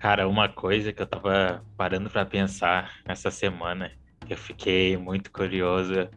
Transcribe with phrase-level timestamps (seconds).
[0.00, 3.92] Cara, uma coisa que eu tava parando pra pensar essa semana,
[4.26, 6.08] que eu fiquei muito curioso,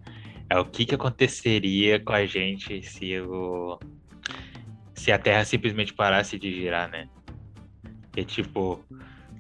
[0.50, 3.78] é o que que aconteceria com a gente se o
[4.94, 7.10] se a Terra simplesmente parasse de girar, né?
[8.14, 8.86] Que tipo,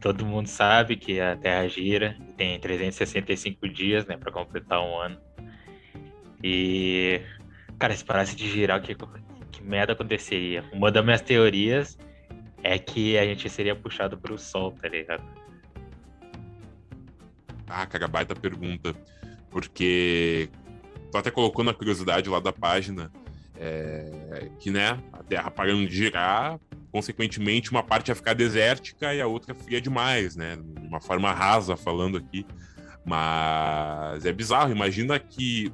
[0.02, 5.22] todo mundo sabe que a Terra gira, tem 365 dias, né, para completar um ano.
[6.44, 7.22] E
[7.80, 8.94] cara, se parasse de girar, o que
[9.54, 10.66] que merda aconteceria?
[10.74, 11.98] Uma das minhas teorias
[12.64, 15.24] é que a gente seria puxado pro sol, tá ligado?
[17.68, 18.96] Ah, cara, baita pergunta.
[19.50, 20.50] Porque
[21.12, 23.12] tu até colocou na curiosidade lá da página
[23.60, 26.60] é, que, né, a Terra parando de girar,
[26.92, 30.56] consequentemente, uma parte ia ficar desértica e a outra fria demais, né?
[30.56, 32.46] De uma forma rasa, falando aqui.
[33.06, 35.72] Mas é bizarro, imagina que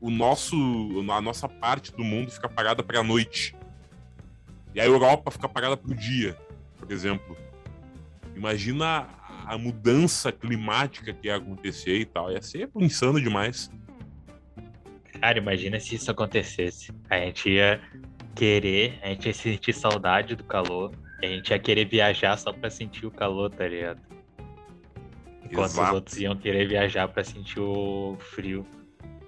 [0.00, 0.56] o nosso,
[1.10, 3.54] a nossa parte do mundo fica parada para a noite.
[4.74, 6.36] E a Europa fica parada para o dia,
[6.78, 7.36] por exemplo.
[8.36, 9.08] Imagina
[9.46, 12.30] a mudança climática que ia acontecer e tal.
[12.30, 13.70] Ia ser insano demais.
[15.20, 16.92] Cara, imagina se isso acontecesse.
[17.08, 17.80] A gente ia
[18.34, 20.92] querer, a gente ia sentir saudade do calor.
[21.22, 24.00] A gente ia querer viajar só pra sentir o calor, tá ligado?
[25.44, 25.88] Enquanto Exato.
[25.88, 28.66] os outros iam querer viajar pra sentir o frio.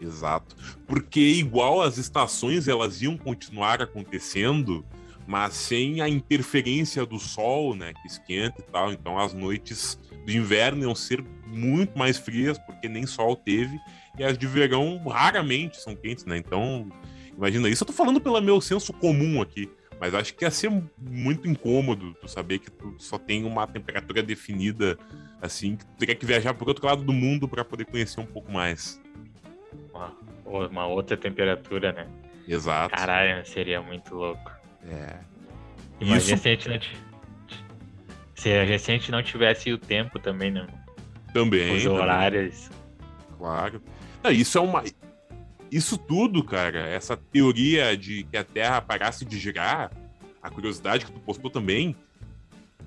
[0.00, 0.54] Exato.
[0.86, 4.84] Porque igual as estações elas iam continuar acontecendo,
[5.30, 8.92] mas sem a interferência do sol, né, que esquenta e tal.
[8.92, 13.78] Então as noites do inverno iam ser muito mais frias, porque nem sol teve,
[14.18, 16.36] e as de verão raramente são quentes, né?
[16.36, 16.88] Então,
[17.36, 17.84] imagina isso.
[17.84, 22.12] Eu tô falando pelo meu senso comum aqui, mas acho que ia ser muito incômodo
[22.14, 24.98] tu saber que tu só tem uma temperatura definida,
[25.40, 28.26] assim, que tu teria que viajar pro outro lado do mundo para poder conhecer um
[28.26, 29.00] pouco mais.
[29.94, 30.12] Uma,
[30.66, 32.08] uma outra temperatura, né?
[32.48, 32.96] Exato.
[32.96, 34.59] Caralho, seria muito louco.
[34.88, 35.16] É.
[36.00, 36.36] Isso...
[36.36, 36.80] se a gente não
[38.34, 40.66] se a gente não tivesse o tempo também, né?
[41.34, 41.76] Também.
[41.76, 42.62] Os horários.
[42.62, 42.78] Também.
[43.36, 43.82] Claro.
[44.22, 44.82] Não, isso é uma.
[45.70, 49.92] Isso tudo, cara, essa teoria de que a Terra parasse de girar,
[50.42, 51.94] a curiosidade que tu postou também,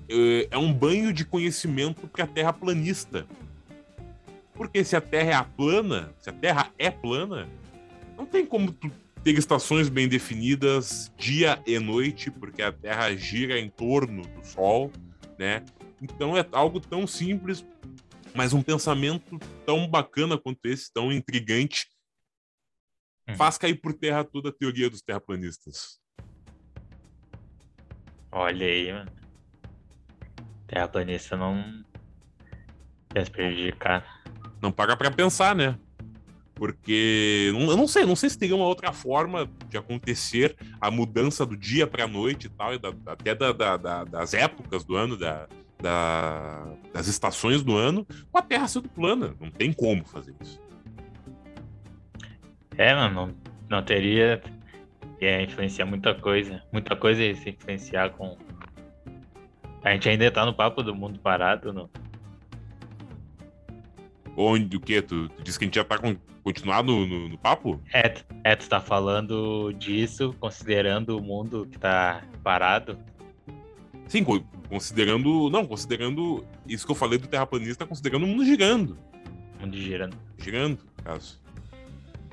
[0.08, 3.24] é, é um banho de conhecimento para a Terra planista.
[4.54, 7.48] Porque se a Terra é plana, se a Terra é plana,
[8.16, 8.90] não tem como tu
[9.24, 14.92] ter estações bem definidas, dia e noite, porque a Terra gira em torno do Sol,
[15.38, 15.64] né?
[16.02, 17.64] Então é algo tão simples,
[18.34, 21.86] mas um pensamento tão bacana quanto esse, tão intrigante,
[23.26, 23.34] hum.
[23.34, 25.98] faz cair por terra toda a teoria dos terraplanistas.
[28.30, 29.10] Olha aí, mano.
[30.66, 31.82] Terraplanista não
[33.08, 34.22] quer se prejudicar.
[34.60, 35.78] Não paga para pensar, né?
[36.54, 41.44] Porque eu não sei, não sei se teria uma outra forma de acontecer a mudança
[41.44, 44.96] do dia para a noite e tal, e da, até da, da, das épocas do
[44.96, 49.34] ano, das estações do ano, com a Terra sendo plana.
[49.40, 50.62] Não tem como fazer isso.
[52.76, 53.34] É, mano, não,
[53.68, 54.42] não teria.
[55.20, 56.62] Ia influenciar muita coisa.
[56.72, 58.36] Muita coisa ia se influenciar com.
[59.82, 61.90] A gente ainda tá no papo do mundo parado, não?
[64.36, 65.00] Onde, o quê?
[65.00, 67.80] Tu, tu disse que a gente já tá com, continuar no, no, no, papo?
[67.92, 72.98] É, é, tu tá falando disso, considerando o mundo que tá parado?
[74.08, 74.24] Sim,
[74.68, 75.48] considerando.
[75.50, 78.98] Não, considerando isso que eu falei do terraplanista, considerando o mundo girando.
[79.58, 80.16] O mundo girando.
[80.38, 81.42] Girando, caso.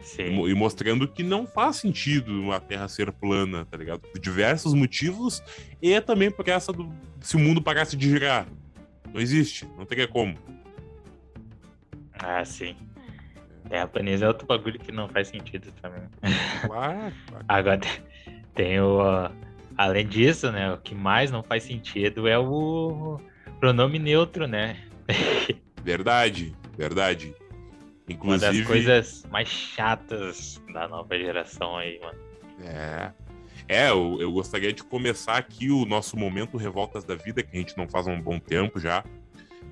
[0.01, 0.47] Sim.
[0.47, 3.99] E mostrando que não faz sentido a Terra ser plana, tá ligado?
[3.99, 5.43] Por diversos motivos,
[5.81, 6.91] e também por essa do.
[7.19, 8.47] Se o mundo parasse de girar.
[9.13, 10.35] Não existe, não teria como.
[12.23, 12.75] Ah, sim.
[13.69, 16.03] Terraplanista é outro bagulho que não faz sentido também.
[16.65, 17.13] Claro.
[17.47, 17.79] Agora
[18.53, 19.01] tem o.
[19.77, 20.71] Além disso, né?
[20.73, 23.19] O que mais não faz sentido é o
[23.59, 24.77] pronome neutro, né?
[25.83, 27.33] Verdade, verdade.
[28.07, 28.45] Inclusive.
[28.45, 32.19] Uma das coisas mais chatas da nova geração aí, mano.
[32.63, 33.11] É.
[33.67, 37.59] É, eu, eu gostaria de começar aqui o nosso momento Revoltas da Vida, que a
[37.59, 39.03] gente não faz há um bom tempo já.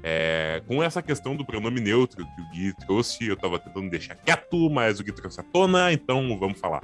[0.02, 4.16] É, com essa questão do pronome neutro que o Gui trouxe, eu tava tentando deixar
[4.16, 6.82] quieto, mas o Gui trouxe à tona, então vamos falar.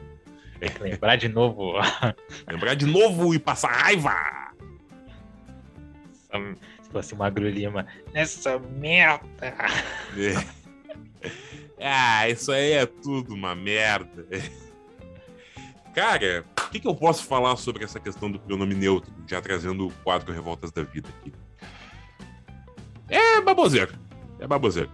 [0.59, 0.67] É.
[0.81, 1.73] Lembrar de novo.
[2.47, 4.13] Lembrar de novo e passar raiva!
[6.81, 9.25] Se fosse uma grulhima, nessa merda!
[9.41, 10.65] É.
[11.77, 14.25] Ah, isso aí é tudo uma merda.
[15.93, 19.87] Cara, o que, que eu posso falar sobre essa questão do pronome neutro, já trazendo
[19.87, 21.33] o quadro Revoltas da Vida aqui?
[23.09, 23.91] É baboseira.
[24.39, 24.89] É baboseira.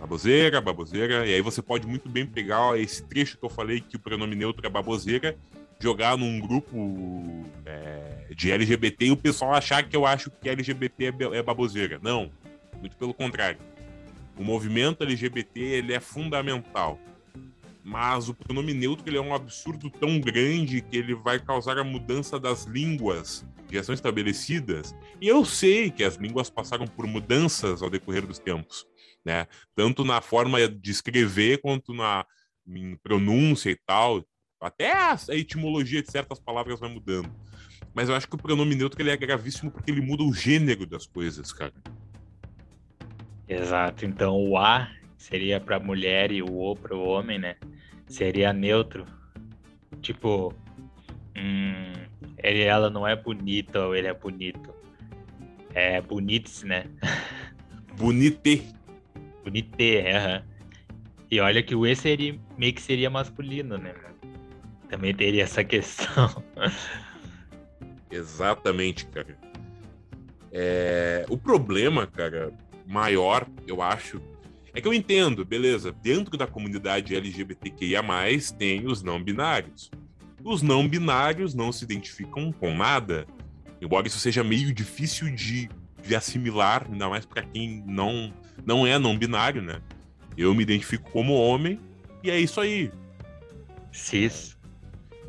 [0.00, 1.26] Baboseira, baboseira.
[1.26, 4.34] E aí você pode muito bem pegar esse trecho que eu falei que o pronome
[4.34, 5.36] neutro é baboseira,
[5.80, 11.06] jogar num grupo é, de LGBT e o pessoal achar que eu acho que LGBT
[11.06, 11.98] é, é baboseira.
[12.02, 12.30] Não,
[12.80, 13.58] muito pelo contrário.
[14.36, 16.98] O movimento LGBT ele é fundamental.
[17.82, 21.84] Mas o pronome neutro ele é um absurdo tão grande que ele vai causar a
[21.84, 24.94] mudança das línguas já são estabelecidas.
[25.20, 28.86] E eu sei que as línguas passaram por mudanças ao decorrer dos tempos,
[29.24, 29.46] né?
[29.74, 32.24] Tanto na forma de escrever quanto na
[33.02, 34.24] pronúncia e tal.
[34.60, 37.30] Até a etimologia de certas palavras vai mudando.
[37.92, 40.86] Mas eu acho que o pronome neutro ele é gravíssimo porque ele muda o gênero
[40.86, 41.74] das coisas, cara.
[43.48, 44.04] Exato.
[44.04, 47.56] Então o A seria para mulher e o O para o homem, né?
[48.06, 49.06] Seria neutro.
[50.00, 50.54] Tipo,
[51.36, 51.92] hum,
[52.44, 54.72] ele, ela não é bonita ou ele é bonito.
[55.72, 56.86] É bonites, né?
[57.96, 58.74] Bonite.
[59.42, 60.42] Bonite, aham.
[61.30, 63.94] E olha que o E seria, meio que seria masculino, né?
[64.88, 66.42] Também teria essa questão.
[68.10, 69.36] Exatamente, cara.
[70.52, 71.24] É...
[71.28, 72.52] O problema, cara,
[72.86, 74.20] maior, eu acho,
[74.74, 78.02] é que eu entendo, beleza, dentro da comunidade LGBTQIA,
[78.58, 79.90] tem os não binários.
[80.44, 83.26] Os não binários não se identificam com nada,
[83.80, 85.70] embora isso seja meio difícil de,
[86.02, 88.30] de assimilar, ainda mais para quem não,
[88.66, 89.80] não é não binário, né?
[90.36, 91.80] Eu me identifico como homem
[92.22, 92.92] e é isso aí.
[93.90, 94.54] Cis.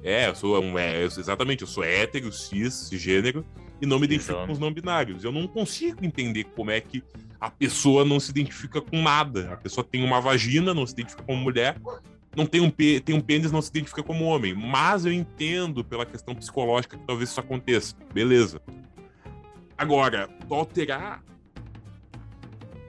[0.04, 3.46] É, eu sou um, é, exatamente, eu sou hétero, cis, cisgênero
[3.82, 5.24] e não me identifico com os não binários.
[5.24, 7.02] Eu não consigo entender como é que
[7.40, 9.54] a pessoa não se identifica com nada.
[9.54, 11.78] A pessoa tem uma vagina, não se identifica como mulher,
[12.36, 14.54] não tem um, tem um pênis, não se identifica como homem.
[14.54, 17.96] Mas eu entendo pela questão psicológica que talvez isso aconteça.
[18.14, 18.62] Beleza.
[19.78, 21.24] Agora, alterar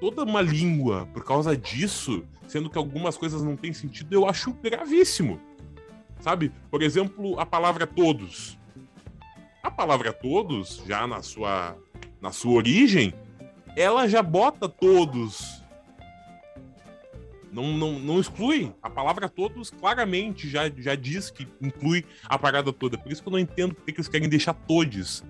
[0.00, 4.52] toda uma língua por causa disso, sendo que algumas coisas não têm sentido, eu acho
[4.52, 5.40] gravíssimo.
[6.20, 6.52] Sabe?
[6.70, 8.58] Por exemplo, a palavra todos.
[9.62, 11.76] A palavra todos, já na sua,
[12.20, 13.12] na sua origem,
[13.76, 15.62] ela já bota todos.
[17.56, 18.70] Não, não, não exclui.
[18.82, 22.98] A palavra todos claramente já, já diz que inclui a parada toda.
[22.98, 25.24] Por isso que eu não entendo porque que eles querem deixar todos.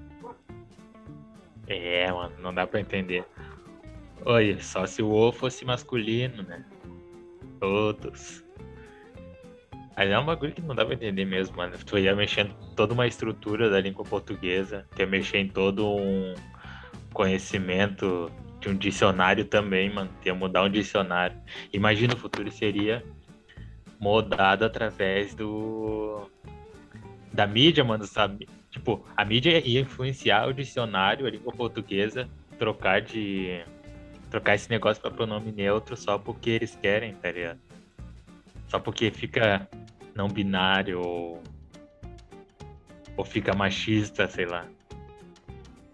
[1.68, 3.24] É, mano, não dá pra entender.
[4.24, 6.64] Olha, só se o O fosse masculino, né?
[7.60, 8.42] Todos.
[9.94, 11.78] Aí é um bagulho que não dá pra entender mesmo, mano.
[11.78, 16.34] Tu ia mexendo toda uma estrutura da língua portuguesa, tu ia mexer em todo um
[17.12, 18.32] conhecimento
[18.68, 20.10] um dicionário também, mano.
[20.24, 21.36] Ia mudar um dicionário.
[21.72, 23.04] Imagina o futuro seria
[23.98, 26.30] mudado através do
[27.32, 28.48] da mídia, mano, sabe?
[28.70, 32.28] Tipo, a mídia ia influenciar o dicionário, a língua portuguesa,
[32.58, 33.62] trocar de
[34.30, 37.60] trocar esse negócio para pronome neutro só porque eles querem, tá ligado?
[38.68, 39.68] Só porque fica
[40.14, 41.42] não binário ou,
[43.16, 44.66] ou fica machista, sei lá.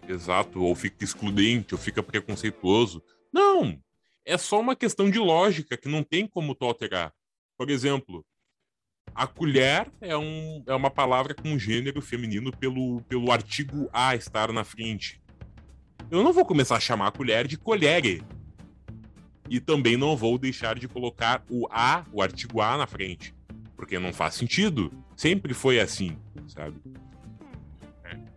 [0.07, 3.03] Exato, ou fica excludente, ou fica preconceituoso.
[3.31, 3.79] Não!
[4.25, 7.13] É só uma questão de lógica que não tem como tu alterar.
[7.57, 8.25] Por exemplo,
[9.13, 14.51] a colher é, um, é uma palavra com gênero feminino pelo, pelo artigo A estar
[14.51, 15.21] na frente.
[16.09, 18.23] Eu não vou começar a chamar a colher de colhere.
[19.49, 23.35] E também não vou deixar de colocar o A, o artigo A na frente.
[23.75, 24.91] Porque não faz sentido.
[25.15, 26.17] Sempre foi assim,
[26.47, 26.75] sabe?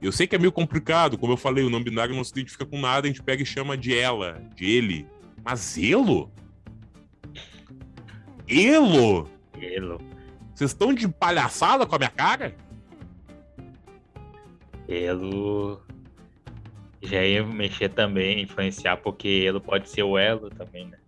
[0.07, 2.65] Eu sei que é meio complicado, como eu falei, o nome binário não se identifica
[2.65, 5.05] com nada, a gente pega e chama de ela, de ele.
[5.45, 6.31] Mas elo?
[8.47, 9.29] Elo?
[9.61, 10.01] Elo.
[10.55, 12.55] Vocês estão de palhaçada com a minha cara?
[14.89, 15.83] Elo.
[17.03, 20.99] Já ia mexer também, influenciar, porque elo pode ser o elo também, né?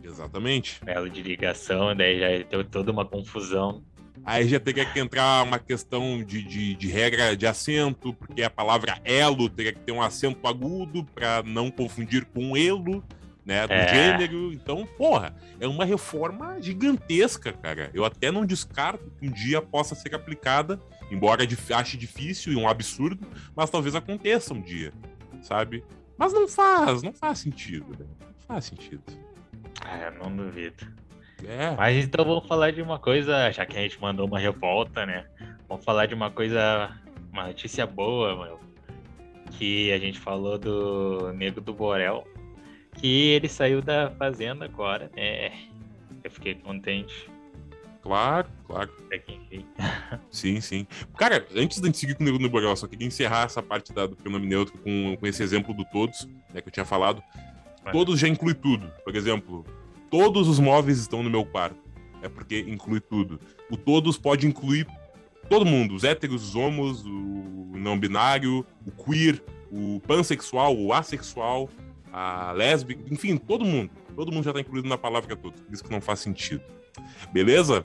[0.00, 0.80] Exatamente.
[0.86, 3.82] Elo de ligação, daí já tem toda uma confusão.
[4.24, 8.50] Aí já teria que entrar uma questão de, de, de, regra de acento, porque a
[8.50, 13.04] palavra elo teria que ter um acento agudo para não confundir com elo,
[13.44, 13.66] né?
[13.66, 13.88] Do é.
[13.88, 14.52] gênero.
[14.52, 17.90] Então, porra, é uma reforma gigantesca, cara.
[17.94, 20.80] Eu até não descarto que um dia possa ser aplicada,
[21.10, 24.92] embora ache difícil e um absurdo, mas talvez aconteça um dia,
[25.40, 25.84] sabe?
[26.18, 28.06] Mas não faz, não faz sentido, né?
[28.20, 29.04] Não faz sentido.
[30.02, 30.86] Eu não duvido.
[31.44, 31.74] É.
[31.76, 35.26] Mas então vamos falar de uma coisa, já que a gente mandou uma revolta, né?
[35.68, 36.90] Vamos falar de uma coisa,
[37.32, 38.60] uma notícia boa, meu.
[39.52, 42.26] Que a gente falou do Nego do Borel,
[42.94, 45.52] que ele saiu da fazenda agora, né?
[46.24, 47.30] Eu fiquei contente.
[48.02, 48.90] Claro, claro.
[49.10, 49.66] É que enfim.
[50.30, 50.86] Sim, sim.
[51.16, 54.06] Cara, antes de seguir com o Nego do Borel, só queria encerrar essa parte da,
[54.06, 57.22] do pronome neutro com, com esse exemplo do todos, né, que eu tinha falado.
[57.90, 58.90] Todos já inclui tudo.
[59.04, 59.64] Por exemplo,
[60.10, 61.78] todos os móveis estão no meu quarto.
[62.22, 63.40] É porque inclui tudo.
[63.70, 64.86] O todos pode incluir
[65.48, 71.68] todo mundo, os héteros, os homos, o não binário, o queer, o pansexual, o assexual,
[72.12, 73.90] a lésbica, enfim, todo mundo.
[74.14, 75.56] Todo mundo já tá incluído na palavra toda.
[75.56, 76.62] Por isso que não faz sentido.
[77.32, 77.84] Beleza?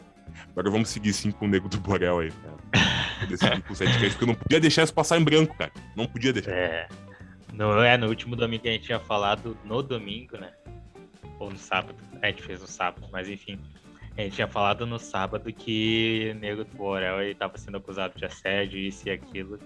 [0.51, 2.31] Agora vamos seguir sim com o Nego do Borel aí,
[3.75, 5.71] setcast, porque eu não podia deixar isso passar em branco, cara.
[5.95, 6.51] Não podia deixar.
[6.51, 6.87] É.
[7.53, 10.51] No, é, no último domingo que a gente tinha falado, no domingo, né?
[11.37, 11.95] Ou no sábado.
[12.21, 13.59] A gente fez no sábado, mas enfim.
[14.17, 18.25] A gente tinha falado no sábado que o Nego do Borel estava sendo acusado de
[18.25, 19.57] assédio, isso e aquilo.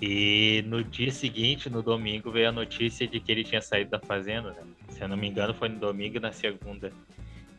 [0.00, 3.98] E no dia seguinte, no domingo, veio a notícia de que ele tinha saído da
[3.98, 4.62] fazenda, né?
[4.90, 6.92] Se eu não me engano, foi no domingo e na segunda.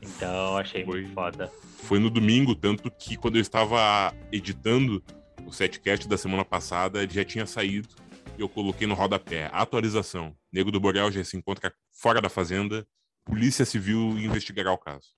[0.02, 1.52] Então, achei foi, muito foda.
[1.80, 5.04] Foi no domingo, tanto que quando eu estava editando
[5.46, 7.90] o setcast da semana passada, ele já tinha saído
[8.38, 9.50] e eu coloquei no rodapé.
[9.52, 10.36] Atualização.
[10.52, 12.86] Nego do Borel já se encontra fora da fazenda.
[13.26, 15.10] Polícia Civil investigará o caso.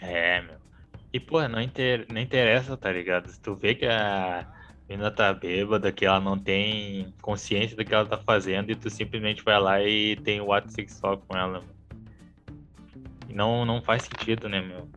[0.00, 0.58] É, meu.
[1.12, 2.06] E, pô, não, inter...
[2.12, 3.28] não interessa, tá ligado?
[3.28, 4.46] Se tu vê que a
[4.88, 8.88] menina tá bêbada, que ela não tem consciência do que ela tá fazendo e tu
[8.90, 11.64] simplesmente vai lá e tem o ato sexual com ela.
[13.28, 14.88] E não, não faz sentido, né, meu?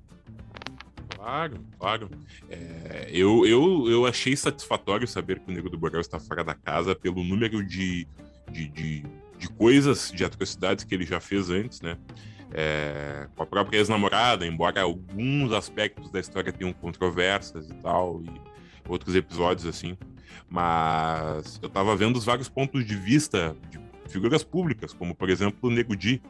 [1.15, 2.09] Claro, claro.
[2.49, 6.53] É, eu, eu, eu achei satisfatório saber que o Nego do Borel está fora da
[6.53, 8.05] casa pelo número de,
[8.51, 9.05] de, de,
[9.43, 11.97] de coisas, de atrocidades que ele já fez antes, né?
[12.53, 18.29] é, com a própria ex-namorada, embora alguns aspectos da história tenham controvérsias e tal, e
[18.87, 19.97] outros episódios assim.
[20.49, 25.57] Mas eu tava vendo os vários pontos de vista de figuras públicas, como por exemplo
[25.63, 26.21] o Nego Di,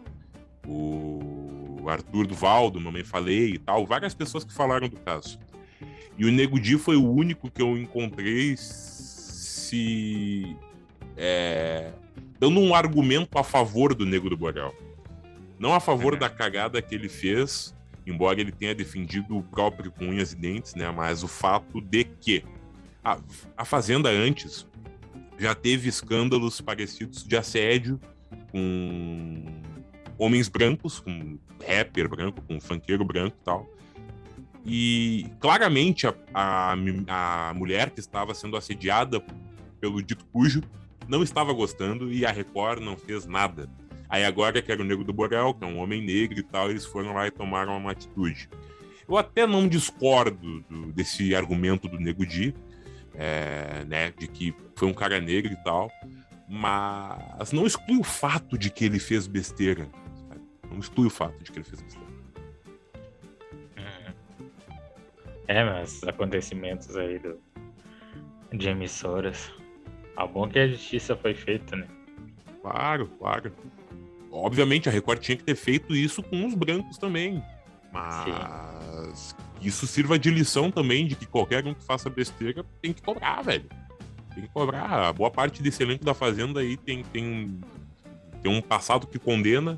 [0.66, 5.38] o Arthur Duvaldo, Mamãe Falei e tal, várias pessoas que falaram do caso.
[6.18, 9.76] E o Nego Di foi o único que eu encontrei se.
[11.18, 11.92] É,
[12.44, 14.76] dando um argumento a favor do Negro do Borel.
[15.58, 17.74] Não a favor da cagada que ele fez,
[18.06, 20.92] embora ele tenha defendido o próprio com unhas e dentes, né?
[20.92, 22.44] Mas o fato de que
[23.02, 23.18] a,
[23.56, 24.68] a Fazenda antes
[25.40, 27.98] já teve escândalos parecidos de assédio
[28.52, 29.46] com
[30.18, 33.70] homens brancos, com rapper branco, com funkeiro branco e tal.
[34.66, 36.76] E claramente a, a,
[37.08, 39.24] a mulher que estava sendo assediada
[39.80, 40.62] pelo dito cujo
[41.08, 43.70] não estava gostando e a Record não fez nada.
[44.10, 46.70] Aí agora que era o Negro do Borel, que é um homem negro e tal,
[46.70, 48.50] eles foram lá e tomaram uma atitude.
[49.08, 52.54] Eu até não discordo do, desse argumento do Nego Di,
[53.16, 55.92] é, né, de que foi um cara negro e tal,
[56.48, 59.90] mas não exclui o fato de que ele fez besteira.
[60.28, 60.42] Sabe?
[60.70, 62.14] Não exclui o fato de que ele fez besteira.
[65.48, 67.40] É, mas acontecimentos aí do,
[68.54, 69.52] de emissoras.
[70.16, 71.88] A bom que a justiça foi feita, né?
[72.62, 73.52] Claro, claro.
[74.32, 77.44] Obviamente, a Record tinha que ter feito isso com os brancos também.
[77.92, 79.68] Mas Sim.
[79.68, 83.42] isso sirva de lição também de que qualquer um que faça besteira tem que cobrar,
[83.44, 83.70] velho.
[84.34, 85.10] Tem que cobrar.
[85.10, 87.60] A boa parte desse elenco da Fazenda aí tem, tem,
[88.42, 89.78] tem um passado que condena,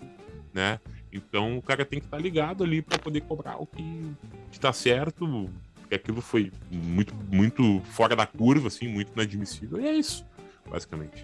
[0.53, 0.79] né?
[1.11, 4.15] Então o cara tem que estar tá ligado ali para poder cobrar o que,
[4.51, 5.49] que tá certo.
[5.85, 9.79] Porque aquilo foi muito, muito fora da curva, assim, muito inadmissível.
[9.79, 10.25] E é isso,
[10.67, 11.23] basicamente.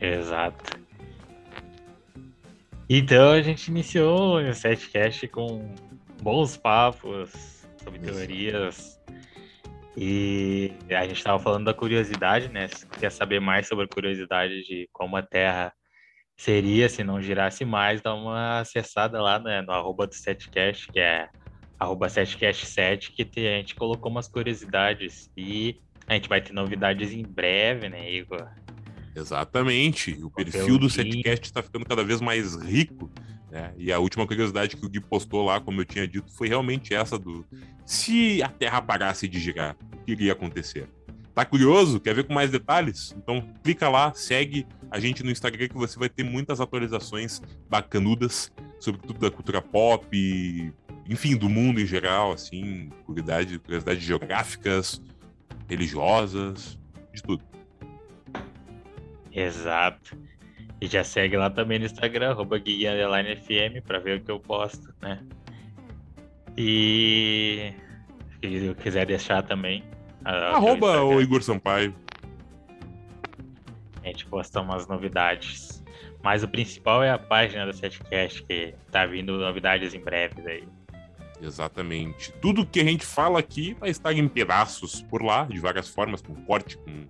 [0.00, 0.80] Exato.
[2.88, 5.72] Então a gente iniciou o setcast com
[6.20, 9.00] bons papos sobre teorias.
[9.96, 12.66] E a gente estava falando da curiosidade, né?
[12.66, 15.72] Se quer saber mais sobre a curiosidade de como a Terra
[16.36, 20.98] seria se não girasse mais, dá uma acessada lá né, no arroba do setcast, que
[20.98, 21.28] é
[21.80, 25.30] arroba setcast7, que a gente colocou umas curiosidades.
[25.34, 28.46] E a gente vai ter novidades em breve, né, Igor?
[29.16, 30.12] Exatamente.
[30.22, 33.10] O perfil do Setcast está ficando cada vez mais rico.
[33.50, 33.72] Né?
[33.76, 36.94] E a última curiosidade que o Gui postou lá, como eu tinha dito, foi realmente
[36.94, 37.44] essa do
[37.84, 40.88] se a Terra parasse de girar, o que iria acontecer?
[41.34, 41.98] Tá curioso?
[41.98, 43.14] Quer ver com mais detalhes?
[43.16, 48.52] Então clica lá, segue a gente no Instagram que você vai ter muitas atualizações bacanudas
[48.78, 50.72] sobre tudo da cultura pop,
[51.10, 55.02] enfim, do mundo em geral, assim, curiosidade, curiosidades geográficas,
[55.68, 56.78] religiosas,
[57.12, 57.42] de tudo.
[59.32, 60.16] Exato.
[60.80, 64.94] E já segue lá também no Instagram, arroba FM, para ver o que eu posto,
[65.02, 65.20] né?
[66.56, 67.74] E
[68.40, 69.82] se eu quiser deixar também.
[70.24, 71.92] Arroba o Igor Sampaio.
[74.02, 75.82] A gente posta umas novidades.
[76.22, 80.68] Mas o principal é a página do Setcast, que tá vindo novidades em breve aí.
[81.42, 82.32] Exatamente.
[82.40, 86.20] Tudo que a gente fala aqui vai estar em pedaços por lá, de várias formas,
[86.20, 87.06] com corte, com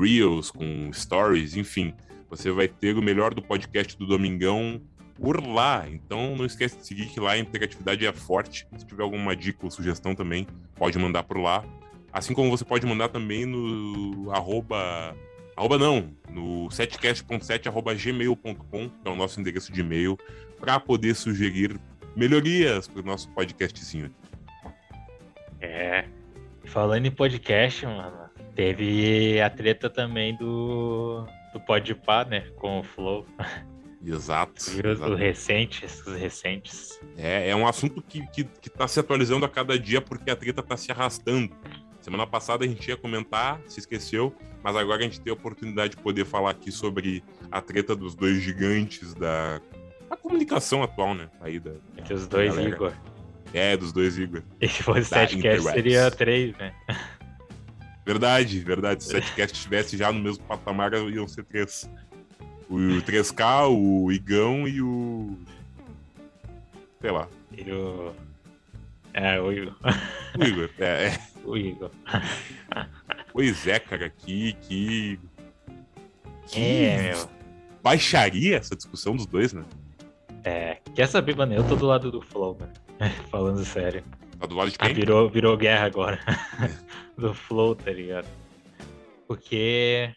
[0.00, 1.94] Reels, com Stories, enfim.
[2.30, 4.80] Você vai ter o melhor do podcast do Domingão
[5.20, 5.86] por lá.
[5.88, 8.66] Então não esquece de seguir que lá a interatividade é forte.
[8.76, 10.46] Se tiver alguma dica ou sugestão também,
[10.76, 11.64] pode mandar por lá.
[12.12, 15.16] Assim como você pode mandar também no arroba.
[15.56, 20.16] Arroba não, no setcast.7.gmail.com, que é o nosso endereço de e-mail,
[20.60, 21.76] para poder sugerir
[22.18, 24.10] melhorias para o nosso podcastzinho.
[25.60, 26.04] É.
[26.64, 32.40] Falando em podcast, mano, teve a treta também do, do Podpah, né?
[32.56, 33.24] Com o Flow.
[34.04, 34.52] Exato.
[34.60, 37.00] Os recentes, os recentes.
[37.16, 40.36] É, é um assunto que, que, que tá se atualizando a cada dia porque a
[40.36, 41.54] treta tá se arrastando.
[42.00, 45.96] Semana passada a gente ia comentar, se esqueceu, mas agora a gente tem a oportunidade
[45.96, 49.60] de poder falar aqui sobre a treta dos dois gigantes da
[50.10, 51.28] a comunicação atual, né?
[51.40, 52.74] Aí da, Entre os dois galera.
[52.74, 52.92] Igor.
[53.52, 54.42] É, dos dois Igor.
[54.60, 56.74] E se fosse setcast seria três, né?
[58.04, 59.04] Verdade, verdade.
[59.04, 61.90] Se o setcast estivesse já no mesmo patamar, iam ser três.
[62.68, 65.38] O 3K, o Igão e o.
[67.00, 67.28] Sei lá.
[67.56, 68.14] E o.
[69.14, 69.74] É, o Igor.
[70.38, 71.06] O Igor, é.
[71.06, 71.18] é.
[71.44, 71.90] O Igor.
[73.32, 74.52] Pois é, cara, que.
[74.62, 75.18] que...
[76.46, 76.60] que...
[76.60, 77.28] É, meu.
[77.82, 79.64] Baixaria essa discussão dos dois, né?
[80.44, 81.54] É, quer saber, mano?
[81.54, 82.72] Eu tô do lado do Flow, mano.
[83.30, 84.02] Falando sério.
[84.38, 84.90] Tá do lado de quem?
[84.90, 86.20] Ah, virou, virou guerra agora.
[87.16, 88.28] do Flow, tá ligado?
[89.26, 90.14] Porque.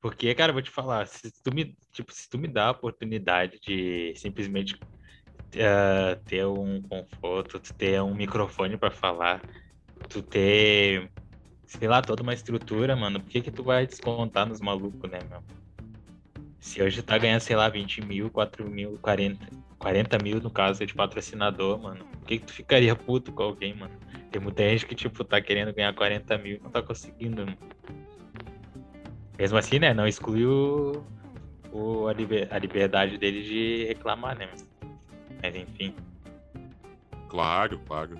[0.00, 3.58] Porque, cara, vou te falar, se tu me, tipo, se tu me dá a oportunidade
[3.60, 9.42] de simplesmente uh, ter um conforto, tu ter um microfone para falar,
[10.08, 11.10] tu ter,
[11.66, 15.18] sei lá, toda uma estrutura, mano, por que que tu vai descontar nos malucos, né,
[15.28, 15.42] meu?
[16.60, 19.46] Se hoje tá ganhando, sei lá, 20 mil, 4 mil, 40,
[19.78, 22.04] 40 mil no caso de patrocinador, mano.
[22.04, 23.94] Por que, que tu ficaria puto com alguém, mano?
[24.30, 27.56] Tem muita gente que, tipo, tá querendo ganhar 40 mil e não tá conseguindo, mano.
[29.38, 29.94] Mesmo assim, né?
[29.94, 31.04] Não exclui o,
[31.72, 34.48] o a, liber, a, liberdade dele de reclamar, né?
[35.40, 35.94] Mas enfim.
[37.28, 38.18] Claro, claro.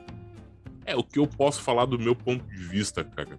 [0.86, 3.38] É, o que eu posso falar do meu ponto de vista, cara.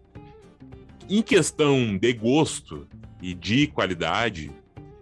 [1.10, 2.86] Em questão de gosto
[3.21, 4.52] e de qualidade,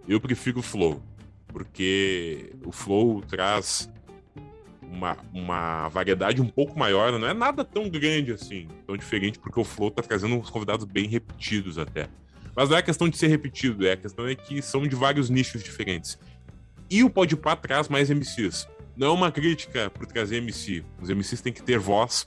[0.08, 1.02] eu prefiro o Flow,
[1.48, 3.90] porque o Flow traz
[4.82, 9.60] uma, uma variedade um pouco maior, não é nada tão grande assim, tão diferente, porque
[9.60, 12.08] o Flow tá trazendo uns convidados bem repetidos até.
[12.56, 15.30] Mas não é questão de ser repetido, é a questão é que são de vários
[15.30, 16.18] nichos diferentes.
[16.90, 18.66] E o Podpah traz mais MCs.
[18.96, 20.82] Não é uma crítica por trazer MC.
[21.00, 22.24] Os MCs têm que ter voz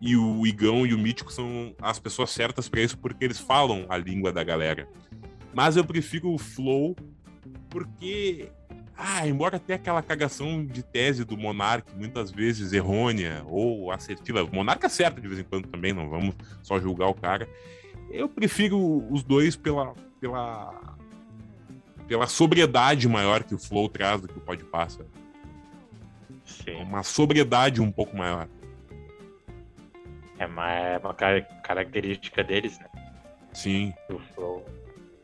[0.00, 3.86] e o Igão e o Mítico são as pessoas certas para isso porque eles falam
[3.88, 4.88] a língua da galera.
[5.54, 6.94] Mas eu prefiro o Flow
[7.70, 8.48] porque,
[8.96, 14.54] ah, embora tenha aquela cagação de tese do Monark, muitas vezes errônea ou assertiva, o
[14.54, 17.48] Monark acerta de vez em quando também, não vamos só julgar o cara.
[18.10, 18.78] Eu prefiro
[19.10, 20.96] os dois pela, pela,
[22.08, 25.06] pela sobriedade maior que o Flow traz do que o Pode Passa.
[26.82, 28.48] Uma sobriedade um pouco maior.
[30.38, 32.86] É uma, é uma característica deles, né?
[33.52, 33.94] Sim.
[34.06, 34.19] Flow.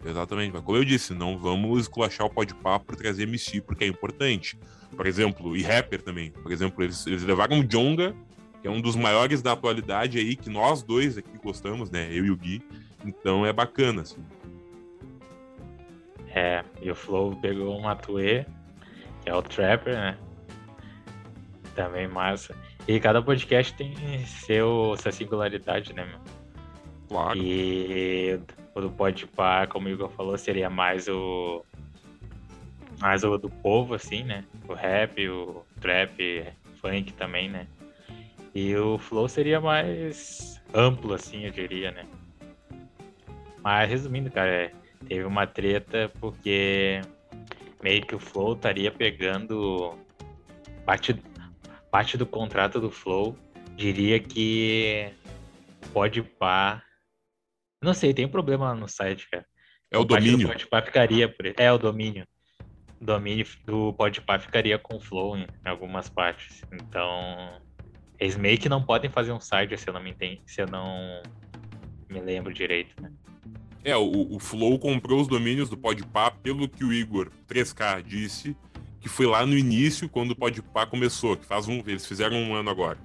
[0.07, 3.89] Exatamente, mas como eu disse, não vamos esculachar o Podpah por trazer MC, porque é
[3.89, 4.57] importante.
[4.97, 6.31] Por exemplo, e rapper também.
[6.31, 8.15] Por exemplo, eles, eles levaram o Jonga,
[8.63, 12.09] que é um dos maiores da atualidade aí, que nós dois aqui gostamos, né?
[12.11, 12.63] Eu e o Gui.
[13.05, 14.25] Então é bacana, assim.
[16.29, 18.47] É, e o Flow pegou o Matue,
[19.23, 20.19] que é o Trapper, né?
[21.75, 22.55] Também massa.
[22.87, 26.21] E cada podcast tem seu, sua singularidade, né, meu?
[27.09, 27.39] Claro.
[27.39, 28.39] E
[28.77, 31.65] o do Podpah, como o Igor falou, seria mais o
[33.01, 34.45] mais o do povo, assim, né?
[34.69, 36.45] O rap, o trap,
[36.81, 37.67] funk também, né?
[38.55, 42.07] E o flow seria mais amplo, assim, eu diria, né?
[43.63, 44.73] Mas resumindo, cara, é,
[45.09, 47.01] teve uma treta porque
[47.83, 49.95] meio que o flow estaria pegando
[50.85, 51.19] parte,
[51.91, 53.37] parte do contrato do flow,
[53.75, 55.11] diria que
[55.93, 56.86] pode pá
[57.83, 59.47] não sei, tem um problema no site, cara.
[59.91, 60.49] É o, o domínio.
[60.49, 61.47] O Podpah ficaria por...
[61.57, 62.27] É o domínio.
[63.01, 66.63] O domínio do Podpah ficaria com o Flow em algumas partes.
[66.73, 67.61] Então,
[68.19, 70.67] eles meio que não podem fazer um site se eu não me entendo, se eu
[70.67, 71.23] não
[72.09, 73.13] me lembro direito, né?
[73.85, 78.57] É, o, o Flow comprou os domínios do Podpah pelo que o Igor 3K disse,
[79.01, 82.55] que foi lá no início, quando o Podpah começou, que faz um, eles fizeram um
[82.55, 82.99] ano agora.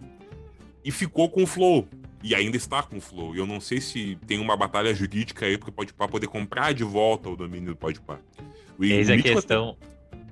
[0.84, 1.88] E ficou com o Flow.
[2.24, 3.36] E ainda está com o Flow.
[3.36, 6.74] E eu não sei se tem uma batalha jurídica aí porque o Podpah poder comprar
[6.74, 8.20] de volta o domínio do Podpah.
[8.80, 9.78] Eis a questão.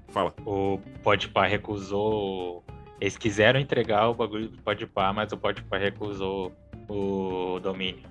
[0.09, 0.33] Fala.
[0.45, 2.63] O Podpah recusou.
[3.01, 6.51] Eles quiseram entregar o bagulho do Podpah, mas o Podpah recusou
[6.87, 8.03] o domínio.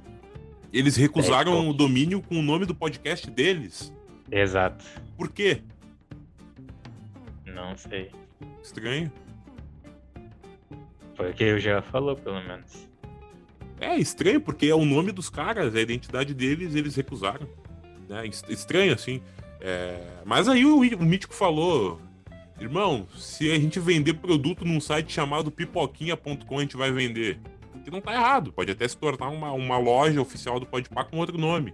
[0.73, 3.93] Eles recusaram o domínio com o nome do podcast deles?
[4.31, 4.85] Exato.
[5.17, 5.63] Por quê?
[7.47, 8.11] Não sei.
[8.63, 9.11] Estranho.
[11.15, 12.88] Foi o que o já falou, pelo menos.
[13.81, 17.49] É estranho, porque é o nome dos caras, é a identidade deles, eles recusaram.
[18.09, 18.29] Né?
[18.49, 19.21] Estranho, assim.
[19.61, 20.01] É...
[20.25, 22.01] Mas aí o, o Mítico falou:
[22.61, 27.39] irmão, se a gente vender produto num site chamado pipoquinha.com, a gente vai vender.
[27.85, 31.19] Que não tá errado, pode até se tornar uma, uma loja oficial do Podpah com
[31.19, 31.73] outro nome.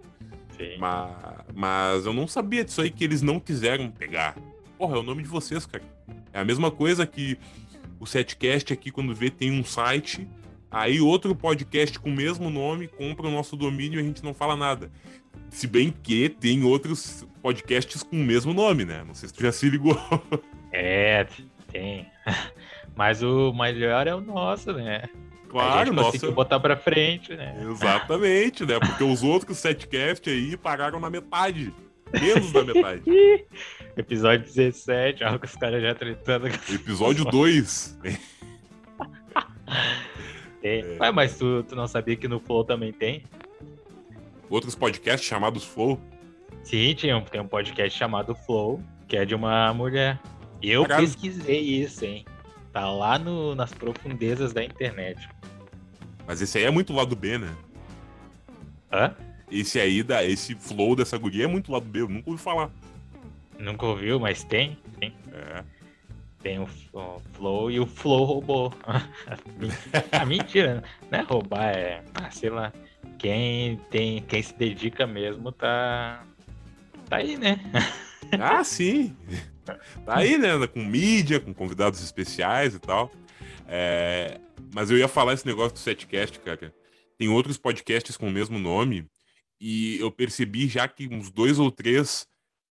[0.57, 0.77] Sim.
[0.79, 1.11] Mas,
[1.55, 4.37] mas eu não sabia disso aí que eles não quiseram pegar.
[4.79, 5.83] Porra, é o nome de vocês, cara.
[6.33, 7.39] É a mesma coisa que
[7.99, 10.29] o Setcast aqui, quando vê, tem um site,
[10.75, 14.35] aí outro podcast com o mesmo nome compra o nosso domínio e a gente não
[14.35, 14.91] fala nada.
[15.49, 19.05] Se bem que tem outros podcasts com o mesmo nome, né?
[19.07, 19.97] Não sei se tu já se ligou.
[20.77, 21.25] É,
[21.71, 22.05] tem.
[22.97, 25.05] Mas o melhor é o nosso, né?
[25.49, 26.33] Claro, a gente nossa.
[26.33, 27.57] botar pra frente, né?
[27.71, 28.81] Exatamente, né?
[28.81, 31.73] Porque os outros setcast aí pararam na metade.
[32.13, 33.03] Menos da metade.
[33.97, 36.49] Episódio 17, olha que os caras já tretando.
[36.49, 38.01] Episódio 2.
[40.65, 40.81] Tem.
[40.81, 40.99] É.
[40.99, 43.23] Ué, mas tu, tu não sabia que no Flow também tem?
[44.49, 46.01] Outros podcasts chamados Flow?
[46.63, 50.19] Sim, tinha, tem um podcast chamado Flow, que é de uma mulher.
[50.63, 51.07] Eu Caramba.
[51.07, 52.25] pesquisei isso, hein?
[52.73, 55.29] Tá lá no, nas profundezas da internet.
[56.27, 57.55] Mas esse aí é muito lado B, né?
[58.91, 59.15] Hã?
[59.51, 62.71] Esse aí, da, esse flow dessa guria é muito lado B, eu nunca ouvi falar.
[63.59, 65.15] Nunca ouviu, mas tem, tem.
[65.31, 65.63] É.
[66.45, 68.75] Tem o, o Flow e o Flow roubou.
[70.13, 72.05] ah, mentira, não é roubar, é.
[72.13, 72.71] Ah, sei lá.
[73.19, 74.21] Quem tem.
[74.21, 76.23] Quem se dedica mesmo tá.
[77.09, 77.59] Tá aí, né?
[78.39, 79.17] ah, sim.
[79.65, 80.51] Tá aí, né?
[80.67, 83.11] Com mídia, com convidados especiais e tal.
[83.67, 84.39] É...
[84.75, 86.75] Mas eu ia falar esse negócio do setcast, cara.
[87.17, 89.09] Tem outros podcasts com o mesmo nome.
[89.59, 92.27] E eu percebi já que uns dois ou três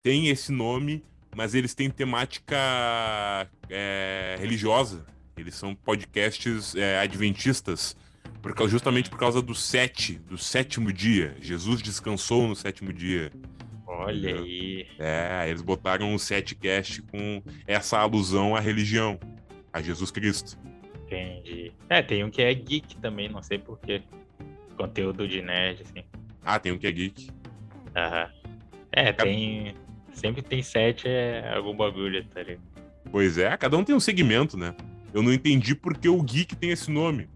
[0.01, 1.05] têm esse nome,
[1.35, 2.57] mas eles têm temática
[3.69, 5.05] é, religiosa.
[5.37, 7.95] Eles são podcasts é, adventistas,
[8.41, 11.35] por, justamente por causa do sete, do sétimo dia.
[11.39, 13.31] Jesus descansou no sétimo dia.
[13.87, 14.87] Olha aí.
[14.99, 19.19] É, eles botaram um setcast com essa alusão à religião,
[19.73, 20.57] a Jesus Cristo.
[21.05, 21.71] Entendi.
[21.89, 24.03] É, tem um que é geek também, não sei porquê.
[24.77, 26.05] Conteúdo de nerd, assim.
[26.43, 27.29] Ah, tem um que é geek.
[27.95, 28.31] Aham.
[28.91, 29.75] É, tem.
[30.19, 32.61] Sempre tem sete, é algum bagulho, tá ligado?
[33.09, 34.75] Pois é, cada um tem um segmento, né?
[35.13, 37.29] Eu não entendi por que o geek tem esse nome.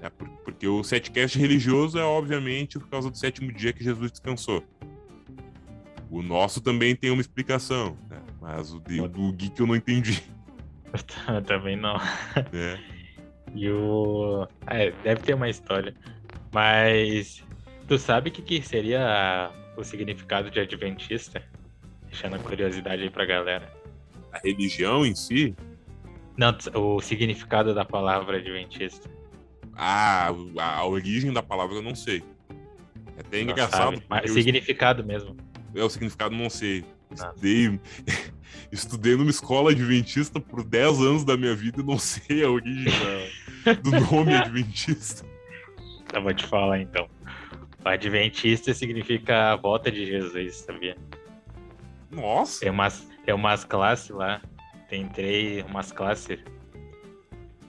[0.00, 4.62] É porque o setcast religioso é, obviamente, por causa do sétimo dia que Jesus descansou.
[6.10, 8.20] O nosso também tem uma explicação, né?
[8.40, 10.22] mas o de, do Geek eu não entendi.
[11.46, 11.96] também não.
[12.52, 12.78] É.
[13.54, 14.46] E o.
[14.66, 15.94] É, deve ter uma história.
[16.52, 17.42] Mas.
[17.88, 21.42] Tu sabe o que, que seria o significado de Adventista?
[22.14, 23.68] Deixando a curiosidade aí pra galera.
[24.30, 25.52] A religião em si?
[26.36, 29.10] Não, o significado da palavra Adventista.
[29.74, 32.22] Ah, a, origem da palavra eu não sei.
[33.16, 34.00] É até engraçado.
[34.08, 35.36] Mas significado mesmo
[35.74, 36.84] é o significado, não sei.
[37.10, 37.80] Estudei,
[38.70, 42.92] estudei numa escola adventista por 10 anos da minha vida e não sei a origem
[43.64, 45.26] da, do nome adventista.
[46.12, 47.08] Eu vou te falar então.
[47.84, 50.96] O adventista significa a volta de Jesus, sabia?
[52.14, 52.60] Nossa!
[52.60, 54.40] Tem umas, tem umas classes lá.
[54.88, 56.38] Tem três, umas classes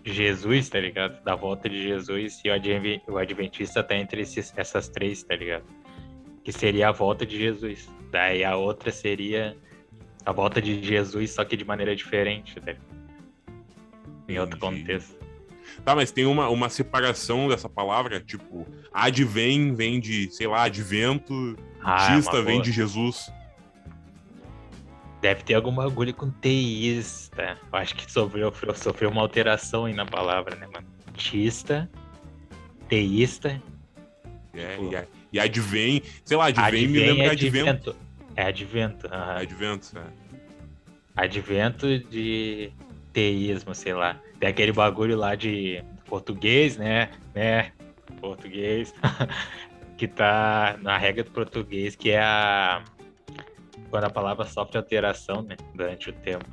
[0.05, 1.21] Jesus, tá ligado?
[1.23, 2.49] Da volta de Jesus e
[3.07, 5.65] o, Adventista tá entre esses, essas três, tá ligado?
[6.43, 7.89] Que seria a volta de Jesus.
[8.11, 9.57] Daí a outra seria
[10.23, 12.77] a volta de Jesus, só que de maneira diferente, né?
[14.29, 15.15] Em outro contexto.
[15.83, 21.57] Tá, mas tem uma, uma separação dessa palavra, tipo, advém vem de, sei lá, advento,
[21.83, 23.31] ah, é vem de Jesus.
[25.25, 27.57] Deve ter algum bagulho com teísta.
[27.73, 30.85] Eu acho que sofreu, sofreu uma alteração aí na palavra, né, mano?
[31.15, 31.89] Tista,
[32.87, 33.59] teísta.
[34.53, 34.93] É, tipo...
[34.93, 37.69] e, e advém, sei lá, advém, advém me lembra advento.
[37.69, 37.95] advento.
[38.35, 39.07] É advento.
[39.07, 39.13] Uhum.
[39.13, 40.03] Advento, é.
[41.15, 42.71] Advento de
[43.11, 44.21] teísmo, sei lá.
[44.39, 47.09] Tem aquele bagulho lá de português, né?
[47.33, 47.71] Né?
[48.21, 48.93] Português.
[49.97, 52.83] que tá na regra do português, que é a.
[53.95, 55.55] Quando a palavra sofre alteração, né?
[55.73, 56.43] Durante o tempo.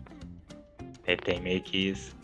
[1.05, 2.17] É, tem meio que isso.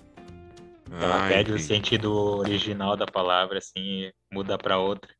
[0.93, 3.73] Ela ah, perde o sentido original da palavra, assim,
[4.05, 5.13] e muda para outra.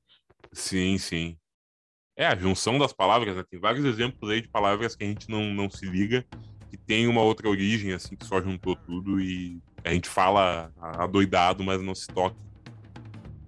[0.53, 1.37] Sim, sim.
[2.17, 3.43] É, a junção das palavras, né?
[3.51, 6.25] Tem vários exemplos aí de palavras que a gente não, não se liga,
[6.71, 11.65] que tem uma outra origem, assim, que só juntou tudo e a gente fala adoidado,
[11.65, 12.37] mas não se toca.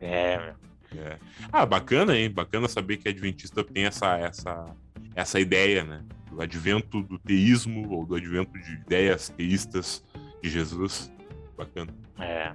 [0.00, 0.52] É,
[0.96, 1.16] é.
[1.52, 2.28] Ah, bacana, hein?
[2.28, 4.76] Bacana saber que Adventista tem essa, essa,
[5.14, 6.04] essa ideia, né?
[6.30, 10.04] Do advento do teísmo ou do advento de ideias teístas
[10.42, 11.12] de Jesus.
[11.56, 11.92] Bacana.
[12.18, 12.52] É.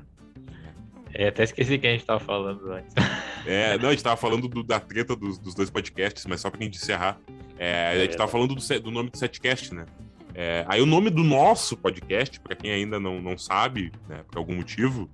[1.13, 2.93] Eu até esqueci que a gente tava falando antes.
[3.47, 6.49] É, não, a gente tava falando do, da treta dos, dos, dois podcasts, mas só
[6.49, 7.19] pra gente encerrar.
[7.59, 9.85] É, a gente tava falando do, do nome do setcast, né?
[10.33, 14.39] É, aí o nome do nosso podcast, para quem ainda não, não sabe, né, por
[14.39, 15.07] algum motivo,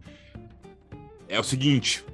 [1.28, 2.06] é o seguinte: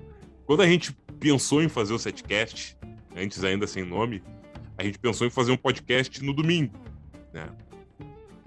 [0.47, 2.75] quando a gente pensou em fazer o setcast,
[3.15, 4.23] antes ainda sem nome,
[4.77, 6.73] a gente pensou em fazer um podcast no domingo,
[7.33, 7.49] né?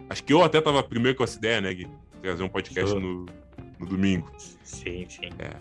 [0.09, 1.89] Acho que eu até tava primeiro com essa ideia, né, Gui?
[2.23, 3.27] Trazer um podcast no,
[3.79, 4.31] no domingo.
[4.63, 5.31] Sim, sim.
[5.39, 5.57] É.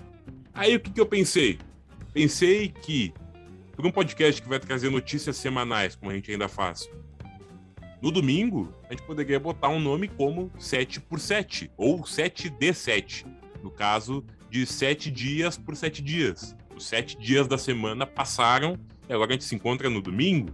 [0.54, 1.60] Aí o que, que eu pensei?
[2.14, 3.14] Pensei que,
[3.76, 6.90] por um podcast que vai trazer notícias semanais, como a gente ainda faz,
[8.02, 13.26] no domingo, a gente poderia botar um nome como 7 por 7 ou 7D7.
[13.62, 16.56] No caso de 7 dias por 7 dias.
[16.76, 20.54] Os 7 dias da semana passaram e agora a gente se encontra no domingo.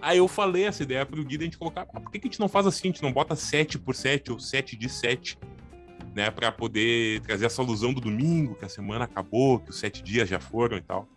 [0.00, 1.86] Aí eu falei essa ideia pro Guida a gente colocar.
[1.92, 2.88] Ah, por que, que a gente não faz assim?
[2.88, 5.38] A gente não bota 7 por 7 ou 7 de 7
[6.14, 10.02] né, para poder trazer essa alusão do domingo, que a semana acabou, que os sete
[10.02, 11.08] dias já foram e tal.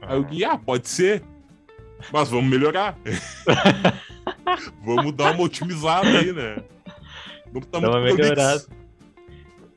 [0.00, 1.22] Aí eu disse, ah, pode ser,
[2.12, 2.96] mas vamos melhorar.
[4.84, 6.62] vamos dar uma otimizada aí, né?
[7.52, 8.64] Vamos dar uma melhorada.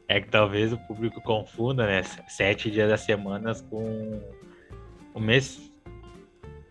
[0.08, 2.04] É que talvez o público confunda, né?
[2.28, 4.22] Sete dias da semana com
[5.14, 5.72] o mês.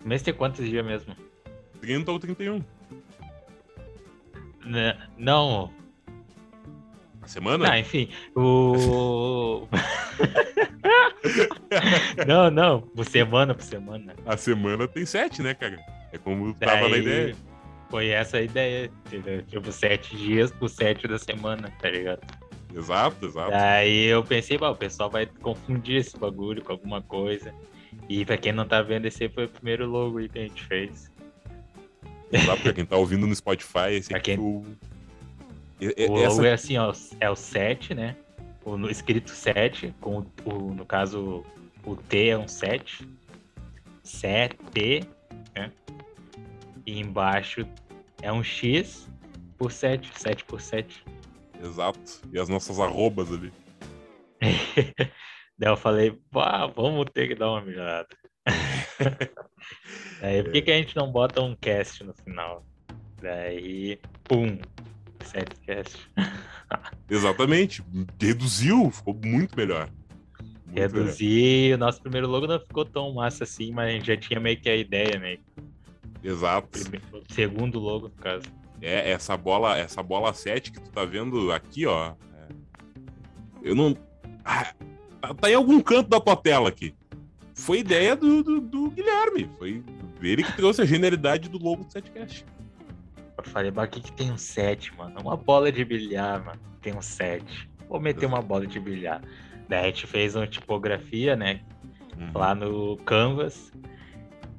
[0.05, 1.17] O mês tem quantos dias mesmo?
[1.81, 2.65] 30 ou 31.
[5.17, 5.73] Não,
[7.31, 7.71] semana?
[7.71, 9.69] Ah, enfim, o.
[12.27, 14.15] não, não, por semana, por semana.
[14.27, 15.79] A semana tem sete, né, cara?
[16.13, 17.37] É como Daí, tava na ideia.
[17.89, 19.43] Foi essa a ideia, entendeu?
[19.43, 22.21] Tipo, sete dias por sete da semana, tá ligado?
[22.75, 23.51] Exato, exato.
[23.51, 27.53] Daí eu pensei, o pessoal vai confundir esse bagulho com alguma coisa.
[28.09, 30.65] E pra quem não tá vendo, esse foi o primeiro logo aí que a gente
[30.65, 31.10] fez.
[32.33, 34.37] Exato, pra quem tá ouvindo no Spotify, esse aqui quem...
[34.37, 34.65] foi o
[35.81, 36.47] o logo Essa...
[36.47, 38.17] é assim, ó, é o 7, né?
[38.65, 41.45] O no, escrito 7, com o, no caso
[41.85, 43.09] o T é um 7.
[44.03, 44.57] 7,
[45.55, 45.73] né?
[46.85, 47.67] E embaixo
[48.21, 49.09] é um X
[49.57, 51.03] por 7, 7 por 7.
[51.63, 52.21] Exato.
[52.33, 53.53] E as nossas arrobas ali.
[55.59, 56.19] Daí eu falei,
[56.75, 58.09] vamos ter que dar uma melhorada.
[60.21, 62.65] Daí, por que, que a gente não bota um cast no final?
[63.23, 64.59] Daí, pum,
[65.25, 65.97] Setcast.
[67.09, 67.83] Exatamente.
[68.21, 69.89] Reduziu, ficou muito melhor.
[70.67, 74.17] Muito Reduzir, o nosso primeiro logo não ficou tão massa assim, mas a gente já
[74.17, 75.39] tinha meio que a ideia, né?
[76.23, 76.69] Exato.
[76.69, 78.45] Primeiro, segundo logo, no caso.
[78.81, 82.13] É, essa bola, essa bola 7 que tu tá vendo aqui, ó.
[82.35, 82.49] É...
[83.63, 83.97] Eu não.
[84.45, 84.73] Ah,
[85.41, 86.95] tá em algum canto da tua tela aqui.
[87.61, 89.51] Foi ideia do, do, do Guilherme.
[89.59, 89.83] Foi
[90.23, 92.45] ele que trouxe a genialidade do logo do Setcast.
[93.37, 95.21] Eu falei, mas o que, que tem um 7, mano?
[95.21, 96.61] Uma bola de bilhar, mano.
[96.81, 97.69] Tem um 7.
[97.89, 99.23] Vou meter uma bola de bilhar.
[99.69, 101.61] Daí a gente fez uma tipografia, né?
[102.19, 102.31] Uhum.
[102.35, 103.73] Lá no Canvas.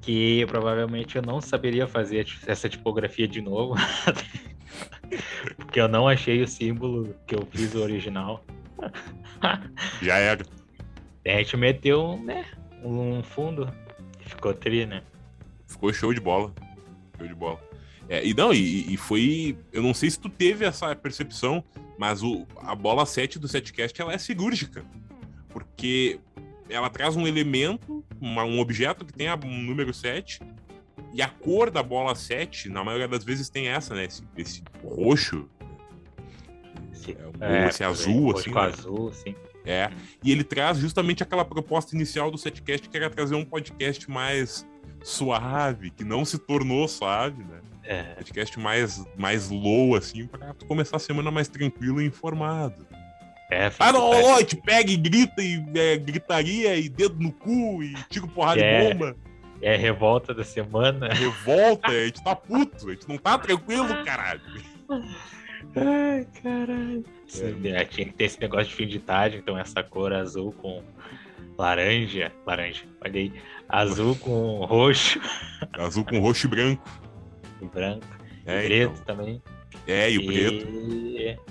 [0.02, 3.76] Que provavelmente eu não saberia fazer essa tipografia de novo.
[5.58, 8.44] porque eu não achei o símbolo que eu fiz o original.
[10.02, 10.44] Já era.
[11.24, 12.46] Daí a gente meteu né,
[12.84, 13.72] um fundo.
[14.26, 15.04] Ficou tri, né?
[15.68, 16.54] Ficou show de bola.
[17.18, 17.60] Show de bola.
[18.10, 19.58] É, e não, e, e, foi.
[19.72, 21.64] Eu não sei se tu teve essa percepção,
[21.98, 24.84] mas o, a bola 7 do setcast ela é cirúrgica.
[25.50, 26.20] Porque
[26.70, 30.42] ela traz um elemento, uma, um objeto que tem a, um número 7,
[31.14, 34.06] e a cor da bola 7, na maioria das vezes, tem essa, né?
[34.06, 35.50] Esse, esse roxo.
[36.92, 38.52] Esse, é, esse azul, assim.
[38.52, 38.62] Né?
[38.62, 39.36] azul, sim.
[39.66, 39.92] É.
[40.24, 44.68] E ele traz justamente aquela proposta inicial do setcast, que era trazer um podcast mais
[45.04, 47.60] suave, que não se tornou suave, né?
[47.84, 48.04] É.
[48.16, 52.86] Podcast mais, mais low, assim, pra tu começar a semana mais tranquilo e informado.
[53.52, 57.84] É, ah, não, ó, te pega e grita, e é, gritaria, e dedo no cu,
[57.84, 59.16] e tira porrada é, de bomba.
[59.62, 61.08] É revolta da semana.
[61.08, 64.42] É revolta, a gente tá puto, a gente não tá tranquilo, caralho.
[65.76, 67.04] Ai, caralho.
[67.40, 67.86] É.
[67.86, 70.84] Tinha que ter esse negócio de fim de tarde, então essa cor azul com
[71.58, 72.32] laranja.
[72.46, 73.34] Laranja, olha aí.
[73.70, 75.20] Azul com roxo.
[75.74, 77.02] Azul com roxo e branco
[77.68, 78.06] branco.
[78.46, 79.16] É, preto então.
[79.16, 79.42] também.
[79.88, 80.26] É, e o e...
[80.26, 81.42] preto.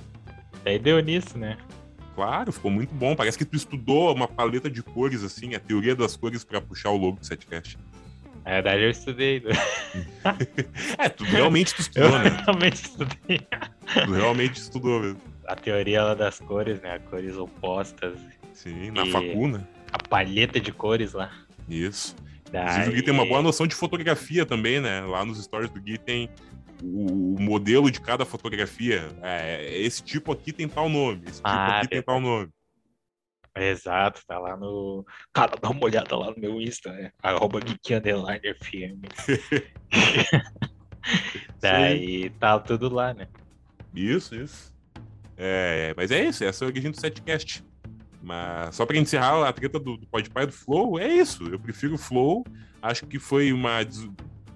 [0.65, 1.57] Aí deu nisso, né?
[2.15, 3.15] Claro, ficou muito bom.
[3.17, 6.91] Parece que tu estudou uma paleta de cores, assim, a teoria das cores para puxar
[6.91, 7.79] o logo do Setcast.
[8.45, 9.43] Na verdade, eu estudei.
[10.99, 12.43] é, tu realmente tu estudou, eu né?
[12.45, 13.41] realmente estudei.
[14.05, 15.21] Tu realmente estudou mesmo.
[15.51, 17.01] A teoria das cores, né?
[17.11, 18.17] Cores opostas.
[18.53, 19.69] Sim, na facuna.
[19.91, 21.33] A palheta de cores lá.
[21.69, 22.15] Isso.
[22.53, 22.63] Daí...
[22.63, 25.01] Inclusive o Gui tem uma boa noção de fotografia também, né?
[25.01, 26.31] Lá nos stories do Gui tem,
[26.81, 29.09] o, o modelo de cada fotografia.
[29.21, 32.49] É, esse tipo aqui tem tal nome, esse tipo Ah, aqui tem tal nome.
[33.57, 35.05] Exato, tá lá no.
[35.33, 37.11] Cara, dá uma olhada lá no meu Insta, né?
[37.21, 39.03] Arroba Geek Underline FM.
[41.61, 43.27] Daí tá tudo lá, né?
[43.93, 44.71] Isso, isso.
[45.43, 47.65] É, mas é isso, essa é a origem do setcast.
[48.23, 51.49] Mas só pra encerrar a treta do, do Podpah do Flow, é isso.
[51.49, 52.45] Eu prefiro o Flow.
[52.83, 53.79] Acho que foi uma.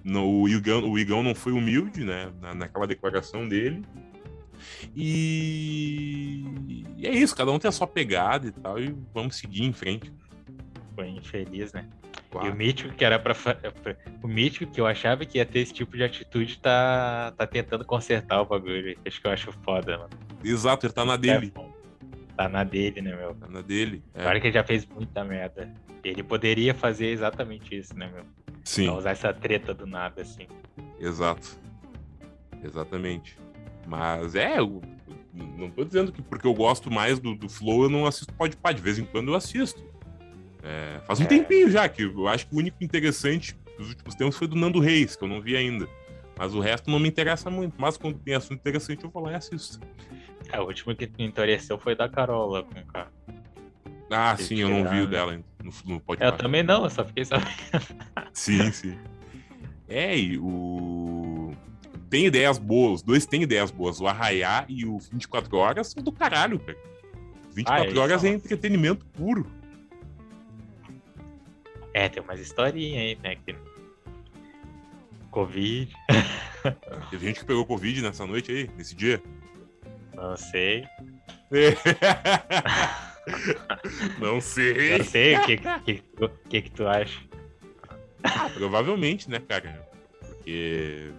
[0.03, 2.31] No, o, Igão, o Igão não foi humilde, né?
[2.39, 3.81] Na, naquela declaração dele.
[4.95, 6.45] E...
[6.95, 9.73] e é isso, cada um tem a sua pegada e tal, e vamos seguir em
[9.73, 10.13] frente.
[10.93, 11.89] Foi infeliz, né?
[12.43, 15.45] E o Mítico, que era pra, fa- pra- O Mítico, que eu achava que ia
[15.45, 18.97] ter esse tipo de atitude, tá, tá tentando consertar o bagulho.
[19.05, 20.09] Acho que eu acho foda, mano.
[20.43, 21.53] Exato, ele tá na dele.
[22.35, 23.33] Tá na dele, né, meu?
[23.35, 24.03] Tá na dele.
[24.13, 25.71] É, Claro que ele já fez muita merda.
[26.03, 28.25] Ele poderia fazer exatamente isso, né, meu?
[28.63, 28.87] sim.
[28.87, 30.47] Não usar essa treta do nada, assim.
[30.99, 31.57] Exato.
[32.63, 33.37] Exatamente.
[33.87, 34.81] Mas é, eu
[35.33, 38.71] não tô dizendo que porque eu gosto mais do, do Flow eu não assisto Podpah,
[38.71, 39.83] de vez em quando eu assisto.
[40.65, 41.27] É, faz um É.
[41.27, 44.79] tempinho já, que eu acho que o único interessante dos últimos tempos foi do Nando
[44.79, 45.87] Reis, que eu não vi ainda.
[46.37, 47.75] Mas o resto não me interessa muito.
[47.77, 49.79] Mas quando tem assunto interessante, eu vou lá e assisto.
[50.51, 53.11] É, o último que me interessou foi da Carola com o cara.
[54.11, 56.31] Ah, Tem sim, eu não vi o dela no, no Eu Podpah.
[56.33, 57.49] também não, eu só fiquei sabendo.
[58.33, 58.97] Sim, sim.
[59.87, 61.51] É, e o.
[62.09, 63.99] Tem ideias boas, os dois têm ideias boas.
[63.99, 66.77] O Arraiá e o 24 Horas são do caralho, cara.
[67.53, 69.47] 24 Ah, eles Horas é entretenimento puro.
[71.95, 73.37] É, tem umas historinhas aí, né?
[73.37, 73.55] Que...
[75.31, 75.95] Covid,
[77.09, 79.23] Teve gente que pegou Covid nessa noite aí, nesse dia.
[80.13, 80.85] não sei.
[84.19, 84.97] Não sei.
[84.97, 86.03] Não sei o que, que, que,
[86.49, 87.19] que, que tu acha.
[88.23, 89.89] Ah, provavelmente, né, cara?
[90.19, 91.11] Porque.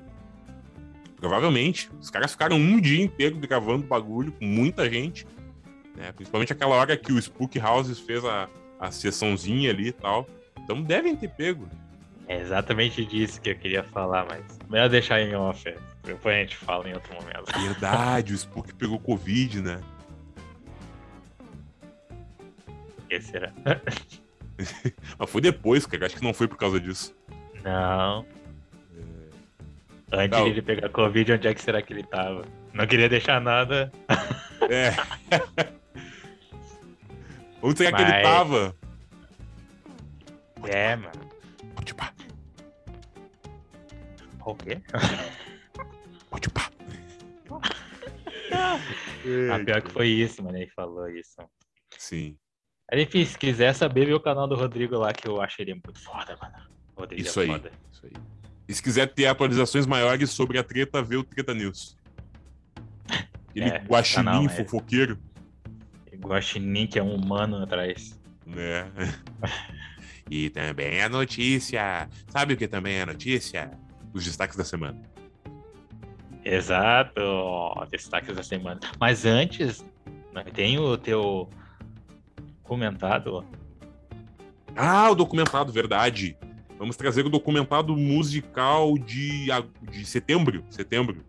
[1.16, 1.90] Provavelmente.
[2.00, 5.26] Os caras ficaram um dia inteiro gravando bagulho com muita gente.
[5.96, 6.12] Né?
[6.12, 10.28] Principalmente aquela hora que o Spook Houses fez a, a sessãozinha ali e tal.
[10.66, 11.68] Então devem ter pego.
[12.26, 15.68] É exatamente disso que eu queria falar, mas melhor deixar em off.
[15.68, 15.76] é.
[16.02, 17.44] Depois a gente fala em outro momento.
[17.60, 19.80] Verdade, o Spook pegou Covid, né?
[22.98, 23.52] O que será?
[25.18, 26.06] Mas foi depois, cara.
[26.06, 27.14] Acho que não foi por causa disso.
[27.62, 28.26] Não.
[30.12, 30.44] Antes Não.
[30.46, 32.44] de ele pegar Covid, onde é que será que ele tava?
[32.72, 33.92] Não queria deixar nada.
[34.68, 34.92] É.
[37.62, 38.74] Onde será que ele Mas- tava?
[40.68, 41.12] É, mano.
[41.74, 42.12] Podpah,
[44.44, 44.80] O quê?
[46.30, 46.70] Podpah.
[48.52, 50.56] Ah, pior que foi isso, mano.
[50.56, 51.36] Ele falou isso.
[51.98, 52.36] Sim.
[52.90, 55.74] Mas enfim, se quiser saber, vê o canal do Rodrigo lá, que eu acho ele
[55.74, 56.54] muito foda, mano.
[56.96, 57.48] O Rodrigo Isso é aí.
[57.48, 57.72] foda.
[57.92, 58.12] Isso aí.
[58.68, 61.96] E se quiser ter atualizações maiores sobre a treta, vê o Treta News.
[63.50, 64.48] Aquele É, guaxinim canal, é.
[64.48, 65.18] fofoqueiro,
[66.18, 68.18] Guaxinim, que é um humano atrás.
[68.46, 68.90] né?
[70.30, 72.08] e também a notícia.
[72.28, 73.70] Sabe o que também é notícia?
[74.12, 75.00] Os destaques da semana.
[76.44, 77.20] Exato,
[77.90, 78.80] destaques da semana.
[79.00, 79.84] Mas antes,
[80.32, 81.50] né, tem o teu
[82.62, 83.44] comentado, ó.
[84.76, 86.36] Ah, o documentado, verdade.
[86.78, 89.46] Vamos trazer o documentado musical de,
[89.90, 90.62] de setembro.
[90.70, 91.24] Setembro.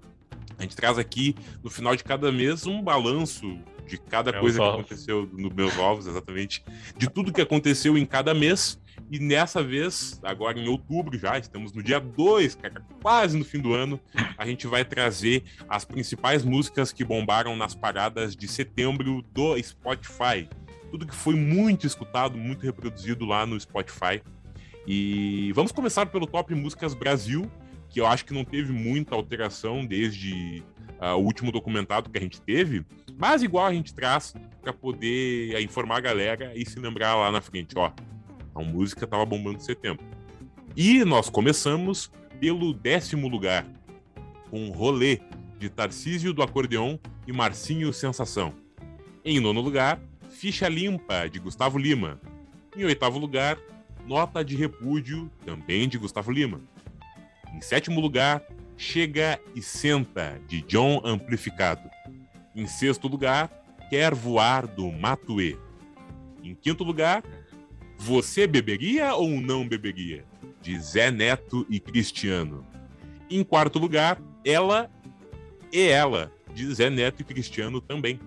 [0.58, 3.58] A gente traz aqui, no final de cada mês, um balanço
[3.88, 4.80] de cada Meus coisa que ovos.
[4.80, 6.64] aconteceu no Meus Ovos, exatamente.
[6.98, 8.80] De tudo que aconteceu em cada mês.
[9.10, 13.60] E nessa vez, agora em outubro já, estamos no dia 2, cara, quase no fim
[13.60, 14.00] do ano,
[14.38, 20.50] a gente vai trazer as principais músicas que bombaram nas paradas de setembro do Spotify.
[20.92, 24.22] Tudo que foi muito escutado, muito reproduzido lá no Spotify.
[24.86, 27.50] E vamos começar pelo Top Músicas Brasil,
[27.90, 30.64] que eu acho que não teve muita alteração desde
[31.00, 32.86] ah, o último documentado que a gente teve,
[33.18, 37.32] mas igual a gente traz para poder ah, informar a galera e se lembrar lá
[37.32, 37.92] na frente, ó.
[38.58, 40.04] A música tava bombando em setembro.
[40.76, 43.68] E nós começamos pelo décimo lugar,
[44.50, 45.20] com Rolê,
[45.60, 48.54] de Tarcísio do Acordeon e Marcinho Sensação.
[49.24, 50.00] Em nono lugar,
[50.30, 52.20] Ficha Limpa, de Gustavo Lima.
[52.76, 53.60] Em oitavo lugar,
[54.08, 56.60] Nota de Repúdio, também de Gustavo Lima.
[57.54, 58.42] Em sétimo lugar,
[58.76, 61.90] Chega e Senta, de John Amplificado.
[62.56, 63.52] Em sexto lugar,
[63.90, 65.58] Quer Voar, do Matue.
[66.44, 67.24] Em quinto lugar,
[67.98, 70.24] Você Beberia ou Não Beberia,
[70.62, 72.66] de Zé Neto e Cristiano.
[73.30, 74.90] Em quarto lugar, Ela
[75.72, 78.20] e Ela, de Zé Neto e Cristiano também.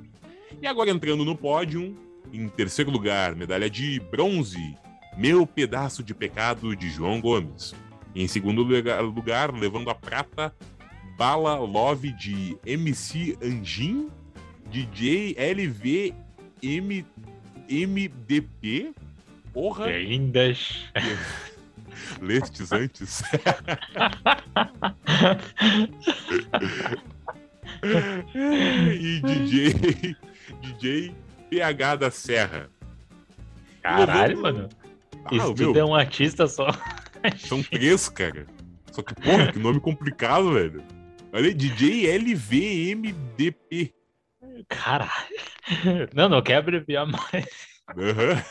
[0.60, 1.96] E agora entrando no pódio,
[2.32, 4.76] em terceiro lugar, medalha de bronze,
[5.16, 7.74] Meu Pedaço de Pecado, de João Gomes.
[8.14, 10.54] Em segundo lugar, levando a prata,
[11.16, 14.08] Bala Love de MC Anjin,
[14.70, 16.14] DJ LV
[16.62, 17.06] M,
[17.68, 18.92] MDP.
[19.52, 19.90] Porra!
[19.90, 20.84] Lindas.
[22.20, 23.22] Lestes antes.
[28.94, 30.16] e DJ,
[30.60, 31.14] DJ
[31.48, 32.70] PH da Serra.
[33.82, 34.68] Caralho, mano.
[35.24, 36.68] Ah, Isso meu, tudo é um artista só.
[37.38, 38.46] São três, cara.
[38.92, 40.82] Só que, porra, que nome complicado, velho.
[41.32, 43.94] Olha aí, DJ LVMDP.
[44.68, 45.10] Caralho.
[46.14, 47.46] Não, não quer abreviar mais.
[47.96, 48.42] Aham.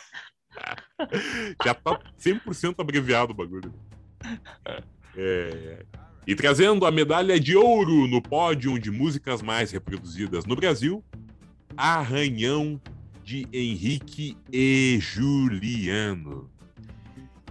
[1.64, 3.74] Já tá 100% abreviado o bagulho.
[5.16, 5.86] É.
[6.28, 11.04] E trazendo a medalha de ouro no pódio de músicas mais reproduzidas no Brasil,
[11.76, 12.80] Arranhão
[13.24, 16.50] de Henrique e Juliano.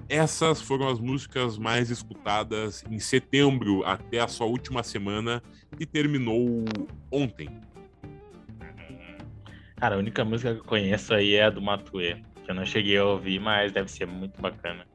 [0.09, 5.43] Essas foram as músicas mais escutadas em setembro até a sua última semana
[5.77, 6.65] que terminou
[7.11, 7.49] ontem.
[9.77, 12.17] Cara, a única música que eu conheço aí é a do Matuê.
[12.49, 14.87] Que eu não cheguei a ouvir, mas deve ser muito bacana.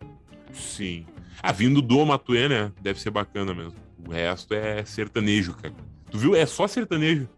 [0.51, 1.05] Sim.
[1.39, 2.71] Ah, vindo do Matuê, né?
[2.81, 3.75] Deve ser bacana mesmo.
[4.07, 5.71] O resto é sertanejo, cara.
[6.09, 6.35] Tu viu?
[6.35, 7.29] É só sertanejo.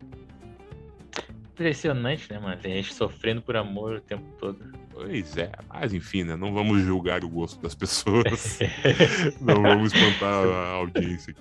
[1.51, 2.55] Impressionante, né, mano?
[2.55, 4.57] Tem gente sofrendo por amor o tempo todo.
[4.93, 6.38] Pois é, mas enfim, né?
[6.38, 8.59] Não vamos julgar o gosto das pessoas.
[9.41, 11.36] não vamos espantar a audiência.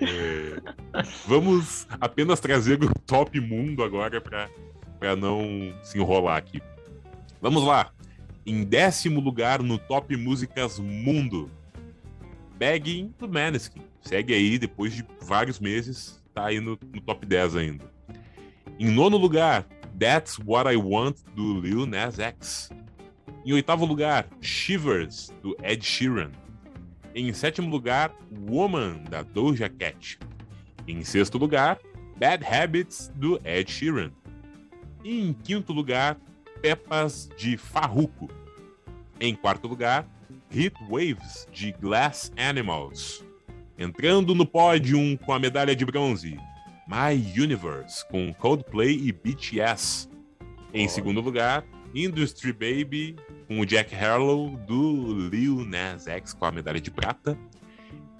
[0.00, 4.48] É, Vamos apenas trazer o top mundo agora pra
[5.14, 6.62] não se enrolar aqui.
[7.46, 7.92] Vamos lá.
[8.44, 11.48] Em décimo lugar no top músicas mundo.
[12.58, 13.82] Begging do Maneskin.
[14.00, 17.84] Segue aí, depois de vários meses, tá aí no, no top 10 ainda.
[18.80, 19.64] Em nono lugar,
[19.96, 22.68] That's What I Want, do Lil Nas X.
[23.44, 26.32] Em oitavo lugar, Shivers, do Ed Sheeran.
[27.14, 28.12] Em sétimo lugar,
[28.50, 30.18] Woman, da Doja Cat.
[30.88, 31.78] Em sexto lugar,
[32.18, 34.10] Bad Habits, do Ed Sheeran.
[35.04, 36.18] E em quinto lugar,
[36.60, 38.28] Pepas, de Farruko.
[39.20, 40.06] Em quarto lugar,
[40.54, 43.24] Heat Waves, de Glass Animals.
[43.78, 46.38] Entrando no pódio com a medalha de bronze,
[46.88, 50.08] My Universe, com Coldplay e BTS.
[50.72, 53.16] Em segundo lugar, Industry Baby,
[53.48, 57.38] com o Jack Harlow, do Lil Nas X, com a medalha de prata.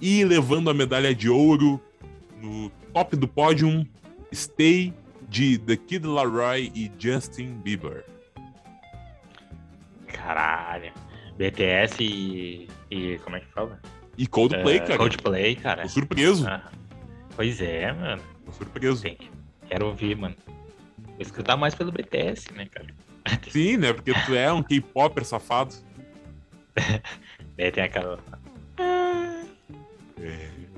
[0.00, 1.80] E levando a medalha de ouro
[2.40, 3.86] no top do pódio,
[4.32, 4.92] Stay,
[5.28, 8.04] de The Kid Laroi e Justin Bieber.
[10.06, 10.92] Caralho.
[11.36, 12.68] BTS e.
[12.90, 13.80] e como é que fala?
[14.16, 14.98] E Coldplay, É, cara.
[14.98, 15.82] Coldplay, cara.
[15.82, 16.48] Tô surpreso.
[16.48, 16.70] Ah,
[17.34, 18.22] pois é, mano.
[18.44, 19.02] Tô surpreso.
[19.02, 19.18] Tem
[19.68, 20.36] Quero ouvir, mano.
[21.04, 22.86] Vou escutar mais pelo BTS, né, cara?
[23.50, 23.92] Sim, né?
[23.92, 25.74] Porque tu é um K-Popper safado.
[27.56, 28.18] Daí tem aquela.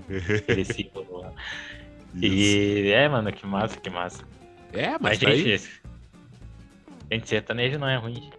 [0.09, 1.33] Aquele símbolo lá.
[2.14, 4.24] E é, mano, que massa, que massa.
[4.72, 5.43] É, mas Mas, tá aí.
[5.59, 5.83] gente,
[7.11, 8.39] gente, sertanejo não é ruim, gente.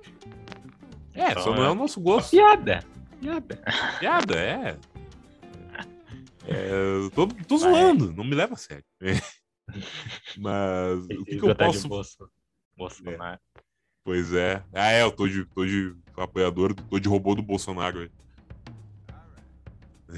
[1.20, 2.32] É, só não é o nosso gosto.
[2.32, 2.84] Piada.
[3.20, 3.64] Piada.
[4.00, 4.78] Piada, é.
[6.48, 8.86] É, eu tô, tô zoando, não me leva a sério.
[10.38, 11.88] Mas o que, que eu de posso.
[11.88, 12.32] Bolso,
[12.76, 13.40] Bolsonaro.
[14.04, 14.64] Pois é.
[14.74, 18.00] Ah, é, eu tô de, tô de apoiador, tô de robô do Bolsonaro.
[18.00, 18.12] aí.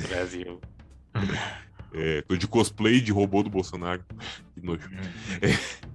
[0.08, 0.62] Brasil.
[1.94, 4.02] É, tô de cosplay de robô do Bolsonaro.
[4.54, 4.90] Que nojo.
[5.42, 5.91] É,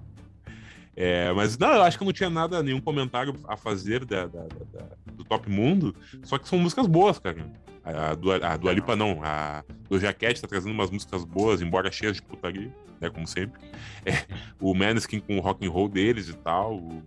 [1.35, 4.47] mas não, eu acho que eu não tinha nada, nenhum comentário a fazer da, da-
[4.73, 5.95] da- do Top Mundo.
[6.23, 7.45] Só que são músicas boas, cara.
[7.83, 11.61] A, a, do, a do Alipa não, a do Jaquete tá trazendo umas músicas boas,
[11.61, 13.09] embora cheias de putaria, né?
[13.09, 13.61] Como sempre.
[14.05, 14.25] É,
[14.59, 16.75] o Maneskin com o rock and roll deles e tal.
[16.75, 17.03] O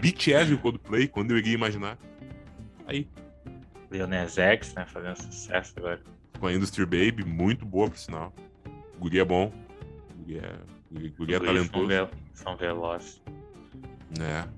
[0.00, 1.98] BTS e o Coldplay, quando eu iria imaginar.
[2.86, 3.06] Aí,
[4.08, 6.00] Nas X, né, fazendo sucesso agora.
[6.38, 8.32] com a Industry Baby, muito boa, por sinal.
[8.96, 9.52] O Guri é bom.
[10.10, 10.52] O Guri é,
[10.90, 11.86] o Guri- o Guri é talentoso.
[11.86, 12.08] vel
[12.42, 13.22] são velozes.
[14.18, 14.48] né?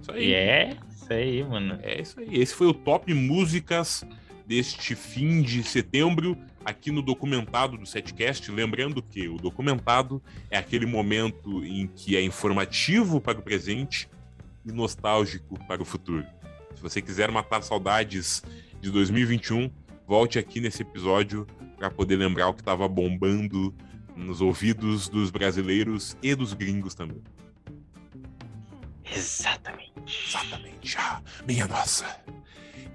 [0.00, 0.28] Isso aí.
[0.28, 1.78] E é isso aí, mano.
[1.82, 2.28] É isso aí.
[2.32, 4.04] Esse foi o Top Músicas
[4.46, 8.50] deste fim de setembro, aqui no documentado do Setcast.
[8.50, 14.08] Lembrando que o documentado é aquele momento em que é informativo para o presente
[14.66, 16.26] e nostálgico para o futuro.
[16.74, 18.42] Se você quiser matar saudades
[18.80, 19.70] de 2021,
[20.06, 23.74] volte aqui nesse episódio para poder lembrar o que estava bombando
[24.16, 27.22] nos ouvidos dos brasileiros e dos gringos também.
[29.14, 29.92] Exatamente.
[30.06, 30.96] Exatamente.
[30.98, 32.06] Ah, minha nossa.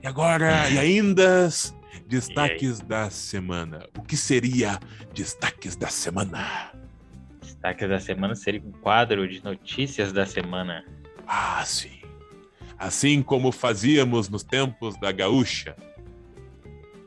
[0.01, 1.49] E agora, e ainda,
[2.07, 3.86] destaques da semana.
[3.97, 4.80] O que seria
[5.13, 6.72] destaques da semana?
[7.41, 10.86] Destaque da semana seria um quadro de notícias da semana.
[11.28, 12.01] Ah, sim.
[12.78, 15.76] Assim como fazíamos nos tempos da gaúcha.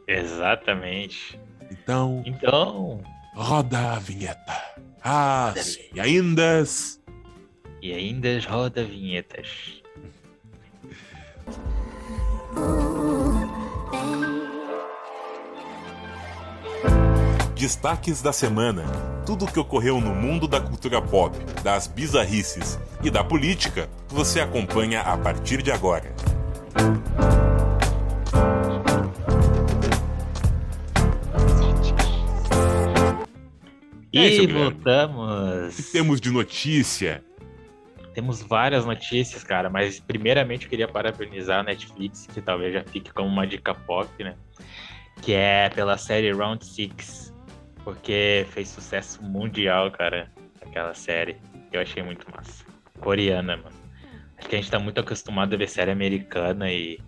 [0.07, 1.39] Exatamente.
[1.71, 3.03] Então, Então,
[3.39, 4.63] roda a vinheta.
[5.03, 5.79] Ah, sim.
[5.95, 6.65] E ainda.
[7.81, 9.81] e ainda roda vinhetas.
[17.55, 18.85] Destaques da semana.
[19.25, 24.41] Tudo o que ocorreu no mundo da cultura pop, das bizarrices e da política, você
[24.41, 26.13] acompanha a partir de agora.
[34.13, 34.71] E aí, E seu Guilherme?
[34.71, 35.73] voltamos.
[35.79, 37.25] O que temos de notícia?
[38.15, 43.13] Temos várias notícias, cara, mas primeiramente eu queria parabenizar a Netflix, que talvez já fique
[43.13, 44.35] como uma dica pop, né?
[45.23, 47.33] Que é pela série Round Six,
[47.85, 51.37] porque fez sucesso mundial, cara, aquela série.
[51.73, 52.65] Eu achei muito massa.
[52.99, 53.77] Coreana, mano.
[54.37, 56.99] Acho que a gente tá muito acostumado a ver série americana e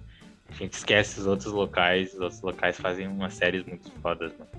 [0.48, 2.12] a gente esquece os outros locais.
[2.14, 4.50] Os outros locais fazem umas séries muito fodas, mano.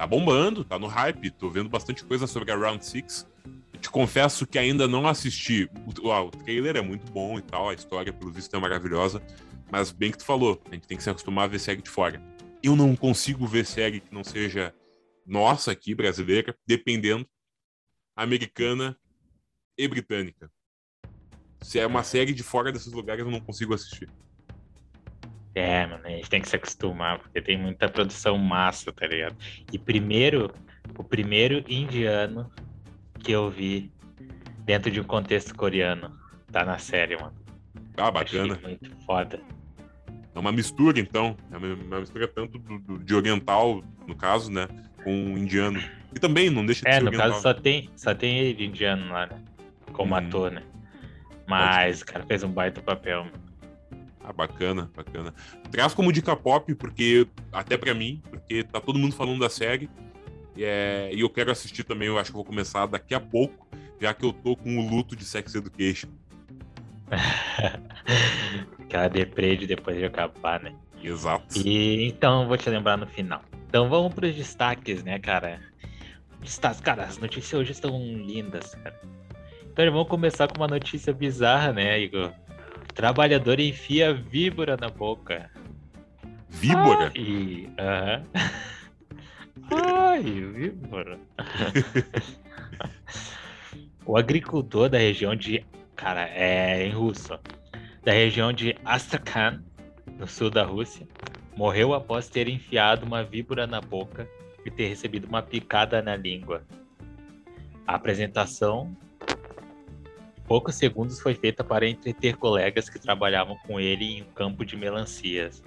[0.00, 1.30] Tá bombando, tá no hype.
[1.30, 3.28] Tô vendo bastante coisa sobre a Round 6.
[3.74, 5.68] Eu te confesso que ainda não assisti.
[5.84, 9.22] O, o trailer é muito bom e tal, a história, pelo visto, é maravilhosa.
[9.70, 11.90] Mas bem que tu falou, a gente tem que se acostumar a ver série de
[11.90, 12.18] fora.
[12.62, 14.74] Eu não consigo ver série que não seja
[15.26, 17.28] nossa aqui, brasileira, dependendo,
[18.16, 18.96] americana
[19.76, 20.50] e britânica.
[21.60, 24.08] Se é uma série de fora desses lugares, eu não consigo assistir.
[25.54, 29.36] É, mano, a gente tem que se acostumar, porque tem muita produção massa, tá ligado?
[29.72, 30.52] E primeiro,
[30.96, 32.50] o primeiro indiano
[33.18, 33.92] que eu vi
[34.64, 36.16] dentro de um contexto coreano
[36.52, 37.34] tá na série, mano.
[37.96, 38.54] Ah, bacana.
[38.54, 39.40] Achei muito foda.
[40.34, 41.36] É uma mistura, então.
[41.50, 44.68] É uma, mistura tanto do, do- de oriental, no caso, né?
[45.02, 45.80] Com indiano.
[46.14, 47.30] E também não deixa de É, ser no oriental.
[47.30, 49.42] caso só tem, só tem ele de indiano lá, né?
[49.92, 50.20] Como Uhum.
[50.20, 50.62] ator, né?
[51.48, 53.49] Mas o cara fez um baita papel, mano.
[54.30, 55.34] Ah, bacana, bacana.
[55.72, 59.90] Traz como dica pop, porque até pra mim, porque tá todo mundo falando da série.
[60.56, 63.20] E, é, e eu quero assistir também, eu acho que eu vou começar daqui a
[63.20, 63.66] pouco,
[64.00, 66.08] já que eu tô com o luto de Sex Education.
[68.78, 70.74] Aquela deprê de depois de acabar, né?
[71.02, 71.58] Exato.
[71.58, 73.42] E então, vou te lembrar no final.
[73.68, 75.60] Então vamos pros destaques, né, cara?
[76.40, 79.00] Destaques, cara, as notícias hoje estão lindas, cara.
[79.72, 82.32] Então vamos começar com uma notícia bizarra, né, Igor?
[83.00, 85.50] Trabalhador enfia víbora na boca.
[86.50, 87.10] Víbora?
[87.16, 88.26] Ai, aham.
[89.70, 91.18] Ai, víbora.
[94.04, 95.64] o agricultor da região de.
[95.96, 97.40] Cara, é em russo.
[98.04, 99.64] Da região de Astrakhan,
[100.18, 101.08] no sul da Rússia,
[101.56, 104.28] morreu após ter enfiado uma víbora na boca
[104.62, 106.62] e ter recebido uma picada na língua.
[107.86, 108.94] A apresentação,
[110.50, 114.76] poucos segundos, foi feita para entreter colegas que trabalhavam com ele em um campo de
[114.76, 115.62] melancias.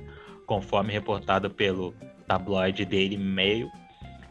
[0.46, 1.96] Conforme reportado pelo
[2.28, 3.72] tabloide Daily Mail,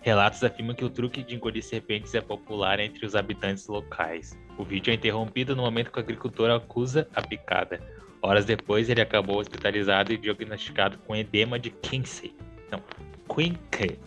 [0.03, 4.39] relatos afirmam que o truque de engolir serpentes é popular entre os habitantes locais.
[4.59, 7.81] O vídeo é interrompido no momento que o agricultor acusa a picada.
[8.21, 12.37] Horas depois, ele acabou hospitalizado e diagnosticado com edema de Kinsey.
[12.71, 12.83] Não,
[13.27, 13.99] Quinkey.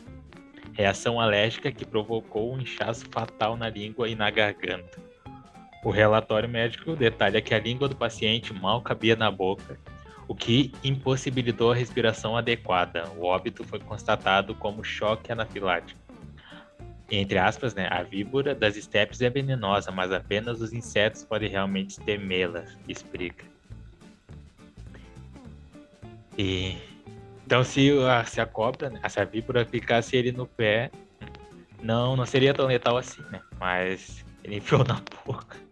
[0.73, 5.14] Reação alérgica que provocou um inchaço fatal na língua e na garganta.
[5.85, 9.79] O relatório médico detalha que a língua do paciente mal cabia na boca
[10.27, 13.07] o que impossibilitou a respiração adequada.
[13.17, 15.99] O óbito foi constatado como choque anafilático.
[17.09, 21.99] Entre aspas, né, a víbora das estepes é venenosa, mas apenas os insetos podem realmente
[21.99, 23.45] temê-la, explica.
[26.35, 26.75] E
[27.45, 30.89] então se a, se a cobra, né, se a víbora picasse ele no pé,
[31.79, 33.39] não, não seria tão letal assim, né?
[33.59, 35.64] Mas ele enfiou na boca.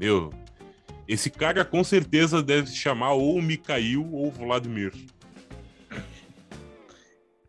[0.00, 0.32] Meu,
[1.06, 4.94] esse cara com certeza deve se chamar ou Mikhail ou Vladimir.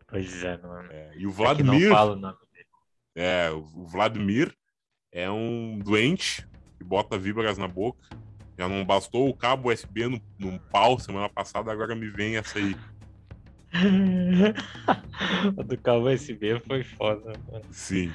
[0.06, 0.92] Pois é, mano.
[0.92, 2.66] É, e o É que não Vladimir, fala o nome dele.
[3.16, 4.54] é, o Vladimir
[5.10, 6.46] é um doente
[6.76, 8.06] que bota víboras na boca.
[8.58, 12.58] Já não bastou o cabo USB no, num pau semana passada, agora me vem essa
[12.58, 12.76] aí.
[15.56, 17.64] o do cabo USB foi foda, mano.
[17.70, 18.12] Sim.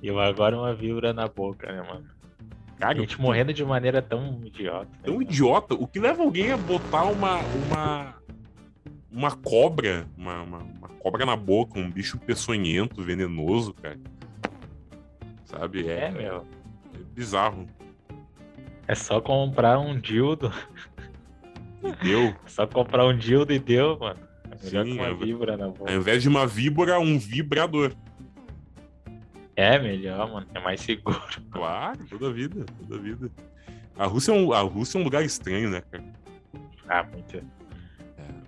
[0.00, 2.15] E agora uma vibra na boca, né, mano?
[2.76, 4.84] A Cara, gente morrendo de maneira tão idiota.
[4.90, 5.22] né, tão mano?
[5.26, 5.74] idiota.
[5.74, 7.38] O que leva alguém a botar uma.
[7.38, 8.14] uma.
[9.10, 10.06] uma cobra.
[10.16, 13.98] Uma, uma, uma cobra na boca, um bicho peçonhento, venenoso, cara.
[15.44, 15.88] Sabe?
[15.88, 16.44] É, É, meu.
[16.94, 17.66] é bizarro.
[18.86, 20.52] É só comprar um dildo.
[21.82, 22.28] E deu.
[22.28, 24.20] É só comprar um dildo e deu, mano.
[24.50, 25.92] É melhor Sim, que uma é- vibra na Ao boca.
[25.92, 27.92] invés de uma víbora, um vibrador.
[29.56, 30.46] É melhor, mano.
[30.54, 31.20] É mais seguro.
[31.50, 33.30] Claro, toda vida, toda vida.
[33.98, 36.04] A Rússia, é um, a Rússia é um lugar estranho, né, cara?
[36.86, 37.42] Ah, muito.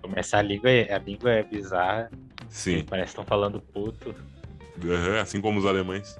[0.01, 2.11] Começar a língua, é- a língua é bizarra.
[2.47, 2.83] Sim.
[2.87, 4.13] Parece que estão falando puto.
[4.83, 6.17] Uhum, assim como os alemães.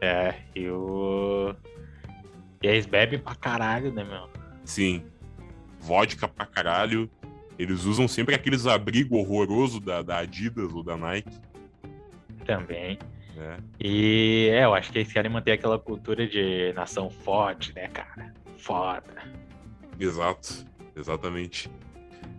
[0.00, 1.54] É, e o.
[2.62, 4.28] E eles bebem pra caralho, né, meu?
[4.64, 5.04] Sim.
[5.80, 7.08] Vodka pra caralho.
[7.58, 11.38] Eles usam sempre aqueles abrigos horrorosos da, da Adidas ou da Nike.
[12.46, 12.98] Também.
[13.38, 13.56] É.
[13.78, 18.34] E é, eu acho que eles querem manter aquela cultura de nação forte, né, cara?
[18.56, 19.22] Foda.
[19.98, 20.66] Exato,
[20.96, 21.70] exatamente.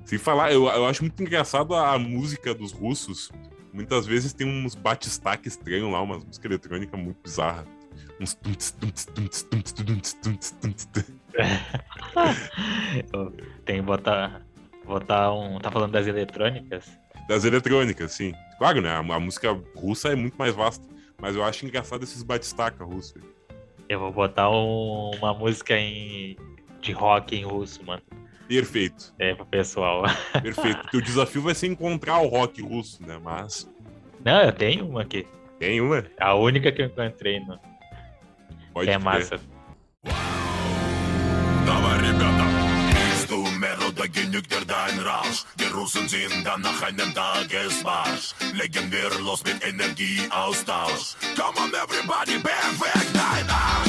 [0.04, 3.32] Se falar, eu, eu acho muito engraçado a, a música dos russos.
[3.72, 7.66] Muitas vezes tem uns batistaque estranhos lá, umas música eletrônica muito bizarra.
[8.20, 8.38] Uns.
[13.64, 14.42] Tem que botar,
[14.84, 15.60] botar um.
[15.60, 16.90] Tá falando das eletrônicas?
[17.28, 18.34] Das eletrônicas, sim.
[18.60, 18.90] Claro, né?
[18.92, 20.86] A, a música russa é muito mais vasta.
[21.22, 23.22] Mas eu acho engraçado esses batistaca russos.
[23.90, 26.38] Eu vou botar um- uma música em,
[26.80, 28.02] de rock em russo, mano.
[28.48, 30.04] Perfeito, É, pro pessoal.
[30.42, 30.80] perfeito.
[30.82, 33.20] Porque o desafio vai ser encontrar o rock russo, né?
[33.22, 33.70] Mas
[34.24, 35.28] Não, eu tenho uma aqui.
[35.60, 37.60] tem uma, A única que eu encontrei, no,
[38.74, 39.04] pode é crer.
[39.04, 39.40] massa.
[44.12, 45.44] Genügt dir dein Rausch.
[45.60, 48.34] Die Russen sind dann nach einem Tagesmarsch.
[48.54, 51.16] Legen wir los mit Energieaustausch.
[51.36, 53.89] Come on, everybody, bewegt dein Arsch.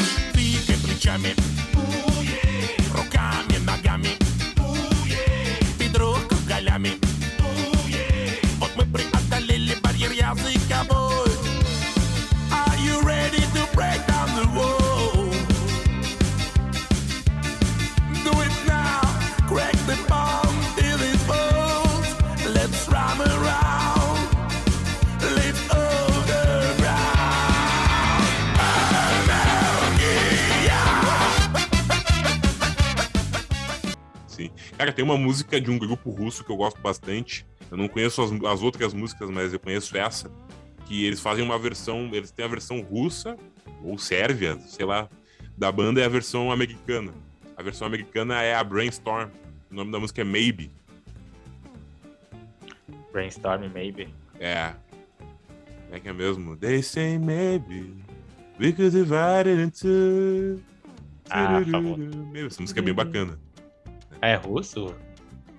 [34.80, 37.46] Cara, tem uma música de um grupo russo que eu gosto bastante.
[37.70, 40.30] Eu não conheço as, as outras músicas, mas eu conheço essa.
[40.86, 42.08] Que eles fazem uma versão.
[42.14, 43.36] Eles têm a versão russa,
[43.84, 45.06] ou sérvia, sei lá,
[45.54, 47.12] da banda é a versão americana.
[47.58, 49.28] A versão americana é a Brainstorm.
[49.70, 50.70] O nome da música é Maybe.
[53.12, 54.08] Brainstorm, maybe.
[54.38, 54.72] É.
[55.84, 56.56] Como é que é mesmo?
[56.56, 57.94] They say maybe
[58.58, 60.58] we could divide it into.
[61.28, 61.60] Ah.
[61.60, 63.38] Meu, Essa música é bem bacana.
[64.22, 64.94] Ah, é russo?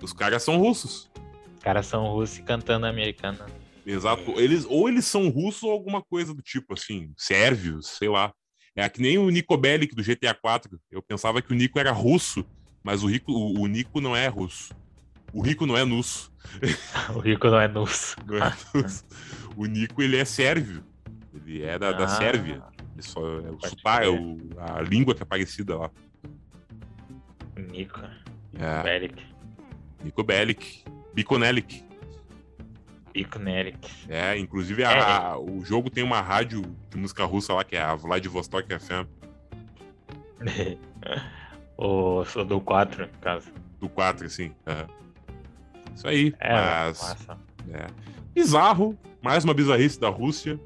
[0.00, 1.10] Os caras são russos.
[1.56, 3.38] Os caras são russos e cantando americano.
[3.86, 4.38] Exato.
[4.40, 8.32] Eles, ou eles são russos ou alguma coisa do tipo, assim, sérvios, sei lá.
[8.74, 10.80] É que nem o Nico Bellic do GTA 4.
[10.90, 12.44] Eu pensava que o Nico era russo,
[12.82, 14.74] mas o, Rico, o, o Nico não é russo.
[15.32, 16.30] O Rico não é nusso.
[17.14, 18.16] O rico não é nusso.
[18.26, 19.04] Não é nusso.
[19.56, 20.84] O Nico, ele é sérvio.
[21.34, 22.62] Ele é da, da Ah, Sérvia.
[22.94, 25.90] Ele só, é o sotaque, é o- a língua que é parecida lá.
[27.56, 28.00] Nico.
[28.58, 29.22] É, Belic.
[30.04, 30.84] Nico Bellic.
[31.14, 31.84] Biconelic.
[33.12, 33.90] Pico Neric.
[34.08, 37.94] É, inclusive a- o jogo tem uma rádio de música russa lá, que é a
[37.94, 39.06] Vladivostok FM.
[41.76, 43.52] o sou do 4, no caso.
[43.78, 44.54] Do 4, assim.
[44.66, 44.86] aham.
[45.94, 46.34] Isso aí.
[46.40, 47.16] É, mas.
[47.70, 47.86] é.
[48.34, 48.98] Bizarro.
[49.20, 50.58] Mais uma bizarrice da Rússia.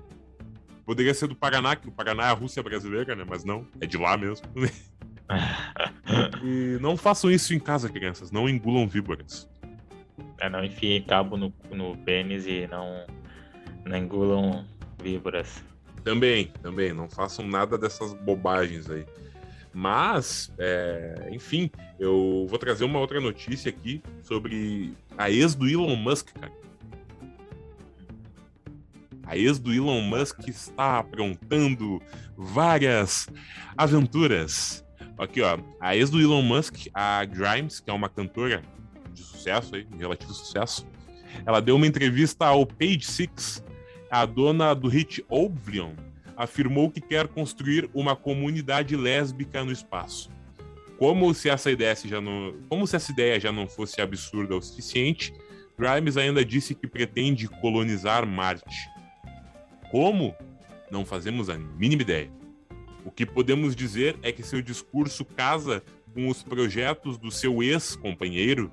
[0.85, 3.25] Poderia ser do Paraná, que o Paraná é a Rússia brasileira, né?
[3.29, 4.47] Mas não, é de lá mesmo.
[6.43, 8.31] e não façam isso em casa, crianças.
[8.31, 9.49] Não engulam víboras.
[10.39, 13.07] É, não enfiem cabo no, no pênis e não,
[13.85, 14.65] não engulam
[15.03, 15.65] víboras.
[16.05, 16.93] Também, também.
[16.93, 19.05] Não façam nada dessas bobagens aí.
[19.73, 25.97] Mas, é, enfim, eu vou trazer uma outra notícia aqui sobre a ex do Elon
[25.97, 26.53] Musk, cara.
[29.27, 32.01] A ex do Elon Musk está aprontando
[32.37, 33.29] várias
[33.77, 34.86] aventuras.
[35.19, 35.59] Aqui, ó.
[35.81, 38.63] A ex do Elon Musk, a Grimes, que é uma cantora
[39.13, 40.87] de sucesso aí, de relativo sucesso,
[41.45, 43.65] ela deu uma entrevista ao Page Six.
[44.11, 45.93] A dona do hit Oblivion
[46.37, 50.31] afirmou que quer construir uma comunidade lésbica no espaço.
[50.99, 54.63] Como se essa ideia já não, como se essa ideia já não fosse absurda o
[54.63, 55.33] suficiente,
[55.79, 58.89] Grimes ainda disse que pretende colonizar Marte.
[59.91, 60.35] Como?
[60.91, 62.31] Não fazemos a mínima ideia.
[63.07, 65.81] O que podemos dizer é que seu discurso casa
[66.13, 68.69] com os projetos do seu ex-companheiro,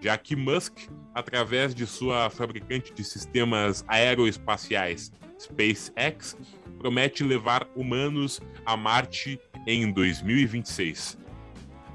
[0.00, 0.78] já que Musk,
[1.12, 5.10] através de sua fabricante de sistemas aeroespaciais
[5.40, 6.36] SpaceX,
[6.78, 11.18] promete levar humanos a Marte em 2026.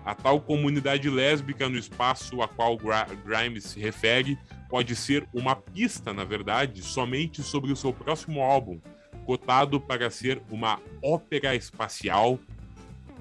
[0.03, 2.77] A tal comunidade lésbica no espaço a qual
[3.25, 4.38] Grimes se refere
[4.69, 8.82] pode ser uma pista, na verdade, somente sobre o seu próximo álbum,
[9.30, 12.39] cotado para ser uma ópera espacial,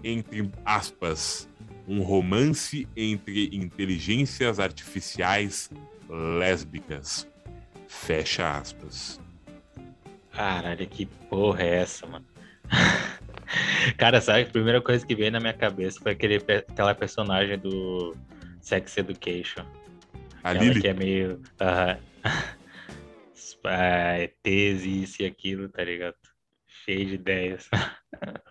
[0.02, 1.46] entre aspas,
[1.86, 5.70] um romance entre inteligências artificiais
[6.08, 7.28] lésbicas.
[7.86, 9.20] Fecha aspas.
[10.32, 12.24] Caralho, que porra é essa, mano?
[13.98, 18.16] Cara, sabe, a primeira coisa que veio na minha cabeça foi aquele, aquela personagem do
[18.62, 19.62] Sex Education.
[20.42, 20.80] A Lily.
[20.80, 21.42] que é meio.
[21.60, 21.98] aham.
[23.68, 26.16] Ah, ETs, isso e aquilo, tá ligado?
[26.66, 27.68] Cheio de ideias.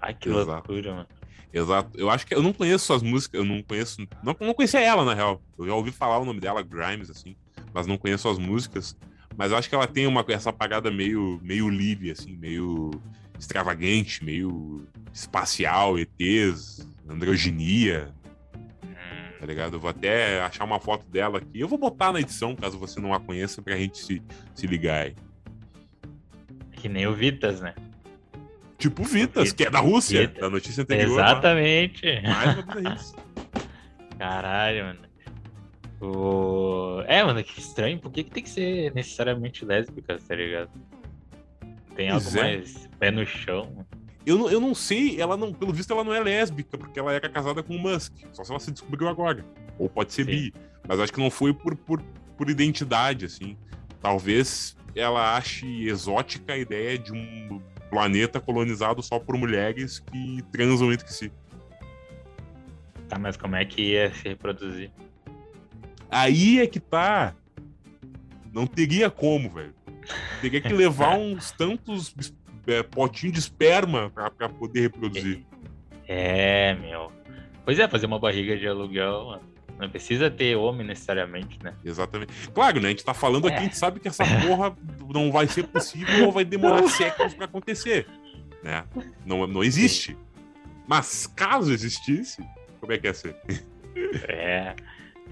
[0.00, 0.50] Ai, que Exato.
[0.50, 1.08] loucura, mano.
[1.52, 1.90] Exato.
[1.98, 4.00] Eu acho que eu não conheço suas músicas, eu não conheço.
[4.22, 5.42] Não, não conhecia ela, na real.
[5.58, 7.36] Eu já ouvi falar o nome dela, Grimes, assim,
[7.74, 8.96] mas não conheço as músicas.
[9.36, 12.90] Mas eu acho que ela tem uma, essa parada meio, meio livre, assim, meio
[13.38, 18.14] extravagante, meio espacial, ETs, androginia,
[19.42, 19.74] tá ligado?
[19.74, 21.58] Eu vou até achar uma foto dela aqui.
[21.58, 24.22] Eu vou botar na edição, caso você não a conheça, pra gente se,
[24.54, 25.16] se ligar aí.
[26.76, 27.74] que nem o Vitas, né?
[28.78, 29.52] Tipo Vitas, Vitas.
[29.52, 30.40] que é da Rússia, Vitas.
[30.40, 31.16] da notícia anterior.
[31.16, 31.32] lá.
[31.32, 32.06] Exatamente.
[32.24, 33.16] Uma bizarrice.
[34.16, 35.00] Caralho, mano.
[36.00, 37.02] O...
[37.08, 37.98] É, mano, que estranho.
[37.98, 40.70] Por que, que tem que ser necessariamente lésbica, tá ligado?
[41.96, 42.40] Tem algo Pois é.
[42.42, 43.84] mais pé no chão.
[44.24, 47.12] Eu não, eu não sei, ela não, pelo visto ela não é lésbica, porque ela
[47.12, 48.12] era casada com o Musk.
[48.32, 49.44] Só se ela se descobriu agora.
[49.78, 50.30] Ou pode ser Sim.
[50.30, 50.54] bi.
[50.86, 52.00] Mas acho que não foi por, por,
[52.36, 53.56] por identidade, assim.
[54.00, 57.60] Talvez ela ache exótica a ideia de um
[57.90, 61.32] planeta colonizado só por mulheres que transam entre si.
[63.08, 64.90] Tá, mas como é que ia se reproduzir?
[66.10, 67.34] Aí é que tá.
[68.52, 69.74] Não teria como, velho.
[70.40, 72.14] Teria que levar uns tantos
[72.66, 75.44] é, potinhos de esperma pra, pra poder reproduzir.
[76.08, 77.10] É, meu.
[77.64, 79.52] Pois é, fazer uma barriga de aluguel, mano.
[79.78, 81.74] Não precisa ter homem necessariamente, né?
[81.84, 82.32] Exatamente.
[82.50, 82.88] Claro, né?
[82.88, 83.60] A gente tá falando aqui, É.
[83.60, 84.76] a gente sabe que essa porra
[85.12, 88.06] não vai ser possível ou vai demorar séculos pra acontecer.
[88.62, 88.84] Né?
[89.26, 90.16] Não, não existe.
[90.86, 92.44] Mas caso existisse,
[92.80, 93.36] como é que ia ser?
[94.28, 94.74] É.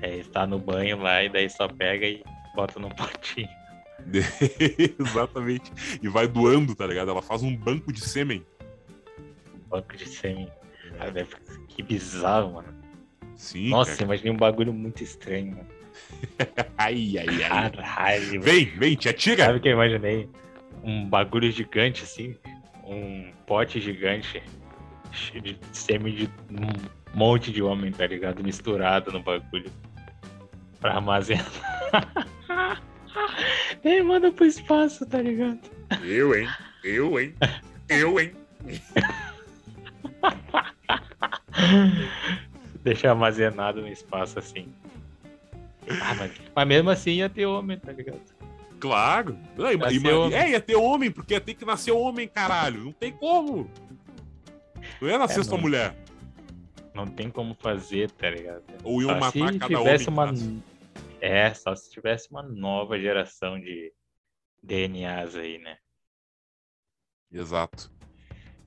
[0.03, 2.23] É estar no banho lá e daí só pega e
[2.55, 3.49] bota num potinho.
[4.99, 5.73] Exatamente.
[6.03, 7.11] E vai doando, tá ligado?
[7.11, 8.45] Ela faz um banco de sêmen.
[9.69, 10.49] Banco de sêmen.
[11.25, 12.69] Ficar- Que bizarro, mano.
[13.37, 13.71] Sim.
[13.71, 14.05] Nossa, cara.
[14.05, 15.67] imaginei um bagulho muito estranho, mano.
[16.79, 17.71] Ai, ai, ai.
[17.71, 18.43] Caralho, mano.
[18.43, 19.47] Vem, vem, te atira.
[19.47, 20.29] Sabe o que eu imaginei?
[20.83, 22.37] Um bagulho gigante assim,
[22.85, 24.43] um pote gigante,
[25.13, 26.73] cheio de sêmen de um
[27.15, 28.43] monte de homem, tá ligado?
[28.43, 29.71] Misturado no bagulho.
[30.81, 31.45] Pra armazenar.
[33.85, 35.59] e manda pro espaço, tá ligado?
[36.03, 36.49] Eu, hein?
[36.85, 37.35] Eu, hein?
[37.89, 38.33] Eu, hein?
[42.83, 44.69] Deixa armazenado no espaço assim.
[46.01, 48.21] Ah, mas, mas mesmo assim ia ter homem, tá ligado?
[48.79, 49.37] Claro.
[49.59, 50.39] Homem.
[50.39, 52.85] É, ia ter homem, porque ia ter que nascer homem, caralho.
[52.85, 53.71] Não tem como.
[55.01, 55.95] Não ia nascer É, só mulher.
[56.95, 58.63] Não tem como fazer, tá ligado?
[58.83, 59.85] Ou iam matar se cada homem.
[59.85, 60.27] tivesse que uma.
[60.27, 60.59] nasce.
[61.21, 63.93] É, só se tivesse uma nova geração de
[64.63, 65.77] DNAs aí, né?
[67.33, 67.91] Exato.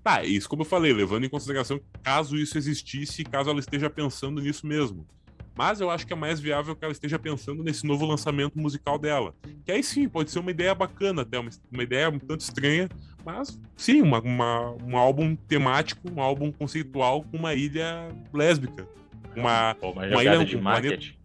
[0.04, 4.42] Tá, isso como eu falei, levando em consideração caso isso existisse, caso ela esteja pensando
[4.42, 5.08] nisso mesmo.
[5.56, 8.98] Mas eu acho que é mais viável que ela esteja pensando nesse novo lançamento musical
[8.98, 9.36] dela.
[9.66, 12.90] Que aí sim, pode ser uma ideia bacana até, uma, uma ideia um tanto estranha,
[13.24, 18.88] mas sim, uma, uma- um álbum temático, um álbum conceitual com uma ilha lésbica.
[19.36, 21.16] Uma, Pô, uma uma ilha- de um marketing.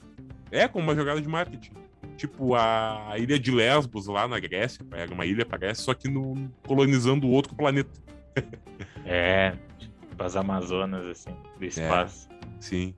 [0.51, 1.73] É, como uma jogada de marketing.
[2.17, 6.51] Tipo a, ilha de Lesbos lá na Grécia, era uma ilha, parece, só que no,
[6.67, 7.91] colonizando outro planeta.
[9.11, 12.29] É, tipo as Amazonas, assim, do espaço.
[12.61, 12.95] Sim.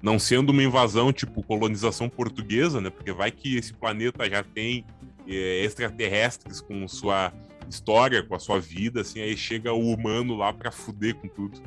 [0.00, 2.88] Não sendo uma invasão, tipo, colonização portuguesa, né?
[2.88, 4.82] Porque vai que esse planeta já tem
[5.28, 7.34] é, extraterrestres com sua
[7.68, 11.60] história, com a sua vida, assim, aí chega o humano lá pra fuder com tudo.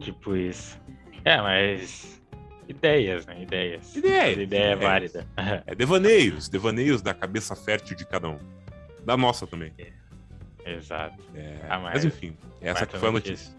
[0.00, 0.80] Tipo isso.
[1.24, 2.17] É, mas.
[2.68, 3.42] Ideias, né?
[3.42, 3.96] Ideias.
[3.96, 4.80] Ideias, ideia é ideias.
[4.80, 5.26] válida.
[5.66, 8.38] É devaneios, devaneios da cabeça fértil de cada um.
[9.04, 9.72] Da nossa também.
[10.66, 11.16] Exato.
[11.34, 11.94] É, Ah, mas...
[11.94, 13.56] mas- enfim, essa que foi a notícia.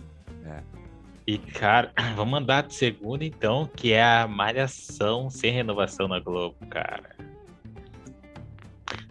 [1.26, 6.56] E, cara, vamos mandar de segunda, então, que é a Malhação sem renovação na Globo,
[6.70, 7.16] cara.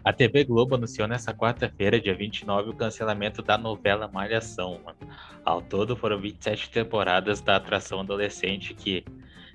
[0.03, 4.97] A TV Globo anunciou nessa quarta-feira, dia 29, o cancelamento da novela Malhação, mano.
[5.45, 9.03] Ao todo foram 27 temporadas da atração adolescente que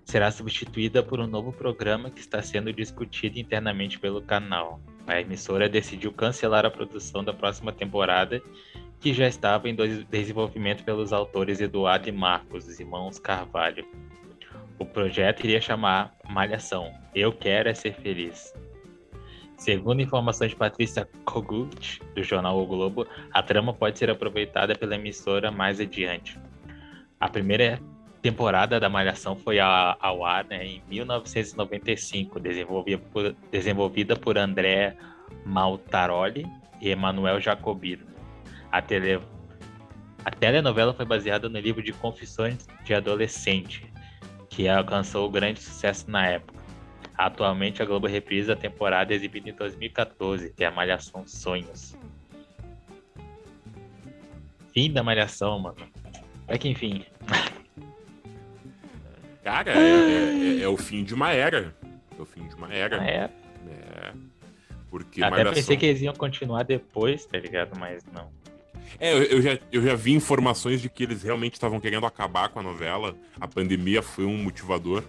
[0.04, 4.80] será substituída por um novo programa que está sendo discutido internamente pelo canal.
[5.06, 8.42] A emissora decidiu cancelar a produção da próxima temporada
[9.00, 9.76] que já estava em
[10.10, 13.86] desenvolvimento pelos autores Eduardo e Marcos, os irmãos Carvalho.
[14.78, 16.92] O projeto iria chamar Malhação.
[17.14, 18.52] Eu quero é ser feliz.
[19.56, 24.96] Segundo informações de Patrícia Kogut, do jornal O Globo, a trama pode ser aproveitada pela
[24.96, 26.38] emissora mais adiante.
[27.20, 27.80] A primeira
[28.24, 34.96] temporada da Malhação foi ao ar né, em 1995, desenvolvida por, desenvolvida por André
[35.44, 36.46] Maltaroli
[36.80, 38.06] e Emanuel Jacobino.
[38.72, 39.20] A, tele,
[40.24, 43.92] a telenovela foi baseada no livro de Confissões de Adolescente,
[44.48, 46.58] que alcançou grande sucesso na época.
[47.18, 51.94] Atualmente a Globo reprisa a temporada exibida em 2014, que é a Malhação Sonhos.
[54.72, 55.76] Fim da Malhação, mano.
[56.48, 57.04] É que enfim.
[59.44, 61.76] Cara, é, é- é- é o fim de uma era.
[62.18, 62.96] É o fim de uma era.
[63.04, 63.30] É,
[63.68, 64.12] É.
[64.90, 65.54] Porque até Malhação...
[65.54, 67.78] pensei que eles iam continuar depois, tá ligado?
[67.78, 68.30] Mas não.
[68.98, 72.48] É, eu, eu já, eu já vi informações de que eles realmente estavam querendo acabar
[72.48, 73.16] com a novela.
[73.40, 75.02] A pandemia foi um motivador.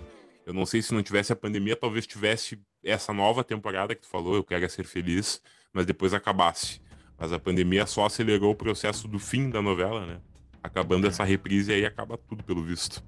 [0.46, 4.08] Eu não sei se não tivesse a pandemia, talvez tivesse essa nova temporada que tu
[4.08, 6.82] falou, Eu Quero É Ser Feliz, mas depois acabasse.
[7.18, 10.18] Mas a pandemia só acelerou o processo do fim da novela, né?
[10.64, 13.04] Acabando essa reprise aí acaba tudo, pelo visto.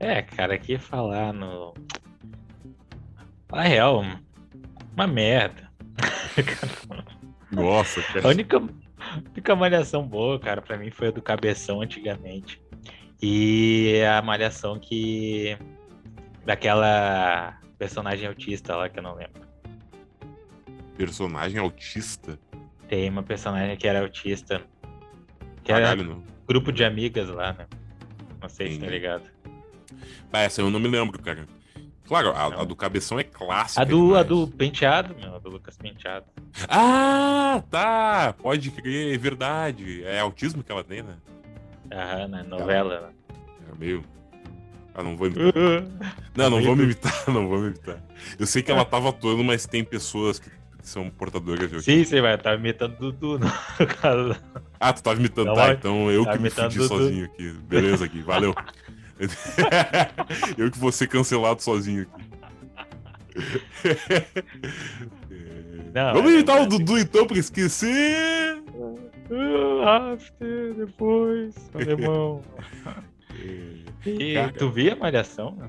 [0.00, 1.74] É, cara, aqui falar no.
[3.52, 4.02] A real,
[4.94, 5.70] uma merda.
[7.52, 8.28] Nossa, cara.
[8.28, 12.62] única, a única malhação boa, cara, pra mim foi a do Cabeção antigamente.
[13.20, 15.58] E a malhação que.
[16.46, 19.42] Daquela personagem autista lá que eu não lembro.
[20.96, 22.38] Personagem autista.
[22.88, 24.62] Tem uma personagem que era autista.
[25.62, 26.16] Que era Caralho, não.
[26.16, 27.66] um grupo de amigas lá, né?
[28.40, 28.98] Não sei se tá Entendi.
[28.98, 29.39] ligado.
[30.32, 31.46] Essa eu não me lembro, cara.
[32.06, 33.82] Claro, a, a do Cabeção é clássica.
[33.82, 36.26] A do, a do Penteado, meu, a do Lucas Penteado.
[36.68, 38.34] Ah, tá.
[38.36, 40.02] Pode crer, é verdade.
[40.02, 41.14] É autismo que ela tem, né?
[41.92, 43.12] Aham, na novela.
[43.72, 44.04] É meio.
[44.92, 45.52] Ah, não vou imitar.
[46.34, 48.02] Não, não vou me imitar, não vou me imitar.
[48.38, 50.50] Eu sei que ela tava atuando, mas tem pessoas que
[50.82, 51.82] são portadoras de autismo.
[51.82, 53.38] Sim, você vai estar imitando o Dudu,
[53.78, 54.36] no caso.
[54.78, 55.72] Ah, tu tava imitando, Não tá?
[55.72, 57.52] Então eu Tá que me imitando fudi sozinho aqui.
[57.52, 58.54] Beleza aqui, valeu.
[60.56, 62.30] eu que vou ser cancelado sozinho aqui.
[65.92, 66.84] Não, Vamos é imitar o verdade.
[66.84, 68.62] Dudu então pra esquecer.
[69.84, 72.42] Ah, After, depois, alemão.
[74.04, 74.52] E Cara.
[74.52, 75.52] tu via a Malhação?
[75.52, 75.68] meu?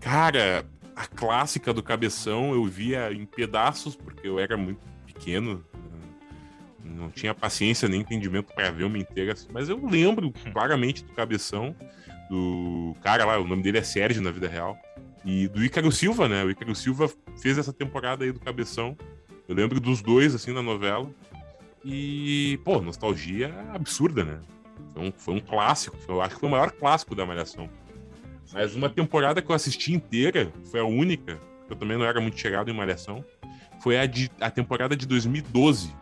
[0.00, 0.64] Cara,
[0.96, 5.64] a clássica do Cabeção eu via em pedaços, porque eu era muito pequeno.
[6.96, 9.32] Não tinha paciência nem entendimento para ver uma inteira.
[9.32, 11.74] assim, Mas eu lembro claramente do Cabeção,
[12.30, 14.76] do cara lá, o nome dele é Sérgio na vida real.
[15.24, 16.44] E do Ícaro Silva, né?
[16.44, 17.10] O Ícaro Silva
[17.40, 18.96] fez essa temporada aí do Cabeção.
[19.48, 21.08] Eu lembro dos dois, assim, na novela.
[21.84, 24.40] E, pô, nostalgia absurda, né?
[24.94, 25.96] Foi um, foi um clássico.
[25.98, 27.68] foi- eu acho que foi o maior clássico da Malhação.
[28.52, 32.20] Mas uma temporada que eu assisti inteira, foi a única, que eu também não era
[32.20, 33.24] muito chegado em Malhação,
[33.82, 35.94] foi a, de, a temporada de 2012.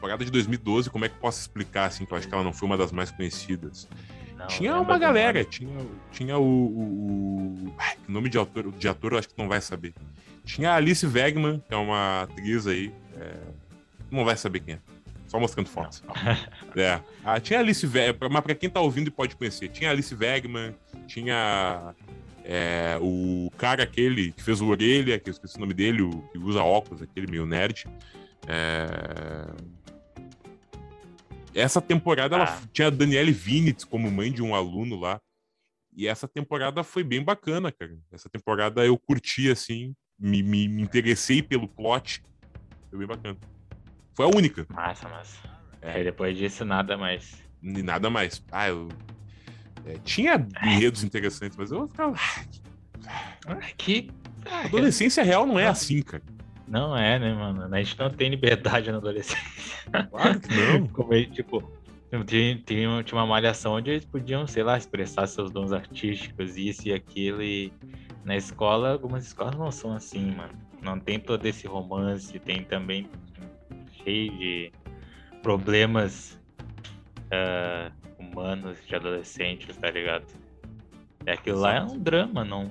[0.00, 2.54] Temporada de 2012, como é que posso explicar, assim, que eu acho que ela não
[2.54, 3.86] foi uma das mais conhecidas?
[4.34, 5.76] Não, tinha uma galera, tinha,
[6.10, 7.74] tinha o, o, o-
[8.08, 9.92] nome de ator, de ator eu acho que não vai saber.
[10.42, 13.34] Tinha a Alice Wegman, que é uma atriz aí, é,
[14.10, 14.78] não vai saber quem é,
[15.26, 16.02] só mostrando fotos.
[16.74, 16.98] É.
[17.22, 19.92] Ah, tinha a Alice Wegman, mas pra quem tá ouvindo e pode conhecer, tinha a
[19.92, 20.74] Alice Wegman,
[21.06, 21.94] tinha
[22.42, 26.10] é, o cara aquele que fez o Orelha, que eu esqueci o nome dele, o
[26.32, 27.84] que usa óculos, aquele meio nerd.
[28.48, 29.46] É,
[31.54, 32.62] Essa temporada ela Ah.
[32.72, 35.20] tinha a Daniele Vinitz como mãe de um aluno lá.
[35.96, 37.96] E essa temporada foi bem bacana, cara.
[38.12, 42.22] Essa temporada eu curti, assim, me, me, me interessei pelo plot.
[42.88, 43.36] Foi bem bacana.
[44.14, 44.64] Foi a única.
[44.68, 45.38] Massa, massa.
[45.82, 45.92] É.
[45.94, 47.42] Aí depois disso, nada mais.
[47.62, 48.42] E nada mais.
[48.52, 48.88] Ah, eu.
[49.84, 52.14] é, tinha enredos interessantes, mas eu ficava.
[53.46, 54.10] Ah, que.
[54.46, 56.22] A adolescência real não é assim, cara.
[56.70, 57.74] Não é, né, mano?
[57.74, 59.76] A gente não tem liberdade na adolescência.
[60.08, 60.86] Claro que não.
[60.94, 61.68] Como ele, tipo,
[62.08, 66.86] tinha, tinha, tinha uma malhação onde eles podiam, sei lá, expressar seus dons artísticos, isso
[66.86, 67.42] e aquilo.
[67.42, 67.72] E
[68.24, 70.52] na escola, algumas escolas não são assim, mano.
[70.80, 73.10] Não tem todo esse romance, tem também
[74.04, 74.72] cheio de
[75.42, 76.40] problemas
[77.32, 80.24] ah, humanos de adolescentes, tá ligado?
[81.26, 81.94] É aquilo lá é Exato.
[81.94, 82.70] um drama, não.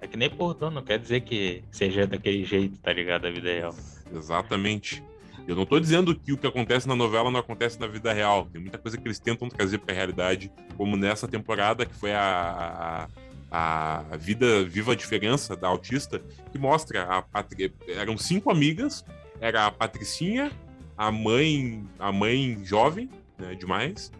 [0.00, 3.26] É que nem pornô, não quer dizer que seja daquele jeito, tá ligado?
[3.26, 3.74] A vida real.
[4.14, 5.02] Exatamente.
[5.46, 8.46] Eu não tô dizendo que o que acontece na novela não acontece na vida real.
[8.46, 13.08] Tem muita coisa que eles tentam trazer pra realidade, como nessa temporada, que foi a,
[13.50, 16.20] a, a Vida Viva a Diferença da Autista,
[16.50, 17.72] que mostra a Patri...
[17.88, 19.04] Eram cinco amigas,
[19.40, 20.52] era a Patricinha,
[20.96, 24.12] a mãe, a mãe jovem, né, demais,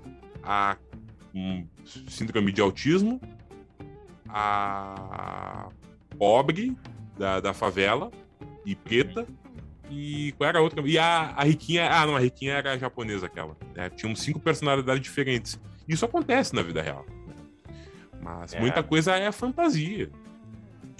[0.42, 0.76] a
[1.34, 1.66] um,
[2.08, 3.20] síndrome de autismo,
[4.32, 5.68] a
[6.18, 6.76] pobre
[7.18, 8.10] da, da favela
[8.64, 9.26] e preta,
[9.90, 10.82] e qual era a outra?
[10.86, 11.88] E a, a Riquinha.
[11.90, 13.56] Ah, não, a Riquinha era a japonesa aquela.
[13.74, 13.90] né?
[13.90, 15.60] Tinham cinco personalidades diferentes.
[15.88, 17.04] Isso acontece na vida real.
[17.26, 17.34] né?
[18.22, 18.60] Mas É.
[18.60, 20.08] muita coisa é fantasia.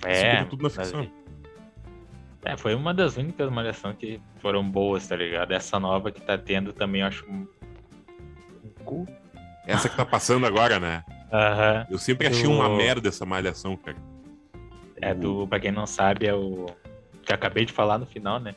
[0.05, 1.09] É, como tudo na ficção.
[2.45, 5.53] É, foi uma das únicas malhações que foram boas, tá ligado?
[5.53, 7.47] Essa nova que tá tendo também eu acho um
[8.85, 9.07] cu.
[9.67, 11.05] Essa que tá passando agora, né?
[11.33, 11.87] Aham.
[11.91, 13.97] Eu sempre achei Do- uma merda essa malhação, cara.
[15.01, 16.67] É do, pra quem não sabe, é o.
[17.23, 18.55] Que eu acabei de falar no final, né?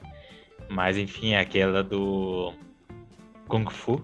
[0.69, 2.53] Mas enfim, é aquela do
[3.47, 4.01] Kung Fu,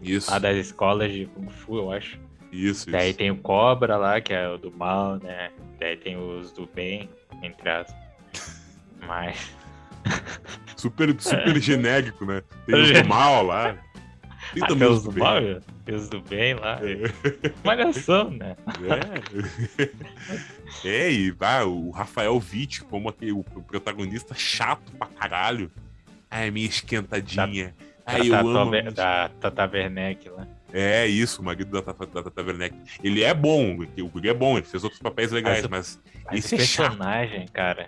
[0.00, 2.18] Isso, lá das escolas de Kung Fu, eu acho.
[2.50, 3.18] isso, Daí isso.
[3.18, 5.50] tem o Cobra lá, que é o do mal, né?
[5.78, 7.08] Daí tem os do bem,
[7.42, 7.94] entre as.
[9.06, 9.54] Mas.
[10.76, 12.42] Super, super genérico, né?
[12.66, 13.76] Tem os do mal lá.
[14.54, 15.22] Tem também os do do bem.
[15.22, 15.60] mal, tem
[15.90, 16.78] os do bem lá.
[16.82, 17.12] É.
[17.64, 18.56] Malhação, né?
[20.84, 20.88] É.
[20.88, 25.70] é, e vai, o Rafael Witt, como aquele, o, protagonista chato pra caralho.
[26.30, 27.74] Ai, minha esquentadinha.
[28.06, 28.92] Ai, eu da, amo.
[28.92, 30.46] da Tata Werneck lá.
[30.72, 32.76] É isso, o marido da Tata, da Tata Werneck.
[33.02, 36.54] Ele é bom, o Guri é bom, ele fez outros papéis legais, mas Mas Esse
[36.54, 37.86] o é personagem, cara.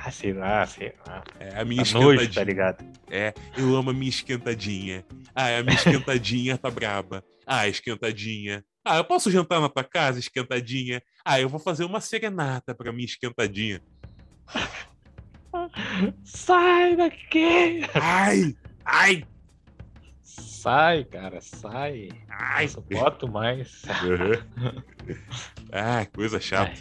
[0.00, 1.24] Ah, sei lá, sei lá.
[1.40, 2.84] é a minha Tá nojo, tá ligado?
[3.10, 5.04] É, eu amo a minha esquentadinha.
[5.34, 7.24] Ah, a minha esquentadinha tá braba.
[7.44, 8.64] Ah, esquentadinha.
[8.84, 11.02] Ah, eu posso jantar na tua casa, esquentadinha?
[11.24, 13.80] Ah, eu vou fazer uma serenata pra minha esquentadinha.
[16.24, 17.80] Sai daqui!
[17.94, 19.24] Ai, ai,
[20.22, 22.08] Sai, cara, sai.
[22.28, 22.64] ai.
[22.64, 23.82] Não suporto mais.
[24.02, 25.16] Uhum.
[25.72, 26.72] Ah, coisa chata.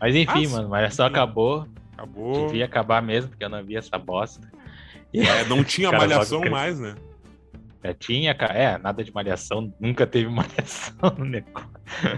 [0.00, 1.66] Mas enfim, Mas- mano, mas só acabou.
[2.02, 2.46] Acabou.
[2.46, 4.50] Devia acabar mesmo, porque eu não vi essa bosta.
[5.14, 6.94] É, não tinha malhação que- mais, né?
[7.84, 8.30] Já tinha.
[8.32, 9.72] É, nada de malhação.
[9.80, 11.68] Nunca teve malhação no negócio.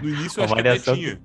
[0.01, 1.21] No início eu acho que até malhação- tinha.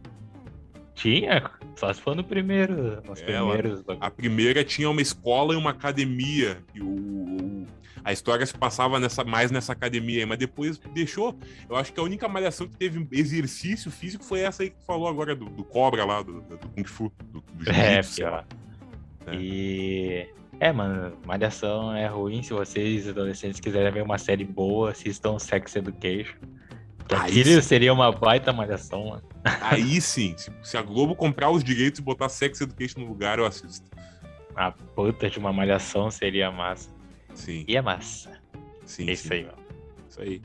[0.95, 3.01] Tinha, só se for no primeiro.
[3.07, 3.83] Nos É, primeiros.
[4.01, 6.59] A primeira tinha uma escola e uma academia.
[6.75, 7.39] E o-
[8.05, 11.39] a história se passava nessa, mais nessa academia aí, mas depois deixou.
[11.69, 15.09] Eu acho que a única malhação que teve exercício físico foi essa aí que falou
[15.09, 18.45] agora, do, do cobra lá, do, do Kung Fu, do, do É, jiu-jitsu, sei lá.
[18.45, 18.47] pior.
[19.27, 19.37] É.
[19.37, 20.29] E.
[20.59, 22.43] É, mano, Malhação é ruim.
[22.43, 26.37] Se vocês, adolescentes, quiserem ver uma série boa, assistam Sex Education.
[27.09, 29.23] Aquilo seria uma baita malhação, mano.
[29.63, 33.47] Aí sim, se a Globo comprar os direitos e botar Sex Education no lugar, eu
[33.47, 33.89] assisto.
[34.55, 36.91] A puta de uma malhação seria massa.
[37.35, 38.41] Sim, E é massa.
[38.85, 39.09] sim.
[39.09, 39.35] É isso sim.
[39.35, 39.59] aí, mano.
[40.09, 40.43] Isso aí.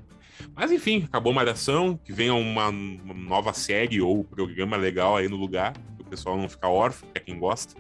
[0.54, 5.28] Mas enfim, acabou a Malhação, que venha uma, uma nova série ou programa legal aí
[5.30, 7.74] no lugar, para o pessoal não ficar órfão, que é quem gosta.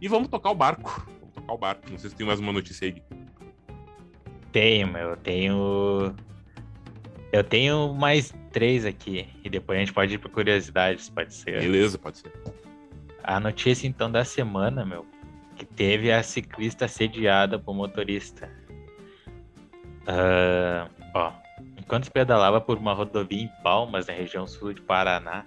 [0.00, 1.06] E vamos tocar o barco.
[1.20, 1.90] Vamos tocar o barco.
[1.90, 3.02] Não sei se tem mais uma notícia aí.
[4.52, 5.10] Tenho, meu.
[5.10, 6.14] Eu tenho.
[7.32, 9.28] Eu tenho mais três aqui.
[9.44, 11.60] E depois a gente pode ir pra curiosidades, pode ser.
[11.60, 12.32] Beleza, pode ser.
[13.22, 15.06] A notícia então da semana, meu,
[15.60, 18.50] que teve a ciclista assediada por motorista.
[20.06, 21.32] Ah, ó,
[21.76, 25.44] enquanto pedalava por uma rodovia em Palmas, na região sul de Paraná,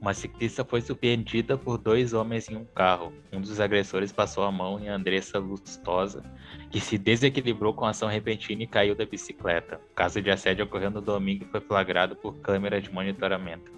[0.00, 3.12] uma ciclista foi surpreendida por dois homens em um carro.
[3.32, 6.22] Um dos agressores passou a mão em Andressa Lustosa,
[6.70, 9.80] que se desequilibrou com ação repentina e caiu da bicicleta.
[9.90, 13.77] O caso de assédio ocorreu no domingo e foi flagrado por câmera de monitoramento.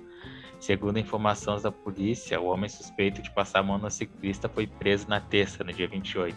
[0.61, 5.08] Segundo informações da polícia, o homem suspeito de passar a mão no ciclista foi preso
[5.08, 6.36] na terça, no dia 28.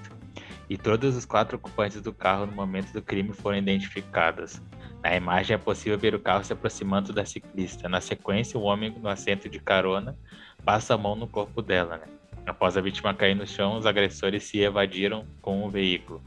[0.70, 4.62] E todos os quatro ocupantes do carro no momento do crime foram identificados.
[5.04, 7.90] Na imagem é possível ver o carro se aproximando da ciclista.
[7.90, 10.18] Na sequência, o homem no assento de carona
[10.64, 11.98] passa a mão no corpo dela.
[11.98, 12.06] Né?
[12.46, 16.24] Após a vítima cair no chão, os agressores se evadiram com o veículo.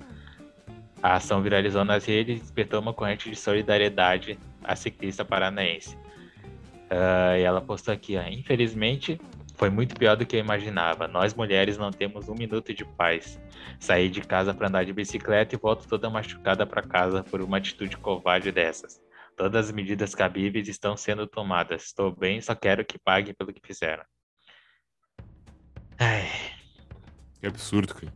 [1.02, 5.96] A ação viralizou nas redes e despertou uma corrente de solidariedade à ciclista paranaense.
[6.90, 9.18] Ah, e ela postou aqui, ó, infelizmente
[9.56, 11.08] foi muito pior do que eu imaginava.
[11.08, 13.40] Nós mulheres não temos um minuto de paz.
[13.80, 17.56] Saí de casa para andar de bicicleta e volto toda machucada para casa por uma
[17.56, 19.00] atitude covarde dessas.
[19.36, 21.84] Todas as medidas cabíveis estão sendo tomadas.
[21.84, 24.04] Estou bem, só quero que paguem pelo que fizeram.
[25.98, 26.28] Ai,
[27.40, 28.12] Que absurdo, cara.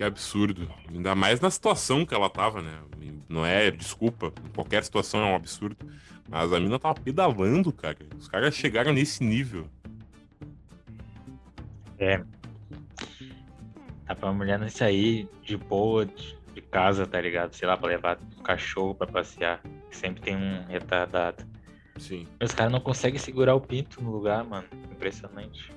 [0.00, 0.66] Que absurdo.
[0.88, 2.80] Ainda mais na situação que ela tava, né?
[3.28, 4.32] Não é desculpa.
[4.54, 5.76] Qualquer situação é um absurdo.
[6.26, 7.98] Mas a mina tava pedalando, cara.
[8.18, 9.66] Os caras chegaram nesse nível.
[11.98, 12.24] é.
[14.06, 16.34] Dá pra mulher não sair de boa de,
[16.70, 17.52] casa, tá ligado?
[17.54, 19.60] Sei lá, pra levar o cachorro pra passear.
[19.90, 21.44] Sempre tem um retardado.
[21.98, 22.26] Sim.
[22.42, 24.66] Os caras não conseguem segurar o pinto no lugar, mano.
[24.90, 25.70] Impressionante.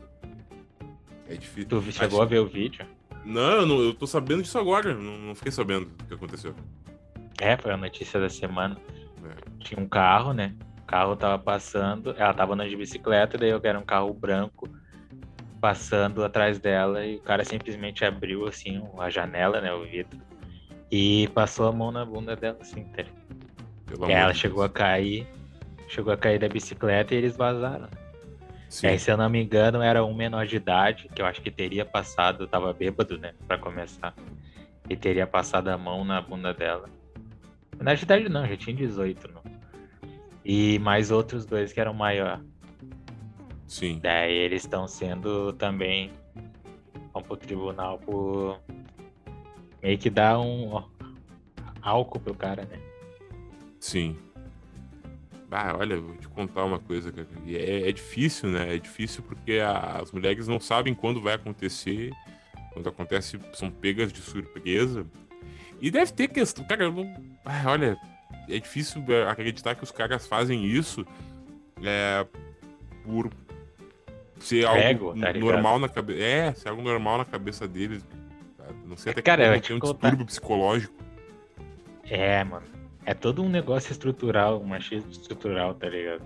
[1.28, 1.67] É difícil.
[1.67, 2.86] Tu chegou Acho- a ver o vídeo?
[3.26, 4.93] Não, eu, não, eu tô sabendo disso agora.
[4.93, 6.53] Não, não fiquei sabendo o que aconteceu.
[7.39, 8.78] É, foi a notícia da semana.
[9.24, 9.63] É.
[9.63, 10.53] Tinha um carro, né?
[10.84, 14.69] O carro tava passando, ela tava andando de bicicleta, daí eu era um carro branco
[15.63, 20.19] passando atrás dela e o cara simplesmente abriu assim a janela, né, o vidro,
[20.91, 23.01] e passou a mão na bunda dela assim, tá
[24.09, 25.26] E ela chegou a cair,
[25.88, 27.88] chegou a cair da bicicleta e eles vazaram.
[28.84, 31.51] Aí, se eu não me engano, era um menor de idade, que eu acho que
[31.51, 34.13] teria passado, tava bêbado, né, pra começar.
[34.89, 36.89] E teria passado a mão na bunda dela.
[37.78, 39.43] Menor de idade não, já tinha 18, não.
[40.43, 42.41] E mais outros dois que eram maior.
[43.67, 43.99] Sim.
[44.01, 46.11] Daí eles estão sendo também
[47.13, 48.59] vão pro tribunal por
[49.82, 50.84] meio que dar um
[51.82, 52.80] álcool pro cara, né?
[53.80, 54.17] Sim.
[55.54, 57.28] Ah, olha, vou te contar uma coisa, cara.
[57.47, 58.76] É, é difícil, né?
[58.76, 62.12] É difícil porque a- as mulheres não sabem quando vai acontecer.
[62.74, 65.06] Quando acontece, são pegas de surpresa.
[65.80, 66.66] E deve ter questão.
[66.66, 67.14] Cara, não.
[67.45, 67.97] Ah, olha,
[68.49, 71.06] é difícil é, acreditar que os caras fazem isso
[71.84, 72.26] é,
[73.04, 73.30] por
[74.39, 76.20] ser algo tá normal na cabeça.
[76.24, 78.04] É, ser algo normal na cabeça deles.
[78.86, 79.93] Não sei até que Cara, eu ponto tem um contar.
[80.10, 80.93] distúrbio psicológico.
[82.10, 82.66] É, mano.
[83.06, 86.24] É todo um negócio estrutural, um machismo estrutural, tá ligado?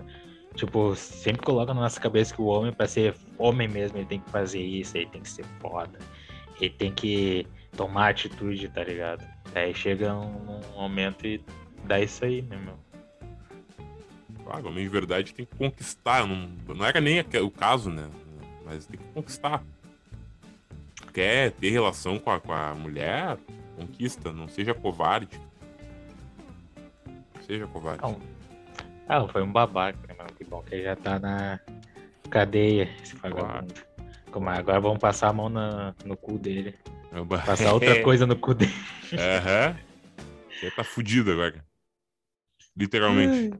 [0.54, 4.20] Tipo, sempre coloca na nossa cabeça que o homem, pra ser homem mesmo, ele tem
[4.20, 5.98] que fazer isso, ele tem que ser foda.
[6.60, 9.24] Ele tem que tomar atitude, tá ligado?
[9.54, 11.40] Aí chega um, um momento e
[11.84, 12.78] dá isso aí, né, meu?
[14.44, 16.26] Claro, o homem de verdade tem que conquistar.
[16.26, 18.08] Não, não era nem o caso, né?
[18.64, 19.62] Mas tem que conquistar.
[21.12, 23.38] Quer ter relação com a, com a mulher?
[23.76, 25.28] Conquista, não seja covarde.
[27.48, 28.02] Seja covarde.
[28.02, 28.20] Não.
[29.08, 30.30] Ah, foi um babaca, mano?
[30.36, 31.58] Que bom que ele já tá na
[32.30, 33.74] cadeia, esse vagabundo.
[34.30, 34.58] Como é?
[34.58, 36.78] Agora vamos passar a mão na- no cu dele.
[37.10, 38.72] É um ba- Passar outra coisa no cu dele.
[39.14, 39.76] Aham.
[40.60, 41.64] Você tá fudido agora.
[42.76, 43.58] Literalmente.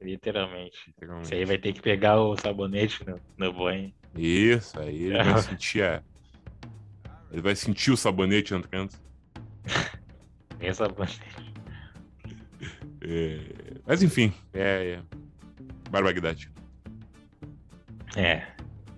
[0.00, 0.78] Literalmente.
[0.88, 1.26] literalmente.
[1.26, 3.92] Isso aí vai ter que pegar o sabonete no, no banho.
[4.14, 6.02] Isso, aí ele vai sentir a...
[7.30, 8.94] Ele vai sentir o sabonete entrando.
[10.58, 11.20] Nem sabonete.
[13.08, 13.38] É,
[13.86, 15.18] Mas enfim, é, é...
[15.88, 16.50] barbaridade.
[18.16, 18.42] É.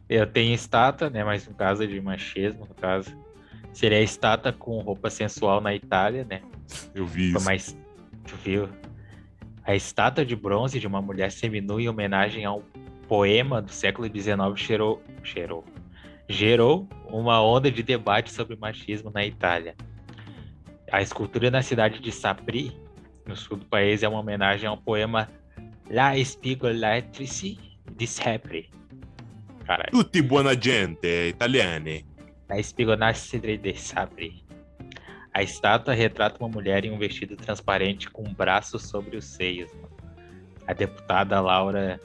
[0.08, 1.22] Eu tenho estátua, né?
[1.22, 3.14] Mas no caso de machismo, no caso.
[3.70, 6.40] Seria a estátua com roupa sensual na Itália, né?
[6.94, 7.44] Eu vi isso.
[7.44, 7.76] mais.
[8.26, 8.68] Tu viu?
[9.62, 12.62] A estátua de bronze de uma mulher seminua em homenagem a um
[13.06, 15.64] poema do século XIX cheirou, cheirou,
[16.28, 19.74] gerou uma onda de debate sobre machismo na Itália.
[20.90, 22.74] A escultura na cidade de Sapri,
[23.28, 25.28] no sul do país, é uma homenagem ao poema
[25.90, 27.58] La Spigolatrice
[27.92, 28.70] di Sapri.
[29.64, 29.90] Caralho.
[29.90, 32.04] Tutti buona gente, italiani.
[32.48, 34.42] A Espigonacidre de Sabri.
[35.34, 39.70] A estátua retrata uma mulher em um vestido transparente com um braço sobre os seios.
[40.66, 42.00] A deputada Laura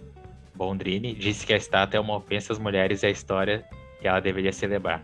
[0.53, 3.65] Bondrini disse que a estátua é uma ofensa às mulheres e à história
[4.01, 5.03] que ela deveria celebrar.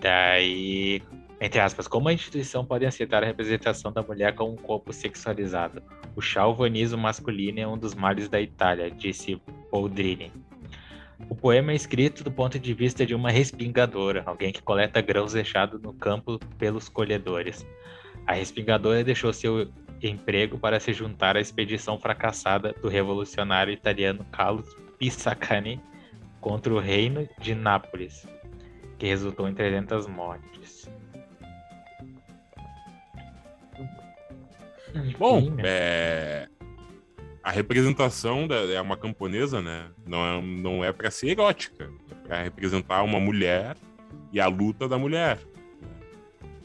[0.00, 1.02] Daí,
[1.44, 5.82] entre aspas, como a instituição pode aceitar a representação da mulher como um corpo sexualizado?
[6.14, 10.30] O chauvinismo masculino é um dos males da Itália, disse Boldrini.
[11.28, 15.32] O poema é escrito do ponto de vista de uma respingadora, alguém que coleta grãos
[15.32, 17.66] deixados no campo pelos colhedores.
[18.24, 19.68] A respingadora deixou seu
[20.00, 24.62] emprego para se juntar à expedição fracassada do revolucionário italiano Carlo
[24.96, 25.80] Pisacane
[26.40, 28.28] contra o reino de Nápoles,
[28.96, 30.88] que resultou em 300 mortes.
[35.18, 36.48] Bom, é...
[37.42, 39.86] a representação da- é uma camponesa, né?
[40.06, 43.76] Não é, não é para ser erótica, é para representar uma mulher
[44.32, 45.38] e a luta da mulher.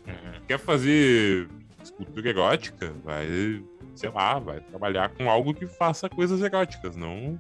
[0.08, 0.42] Uhum.
[0.48, 1.48] Quer fazer
[1.84, 2.94] escultura erótica?
[3.04, 3.64] Vai,
[3.96, 7.40] sei lá, vai trabalhar com algo que faça coisas eróticas, não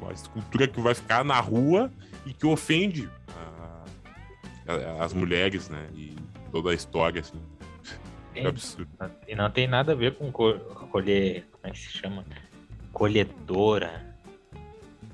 [0.00, 1.90] uma escultura que vai ficar na rua
[2.26, 3.08] e que ofende
[4.68, 5.88] a- as mulheres, né?
[5.94, 6.14] E
[6.52, 7.40] toda a história, assim.
[8.36, 8.90] Que Tem- absurdo.
[9.26, 10.58] E não tem nada a ver com co-
[10.90, 11.46] colher.
[11.52, 12.22] Como é que se chama?
[12.92, 14.14] Colhedora.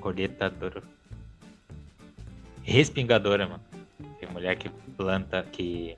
[0.00, 0.82] Colheitadora.
[2.64, 3.62] Respingadora, mano.
[4.18, 5.96] Tem mulher que planta, que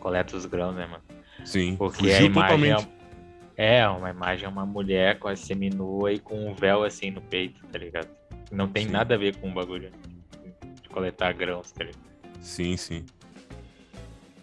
[0.00, 1.02] coleta os grãos, né, mano?
[1.44, 2.88] Sim, Porque a imagem totalmente.
[3.56, 7.20] é, é uma imagem é uma mulher quase seminua e com um véu assim no
[7.20, 8.08] peito, tá ligado?
[8.50, 8.92] Não tem Sim.
[8.92, 9.90] nada a ver com o bagulho
[10.82, 12.02] de coletar grãos, tá ligado?
[12.40, 13.04] Sim, sim.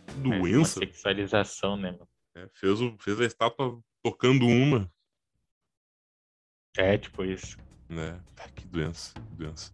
[0.07, 0.80] É uma Doença?
[0.80, 2.07] sexualização, né, mano?
[2.35, 4.91] É, fez, o- fez a estátua tocando uma,
[6.77, 7.55] É, tipo isso.
[7.88, 8.19] né?
[8.38, 9.71] Ah, que doença, que doença.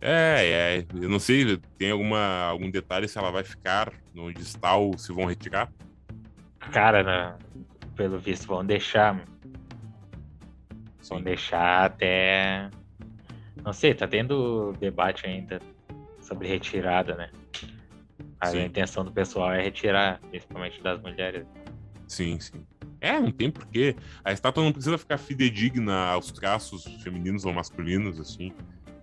[0.00, 4.74] É, é, eu não sei, tem alguma, algum detalhe se ela vai ficar onde está
[4.76, 5.70] ou se vão retirar?
[6.72, 7.38] Cara, né,
[7.94, 9.36] pelo visto, vão deixar, mano.
[11.08, 11.24] Vão Sim.
[11.24, 12.70] deixar até.
[13.62, 15.60] Não sei, tá tendo debate ainda
[16.20, 17.30] sobre retirada, né?
[18.40, 18.64] A Sim.
[18.64, 21.46] intenção do pessoal é retirar, principalmente das mulheres.
[22.06, 22.64] Sim, sim.
[23.00, 23.96] É, não tem porquê.
[24.24, 28.52] A estátua não precisa ficar fidedigna aos traços femininos ou masculinos, assim.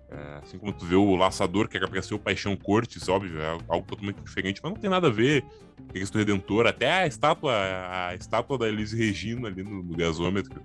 [0.10, 3.42] É, assim como tu vê o laçador, que era pra ser o Paixão Cortes, óbvio,
[3.42, 5.44] é algo totalmente diferente, mas não tem nada a ver
[5.76, 6.68] com Cristo Redentor.
[6.68, 10.62] Até a estátua, a estátua da Elise Regina ali no, no gasômetro.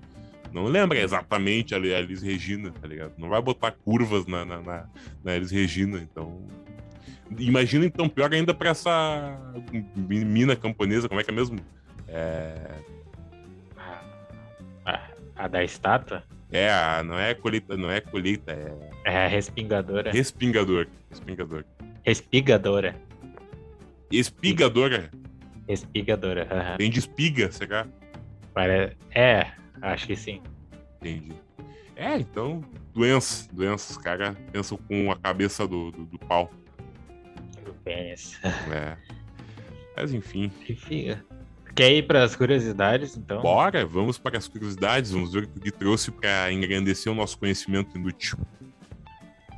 [0.53, 3.13] Não lembra exatamente a Elis Regina, tá ligado?
[3.19, 4.89] Não vai botar curvas na, na, na,
[5.23, 6.47] na Elis Regina, então.
[7.39, 9.39] Imagina então, pior ainda pra essa
[9.95, 11.59] mina camponesa, como é que é mesmo?
[12.09, 12.71] É...
[14.85, 15.01] A,
[15.37, 16.23] a da estátua?
[16.51, 18.91] É, a, não é colheita, não é colheita, é.
[19.05, 20.11] É a respingadora.
[20.11, 20.87] Respingador.
[21.11, 21.65] Respingador.
[22.03, 22.97] Respigadora.
[24.11, 25.11] Espigadora.
[25.69, 26.43] Respigadora.
[26.51, 26.77] Uhum.
[26.79, 27.87] Tem de espiga, será?
[28.55, 28.95] Para...
[29.15, 29.53] É,
[29.83, 30.43] Acho que sim.
[31.01, 31.33] Entendi.
[31.97, 32.63] É, então,
[32.95, 33.49] doenças.
[33.53, 36.51] Doenças, cara pensam com a cabeça do, do, do pau.
[37.89, 38.39] Pênis.
[38.71, 38.97] É.
[39.97, 40.53] Mas enfim.
[40.69, 41.17] Enfim.
[41.75, 43.41] Quer ir para as curiosidades, então?
[43.41, 45.13] Bora, vamos para as curiosidades.
[45.13, 48.39] Vamos ver o que trouxe para engrandecer o nosso conhecimento inútil.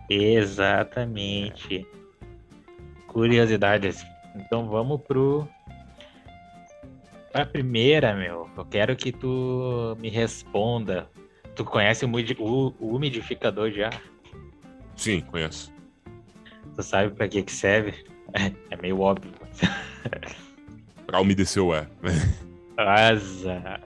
[0.08, 1.86] Exatamente.
[3.06, 4.04] Curiosidades.
[4.36, 5.48] Então vamos pro
[7.32, 11.08] a primeira, meu, eu quero que tu me responda.
[11.54, 14.02] Tu conhece o, umidificador de ar?
[14.96, 15.72] Sim, conheço.
[16.74, 18.09] Tu sabe pra que que serve?
[18.70, 19.32] É meio óbvio.
[21.06, 21.88] pra umedecer o ar.
[22.76, 23.80] Azar.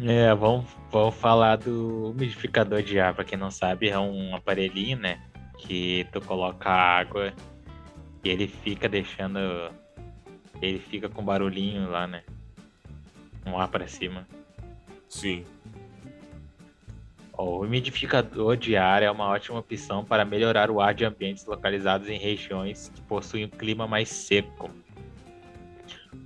[0.00, 3.14] É, vamos, vamos falar do umidificador de ar.
[3.14, 5.20] Pra quem não sabe, é um aparelhinho, né?
[5.58, 7.32] Que tu coloca água
[8.22, 9.38] e ele fica deixando
[10.62, 12.22] ele fica com barulhinho lá, né?
[13.46, 14.26] Um ar para cima.
[15.08, 15.44] Sim.
[17.36, 22.08] O umidificador de ar é uma ótima opção para melhorar o ar de ambientes localizados
[22.08, 24.70] em regiões que possuem um clima mais seco.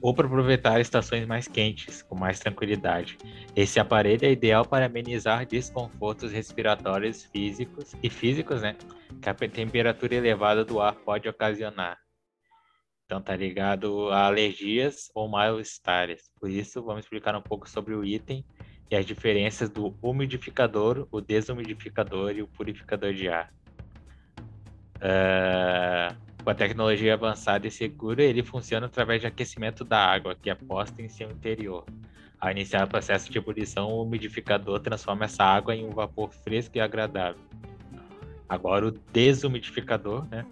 [0.02, 3.16] Ou para aproveitar estações mais quentes, com mais tranquilidade.
[3.56, 8.76] Esse aparelho é ideal para amenizar desconfortos respiratórios físicos e físicos, né?
[9.22, 11.96] Que a temperatura elevada do ar pode ocasionar.
[13.06, 16.30] Então tá ligado a alergias ou mal-estares.
[16.38, 18.44] Por isso, vamos explicar um pouco sobre o item
[18.90, 23.52] e as diferenças do umidificador, o desumidificador e o purificador de ar.
[24.96, 30.50] Uh, com a tecnologia avançada e segura, ele funciona através de aquecimento da água que
[30.50, 31.84] é posta em seu interior.
[32.40, 36.78] Ao iniciar o processo de ebulição, o umidificador transforma essa água em um vapor fresco
[36.78, 37.42] e agradável.
[38.48, 40.46] Agora, o desumidificador, né,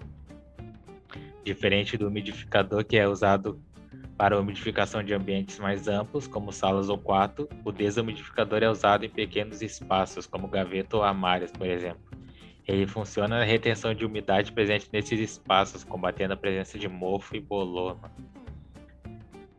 [1.46, 3.62] Diferente do umidificador que é usado
[4.16, 9.10] para umidificação de ambientes mais amplos, como salas ou quarto, o desumidificador é usado em
[9.10, 12.00] pequenos espaços, como gaveta ou armários, por exemplo.
[12.66, 17.40] Ele funciona na retenção de umidade presente nesses espaços, combatendo a presença de mofo e
[17.40, 18.14] bolor, mano.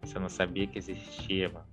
[0.01, 1.67] Você não sabia que existia, mano.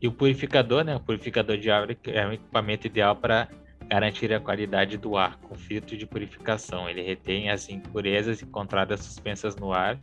[0.00, 0.96] E o purificador, né?
[0.96, 3.48] O purificador de água é um equipamento ideal para
[3.90, 6.88] garantir a qualidade do ar com filtro de purificação.
[6.88, 9.98] Ele retém as impurezas encontradas suspensas no ar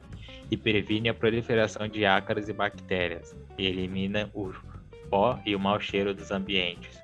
[0.52, 3.34] e previne a proliferação de ácaros e bactérias.
[3.58, 4.52] E elimina o
[5.10, 7.02] pó e o mau cheiro dos ambientes.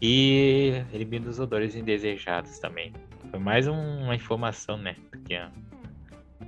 [0.00, 2.92] E elimina os odores indesejados também.
[3.30, 4.94] Foi mais uma informação, né?
[5.10, 5.48] Aqui, ó.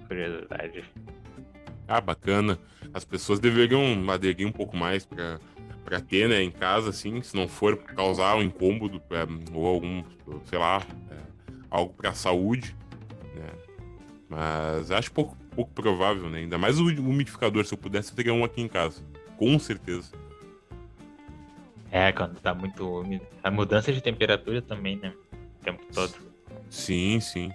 [0.07, 0.85] Curiosidade.
[1.89, 2.59] Ah, bacana.
[2.95, 5.41] As pessoas deveriam aderir um pouco mais para
[5.87, 10.03] para ter, né, em casa, assim, se não for causar um incômodo é, ou algum,
[10.47, 11.17] sei lá, é,
[11.71, 12.75] algo para a saúde,
[13.37, 13.49] né?
[14.29, 16.41] Mas acho pouco, pouco provável, né?
[16.41, 19.01] Ainda mais o umidificador, se eu pudesse, eu teria um aqui em casa,
[19.37, 20.11] com certeza.
[21.93, 23.25] É, quando tá muito úmido.
[23.45, 25.15] A mudança de temperatura também, né?
[25.61, 26.15] O tempo todo.
[26.69, 27.53] Sim, sim.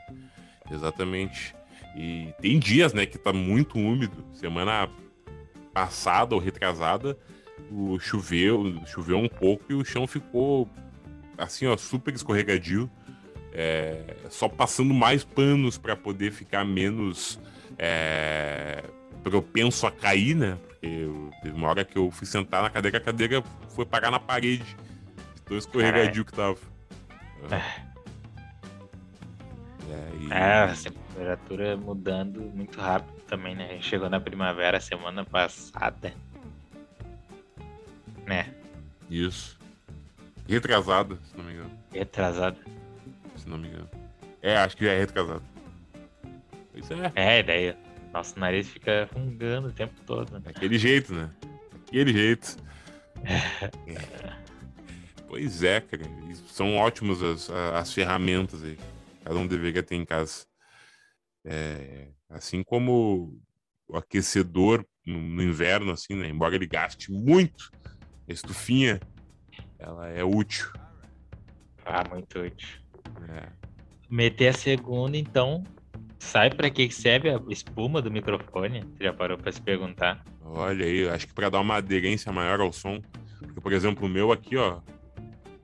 [0.72, 1.54] Exatamente.
[1.98, 4.24] E tem dias, né, que tá muito úmido.
[4.32, 4.90] Semana
[5.74, 7.18] passada ou retrasada,
[7.70, 10.70] o choveu, choveu um pouco e o chão ficou
[11.38, 12.90] assim, ó, super escorregadio.
[13.54, 17.38] É, só passando mais panos para poder ficar menos
[17.78, 18.84] é,
[19.24, 20.58] propenso a cair, né?
[20.68, 24.10] Porque eu, teve uma hora que eu fui sentar na cadeira, a cadeira foi parar
[24.10, 24.78] na parede.
[25.36, 26.58] De tão escorregadio que tava.
[27.50, 27.92] É.
[29.90, 30.32] É, e...
[30.32, 33.78] é, a temperatura mudando muito rápido também, né?
[33.82, 36.14] Chegou na primavera semana passada.
[38.32, 38.50] Né?
[39.10, 39.60] Isso.
[40.48, 41.72] Retrasada, se não me engano.
[41.92, 42.58] Retrasada.
[43.36, 43.90] Se não me engano.
[44.42, 45.44] É, acho que é retrasada.
[46.74, 47.12] Isso é.
[47.14, 47.76] É, daí
[48.14, 50.32] nosso nariz fica fungando o tempo todo.
[50.32, 50.40] Né?
[50.46, 51.30] Daquele jeito, né?
[51.74, 52.56] Daquele jeito.
[53.86, 54.42] é.
[55.28, 56.04] Pois é, cara.
[56.48, 58.78] São ótimas as, as ferramentas aí.
[59.26, 60.46] Cada um deveria ter em casa.
[61.44, 63.38] É, assim como
[63.90, 66.30] o aquecedor no, no inverno, assim, né?
[66.30, 67.70] Embora ele gaste muito,
[68.28, 69.00] estufinha,
[69.80, 70.68] ela é útil.
[71.86, 72.80] Ah, muito útil.
[73.30, 73.48] É.
[74.10, 75.64] Meter a segunda, então,
[76.20, 78.82] sabe pra que serve a espuma do microfone?
[78.82, 80.24] Você já parou pra se perguntar?
[80.44, 83.02] Olha aí, eu acho que para dar uma aderência maior ao som.
[83.40, 84.82] Porque, por exemplo, o meu aqui, ó.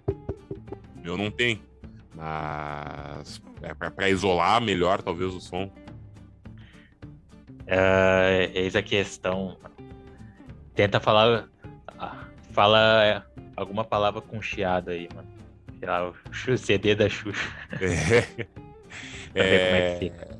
[0.07, 1.61] O meu não tem.
[2.15, 5.71] Mas é para isolar melhor, talvez, o som.
[7.67, 9.57] É, eis a questão.
[10.73, 11.49] Tenta falar.
[12.57, 13.23] Fala
[13.55, 15.27] alguma palavra com chiado aí, mano.
[15.77, 16.15] Sei lá, o
[16.57, 17.47] CD da Xuxa.
[17.79, 18.21] É.
[19.31, 20.39] Pra ver como é que É, fica.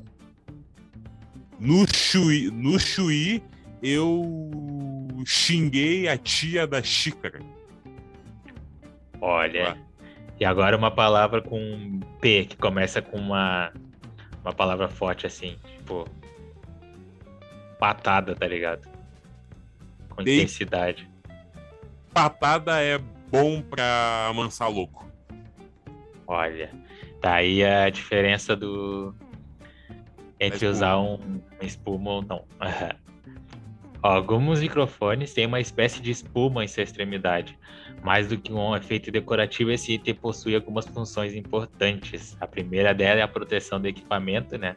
[1.60, 3.40] No Chuí, no Chuí,
[3.80, 4.20] eu
[5.24, 7.38] xinguei a tia da xícara.
[9.20, 9.78] Olha.
[10.40, 13.72] E agora uma palavra com P, que começa com uma,
[14.42, 16.04] uma palavra forte assim, tipo.
[17.78, 18.88] Patada, tá ligado?
[20.10, 21.08] Com Dei- intensidade.
[22.12, 22.98] Patada é
[23.30, 25.06] bom pra amansar louco.
[26.26, 26.70] Olha.
[27.20, 29.14] Tá aí a diferença do.
[30.40, 32.44] Entre usar um, uma espuma ou não.
[34.00, 37.58] Alguns microfones têm uma espécie de espuma em sua extremidade.
[38.04, 42.36] Mais do que um efeito decorativo, esse item possui algumas funções importantes.
[42.40, 44.76] A primeira dela é a proteção do equipamento, né?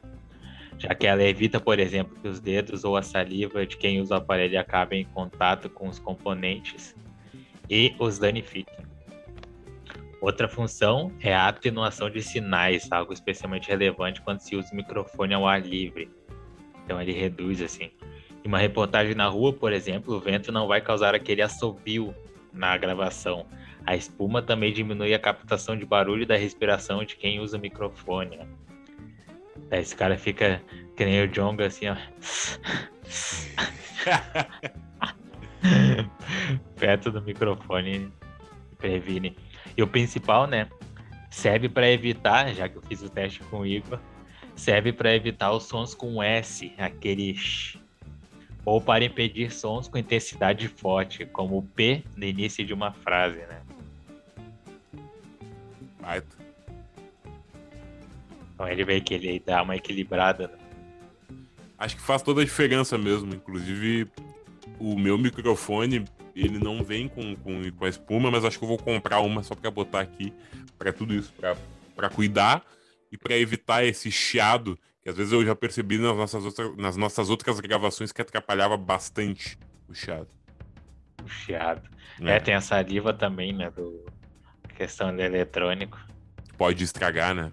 [0.79, 4.15] Já que ela evita, por exemplo, que os dedos ou a saliva de quem usa
[4.15, 6.95] o aparelho acabem em contato com os componentes
[7.71, 8.85] e os danifiquem.
[10.19, 15.33] Outra função é a atenuação de sinais, algo especialmente relevante quando se usa o microfone
[15.33, 16.11] ao ar livre.
[16.83, 17.89] Então ele reduz assim.
[18.43, 22.13] Em uma reportagem na rua, por exemplo, o vento não vai causar aquele assobio
[22.51, 23.47] na gravação.
[23.85, 28.37] A espuma também diminui a captação de barulho da respiração de quem usa o microfone.
[28.37, 28.47] né?
[29.71, 30.61] Esse cara fica
[30.95, 31.95] que nem o Jonga assim, ó.
[36.75, 38.11] perto do microfone
[38.77, 39.37] previne.
[39.77, 40.67] E o principal, né?
[41.29, 43.99] Serve para evitar, já que eu fiz o teste com o Igor,
[44.55, 47.79] serve para evitar os sons com S, aquele sh,
[48.65, 53.37] ou para impedir sons com intensidade forte, como o P no início de uma frase,
[53.37, 53.61] né?
[56.01, 56.35] Baita.
[58.53, 60.47] Então ele vê que ele dá uma equilibrada.
[60.47, 60.57] né?
[61.79, 63.33] Acho que faz toda a diferença mesmo.
[63.33, 64.07] Inclusive,
[64.81, 66.05] o meu microfone,
[66.35, 69.43] ele não vem com, com, com a espuma, mas acho que eu vou comprar uma
[69.43, 70.33] só pra botar aqui
[70.77, 71.31] pra tudo isso,
[71.95, 72.63] pra cuidar
[73.11, 76.97] e pra evitar esse chiado, que às vezes eu já percebi nas nossas, outras, nas
[76.97, 80.29] nossas outras gravações que atrapalhava bastante o chiado.
[81.23, 81.87] O chiado.
[82.21, 83.69] É, tem a saliva também, né?
[83.69, 84.05] Do
[84.75, 85.99] questão do eletrônico.
[86.57, 87.51] Pode estragar, né?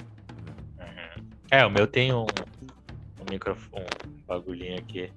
[0.78, 1.24] Uhum.
[1.50, 5.12] É, o meu tem um, um microfone, um bagulhinho aqui.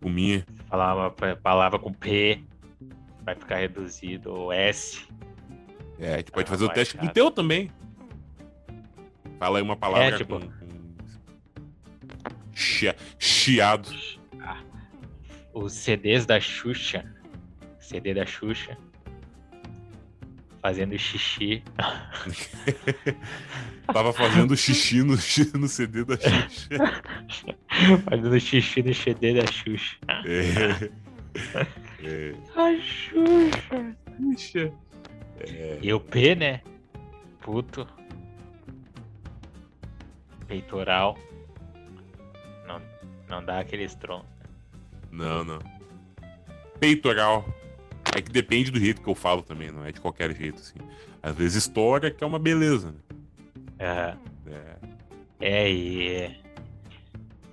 [0.00, 0.44] Espuminha.
[0.68, 2.42] Falar uma pa- palavra com P,
[3.24, 5.06] vai ficar reduzido, ou S.
[5.98, 7.08] É, a gente pode Ah, fazer o teste cara.
[7.08, 7.70] do teu também.
[9.38, 10.56] Fala aí uma palavra É, tipo- com...
[12.52, 13.90] Chia- chiado.
[14.40, 14.62] Ah,
[15.52, 17.04] os CDs da Xuxa.
[17.78, 18.76] CD da Xuxa.
[20.66, 21.62] Fazendo xixi.
[23.86, 25.14] Tava fazendo xixi no,
[25.60, 26.70] no CD da Xuxa.
[28.10, 29.96] Fazendo xixi no CD da Xuxa.
[30.24, 30.90] É.
[32.02, 32.34] É.
[32.56, 33.96] A Xuxa.
[34.18, 34.72] Xuxa.
[35.80, 36.62] E o P, né?
[37.42, 37.86] Puto.
[40.48, 41.16] Peitoral.
[42.66, 42.82] Não,
[43.28, 44.26] não dá aquele estrondo.
[45.12, 45.60] Não, não.
[46.80, 47.44] Peitoral.
[48.16, 50.78] É que depende do jeito que eu falo também, não é de qualquer jeito, assim.
[51.22, 52.98] Às vezes estoura, que é uma beleza, né?
[53.78, 54.18] Aham.
[54.46, 54.96] É.
[55.38, 56.34] É, e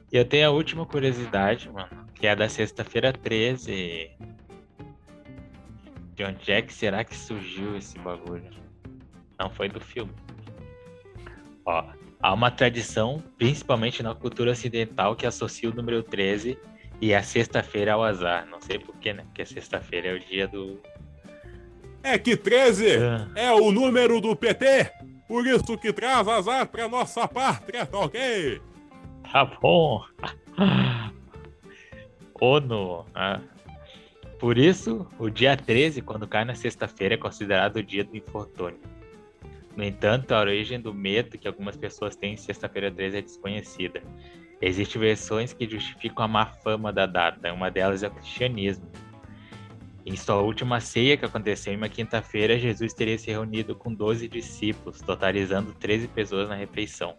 [0.10, 4.12] eu tenho a última curiosidade, mano, que é a da sexta-feira 13.
[6.16, 8.50] De onde é que será que surgiu esse bagulho?
[9.38, 10.14] Não foi do filme.
[11.66, 11.84] Ó,
[12.22, 16.58] há uma tradição, principalmente na cultura ocidental, que associa o número 13
[17.04, 18.48] e a sexta-feira ao azar.
[18.50, 19.24] Não sei porquê, né?
[19.24, 20.80] Porque sexta-feira é o dia do.
[22.02, 24.90] É que 13 Ah, é o número do PT,
[25.28, 28.62] por isso que traz azar pra nossa pátria, tá ok?
[29.30, 30.02] Tá bom.
[32.40, 33.06] ONU.
[33.14, 33.42] ah.
[34.40, 38.80] Por isso, o dia 13, quando cai na sexta-feira, é considerado o dia do infortúnio.
[39.76, 44.02] No entanto, a origem do medo que algumas pessoas têm em sexta-feira 13 é desconhecida.
[44.66, 48.90] Existem versões que justificam a má fama da data, uma delas é o cristianismo.
[50.06, 54.26] Em sua última ceia, que aconteceu em uma quinta-feira, Jesus teria se reunido com 12
[54.30, 57.14] discípulos, totalizando 13 pessoas na refeição.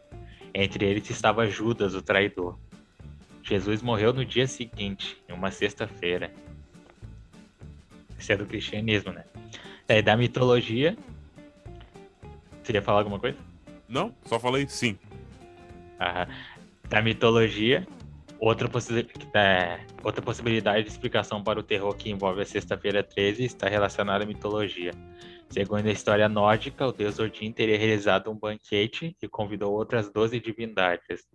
[0.54, 2.58] Entre eles estava Judas, o traidor.
[3.42, 6.32] Jesus morreu no dia seguinte, em uma sexta-feira.
[8.18, 9.26] Isso é do cristianismo, né?
[9.86, 10.96] Daí da mitologia.
[12.62, 13.36] Você ia falar alguma coisa?
[13.86, 14.98] Não, só falei sim.
[16.00, 16.26] Ah,
[16.88, 17.86] da mitologia,
[18.38, 23.44] outra, possi é, outra possibilidade de explicação para o terror que envolve a Sexta-feira 13
[23.44, 24.92] está relacionada à mitologia.
[25.48, 30.40] Segundo a história nórdica, o deus Odin teria realizado um banquete e convidou outras 12
[30.40, 31.26] divindades.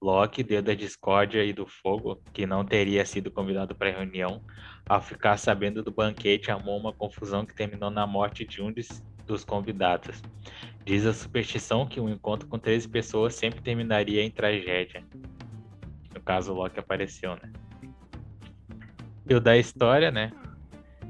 [0.00, 4.42] Loki, deus da discórdia e do fogo, que não teria sido convidado para a reunião,
[4.88, 8.70] ao ficar sabendo do banquete, armou uma confusão que terminou na morte de um
[9.26, 10.22] dos convidados.
[10.84, 15.04] Diz a superstição que um encontro com 13 pessoas sempre terminaria em tragédia.
[16.14, 17.52] No caso, o Loki apareceu, né?
[19.28, 20.30] E o da história, né?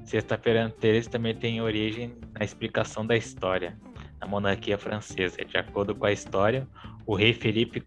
[0.04, 3.76] Sexta-feira 13 também tem origem na explicação da história,
[4.18, 5.44] na monarquia francesa.
[5.44, 6.66] De acordo com a história,
[7.04, 7.84] o rei Felipe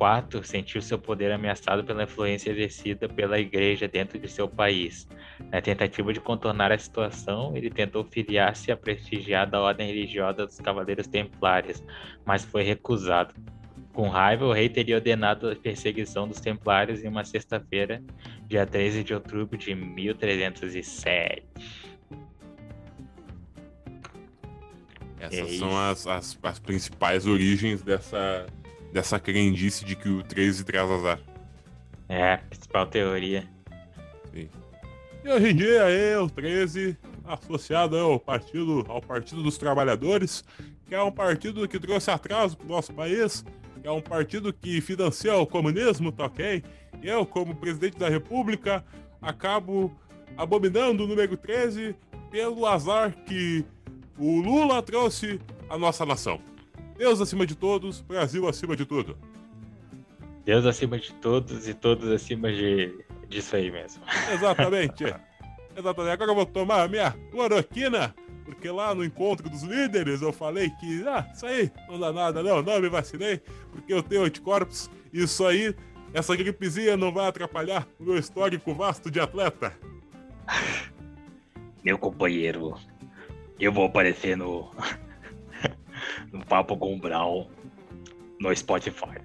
[0.00, 5.06] IV sentiu seu poder ameaçado pela influência exercida pela igreja dentro de seu país.
[5.50, 11.06] Na tentativa de contornar a situação, ele tentou filiar-se à prestigiada ordem religiosa dos Cavaleiros
[11.06, 11.84] Templários,
[12.24, 13.34] mas foi recusado.
[13.92, 18.02] Com raiva, o rei teria ordenado a perseguição dos Templários em uma sexta-feira,
[18.46, 21.42] dia 13 de outubro de 1307.
[25.18, 28.46] Essas é são as, as, as principais origens dessa,
[28.92, 31.20] dessa crendice de que o 13 traz azar.
[32.08, 33.44] É, a principal teoria.
[34.32, 34.48] Sim.
[35.24, 40.44] E hoje em dia é o 13 associado ao partido, ao Partido dos Trabalhadores,
[40.86, 43.44] que é um partido que trouxe atraso para o nosso país,
[43.80, 46.64] que é um partido que financia o comunismo, tá ok?
[47.02, 48.84] E eu, como presidente da República,
[49.22, 49.94] acabo
[50.36, 51.94] abominando o número 13
[52.30, 53.64] pelo azar que
[54.18, 56.40] o Lula trouxe à nossa nação.
[57.00, 59.16] Deus acima de todos, Brasil acima de tudo.
[60.44, 62.94] Deus acima de todos e todos acima de
[63.26, 64.02] disso aí mesmo.
[64.30, 65.04] Exatamente.
[65.74, 66.12] Exatamente.
[66.12, 68.14] Agora eu vou tomar a minha cloroquina,
[68.44, 72.42] porque lá no encontro dos líderes eu falei que, ah, isso aí não dá nada,
[72.42, 73.40] não, não me vacinei,
[73.72, 75.74] porque eu tenho anticorpos, isso aí,
[76.12, 79.72] essa gripezinha não vai atrapalhar o meu histórico vasto de atleta.
[81.82, 82.76] Meu companheiro,
[83.58, 84.70] eu vou aparecer no
[86.32, 87.48] no Papo com o Brown
[88.40, 89.20] no Spotify.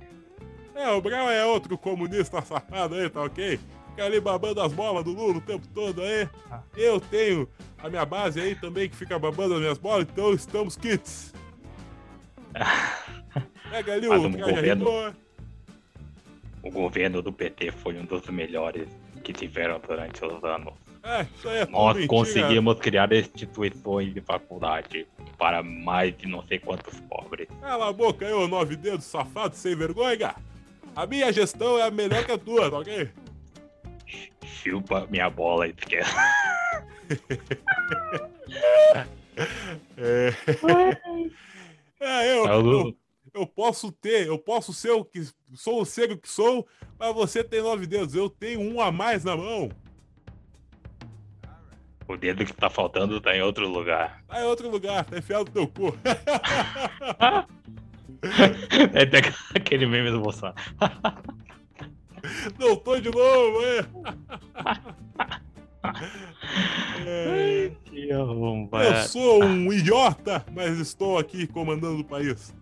[0.76, 3.60] É, o Brown é outro comunista safado aí, tá ok?
[3.90, 6.28] Fica ali babando as bolas do Lula o tempo todo aí.
[6.76, 7.48] Eu tenho
[7.78, 11.34] a minha base aí também que fica babando as minhas bolas, então estamos kits.
[13.70, 15.16] Pega ali o governo,
[16.62, 18.88] O governo do PT foi um dos melhores
[19.24, 20.74] que tiveram durante os anos.
[21.06, 25.06] É, isso aí é Nós conseguimos criar instituições de faculdade
[25.38, 27.48] para mais de não sei quantos pobres.
[27.62, 30.36] Cala a boca ô nove dedos safado sem vergonha.
[30.96, 33.08] A minha gestão é a melhor que a tua, tá ok?
[34.44, 36.10] Chupa minha bola, esquerda.
[39.98, 40.34] é...
[42.00, 42.98] é, eu, eu,
[43.32, 45.24] eu, posso ter, eu posso ser o que
[45.54, 46.66] sou o cego que sou,
[46.98, 49.70] mas você tem nove dedos, eu tenho um a mais na mão.
[52.08, 54.24] O dedo que tá faltando tá em outro lugar.
[54.28, 55.98] Tá em outro lugar, tá enfiado no teu cu.
[58.94, 59.22] é até
[59.56, 60.56] aquele meme do Bolsonaro.
[62.60, 63.86] Não tô de novo, é.
[67.06, 67.72] é.
[67.94, 72.54] Eu sou um idiota, mas estou aqui comandando o país.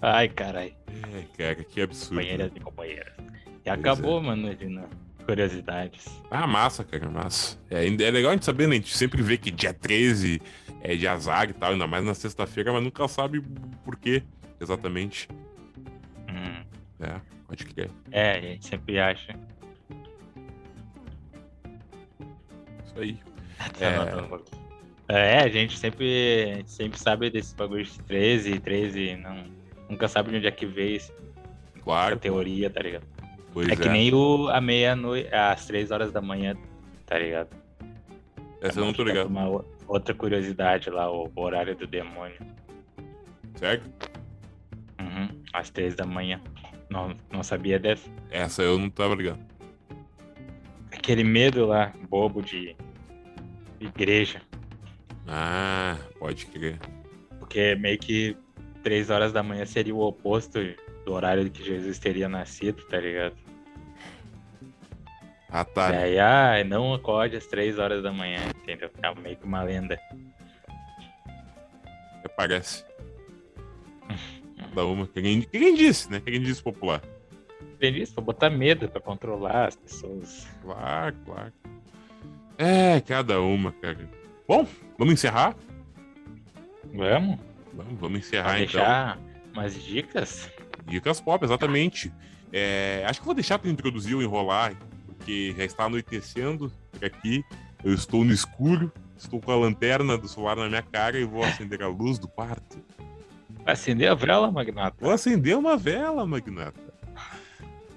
[0.00, 0.74] Ai, carai.
[0.88, 2.16] É, cara, que absurdo.
[2.16, 3.14] Companheiras e companheiras.
[3.64, 4.22] E acabou, é.
[4.22, 4.88] mano, Edina
[5.24, 6.22] curiosidades.
[6.30, 7.58] Ah, massa, cara, massa.
[7.70, 8.76] É, é legal a gente saber, né?
[8.76, 10.40] A gente sempre vê que dia 13
[10.80, 13.42] é de azar e tal, ainda mais na sexta-feira, mas nunca sabe
[13.84, 14.22] por quê
[14.60, 15.28] exatamente.
[16.28, 16.64] Hum.
[17.00, 17.90] É, pode crer.
[18.10, 19.38] É, a gente sempre acha.
[22.84, 23.18] Isso aí.
[25.08, 25.36] é...
[25.36, 29.44] é, a gente sempre, a gente sempre sabe desse bagulho de 13, 13, não,
[29.88, 31.12] nunca sabe de onde é que veio esse,
[31.82, 33.13] claro, essa teoria, tá ligado?
[33.54, 33.92] Pois é que é.
[33.92, 36.56] nem o, a meia-noite, às três horas da manhã,
[37.06, 37.50] tá ligado?
[38.60, 39.28] Essa eu não tô ligado.
[39.28, 42.36] Uma outra curiosidade lá, o horário do demônio.
[43.54, 43.88] Certo?
[45.00, 46.40] Uhum, às três da manhã.
[46.90, 48.10] Não, não sabia dessa?
[48.28, 49.38] Essa eu não tava ligado.
[50.90, 52.74] Aquele medo lá, bobo de
[53.78, 54.42] igreja.
[55.28, 56.80] Ah, pode crer.
[57.38, 58.36] Porque meio que
[58.82, 60.58] três horas da manhã seria o oposto
[61.04, 63.43] do horário que Jesus teria nascido, tá ligado?
[65.56, 65.92] Ah, tá.
[65.92, 68.90] E aí, ah, não acorde às três horas da manhã, entendeu?
[69.00, 69.96] É meio que uma lenda.
[72.36, 72.84] Parece.
[74.74, 75.06] Dá uma.
[75.06, 76.20] Quem, quem disse, né?
[76.20, 77.00] Quem disse popular.
[77.78, 80.48] Tem isso, pra botar medo, pra controlar as pessoas.
[80.60, 81.52] Claro, claro.
[82.58, 84.10] É, cada uma, cara.
[84.48, 84.66] Bom,
[84.98, 85.54] vamos encerrar?
[86.92, 87.38] Vamos?
[87.72, 88.80] Vamos, vamos encerrar Pra então.
[88.80, 89.18] deixar
[89.52, 90.50] umas dicas?
[90.86, 92.12] Dicas pop, exatamente.
[92.52, 94.74] É, acho que vou deixar para introduzir o enrolar,
[95.24, 96.70] porque já está anoitecendo
[97.02, 97.42] aqui.
[97.82, 101.42] Eu estou no escuro, estou com a lanterna do celular na minha cara e vou
[101.42, 102.78] acender a luz do quarto.
[103.64, 104.96] Vai acender a vela, Magnata?
[105.00, 106.84] Vou acender uma vela, Magnata.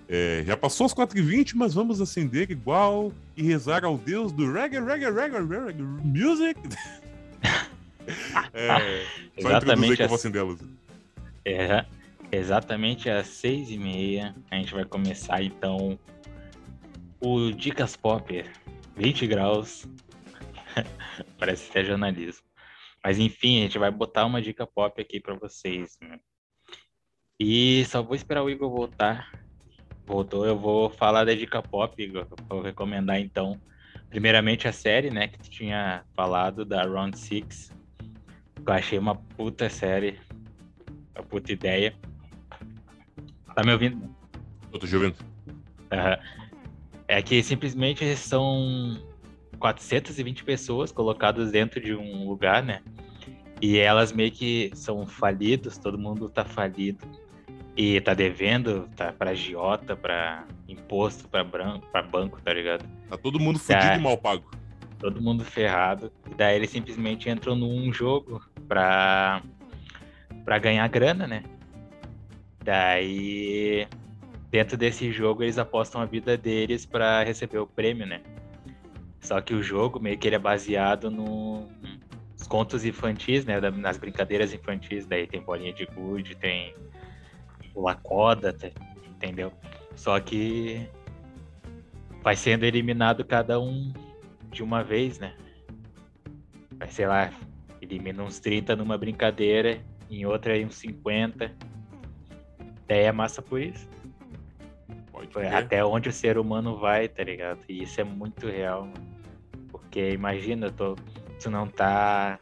[0.10, 4.80] É, já passou as 4h20, mas vamos acender igual e rezar ao Deus do reggae,
[4.80, 6.58] reggae, reggae, reggae music.
[8.54, 9.04] é,
[9.38, 10.28] só Exatamente que eu vou assim.
[10.28, 10.60] acender a luz.
[11.44, 11.86] É,
[12.32, 15.98] exatamente às seis e meia a gente vai começar então
[17.20, 18.44] o Dicas Pop
[18.96, 19.86] 20 graus.
[21.38, 22.46] Parece até jornalismo.
[23.04, 25.98] Mas enfim, a gente vai botar uma dica pop aqui pra vocês.
[26.02, 26.20] né?
[27.40, 29.32] E só vou esperar o Igor voltar.
[30.06, 32.28] Voltou, eu vou falar da dica pop, Igor.
[32.50, 33.60] Vou recomendar então,
[34.10, 37.72] primeiramente a série, né, que tu tinha falado da Round Six.
[38.56, 40.20] que Eu achei uma puta série,
[41.16, 41.96] uma puta ideia.
[43.54, 44.16] Tá me ouvindo?
[44.72, 45.16] Eu tô te ouvindo.
[45.92, 46.18] Aham.
[47.08, 49.02] É que simplesmente são
[49.60, 52.82] 420 pessoas colocadas dentro de um lugar, né?
[53.62, 57.06] E elas meio que são falidos, todo mundo tá falido.
[57.76, 62.84] E tá devendo, tá pra agiota, pra imposto, pra, branco, pra banco, tá ligado?
[63.08, 63.96] Tá todo mundo fudido Tá.
[63.96, 64.50] e mal pago.
[65.00, 66.12] Todo mundo ferrado.
[66.32, 69.44] E daí eles simplesmente entram num jogo pra,
[70.44, 71.44] pra ganhar grana, né?
[72.64, 73.88] Daí,
[74.50, 78.22] dentro desse jogo, eles apostam a vida deles pra receber o prêmio, né?
[79.20, 81.68] Só que o jogo meio que ele é baseado no-
[82.32, 83.60] nos contos infantis, né?
[83.60, 85.06] Nas brincadeiras infantis.
[85.06, 86.74] Daí tem bolinha de gude, tem
[87.74, 88.70] pula coda, tá-
[89.08, 89.52] entendeu?
[89.96, 90.88] Só que
[92.24, 93.92] vai sendo eliminado cada um
[94.52, 95.36] de uma vez, né?
[96.78, 97.32] Vai, sei lá,
[97.82, 101.52] elimina uns 30 numa brincadeira, em outra aí uns 50.
[102.88, 103.88] Daí é massa por isso.
[105.26, 105.54] Pode crer.
[105.56, 107.60] até onde o ser humano vai, tá ligado?
[107.68, 108.82] E isso é muito real.
[108.86, 109.18] mano.
[109.72, 110.96] Porque imagina, tô,
[111.42, 112.40] tu não tá.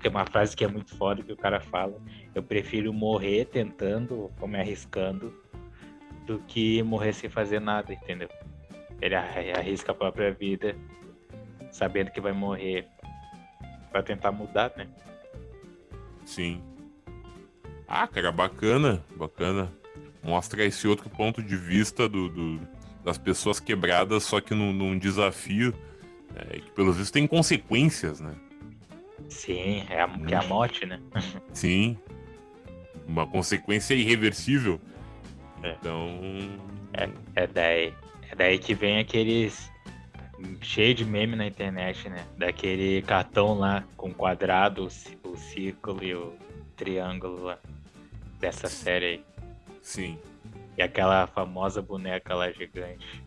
[0.00, 1.98] Tem uma frase que é muito foda que o cara fala.
[2.34, 5.32] Eu prefiro morrer tentando ou me arriscando
[6.26, 8.28] do que morrer sem fazer nada, entendeu?
[9.00, 10.76] Ele arri- arrisca a própria vida
[11.70, 12.86] sabendo que vai morrer
[13.90, 14.88] pra tentar mudar, né?
[16.24, 16.62] Sim.
[17.86, 19.70] Ah, cara, bacana, bacana.
[20.24, 22.60] Mostra esse outro ponto de vista do, do-
[23.04, 25.74] das pessoas quebradas, só que num, num desafio
[26.34, 28.34] é, que, pelos vistos, tem consequências, né?
[29.28, 31.00] Sim, é a, que é a morte, né?
[31.52, 31.98] Sim.
[33.06, 34.80] Uma consequência irreversível.
[35.62, 35.72] É.
[35.78, 36.20] Então.
[37.36, 37.92] É daí,
[38.30, 39.70] é daí que vem aqueles
[40.60, 42.24] cheio de meme na internet, né?
[42.38, 44.88] Daquele cartão lá com quadrado,
[45.24, 46.32] o círculo e o
[46.76, 47.58] triângulo lá
[48.40, 49.24] dessa série aí.
[49.84, 50.18] Sim.
[50.76, 53.22] E aquela famosa boneca lá gigante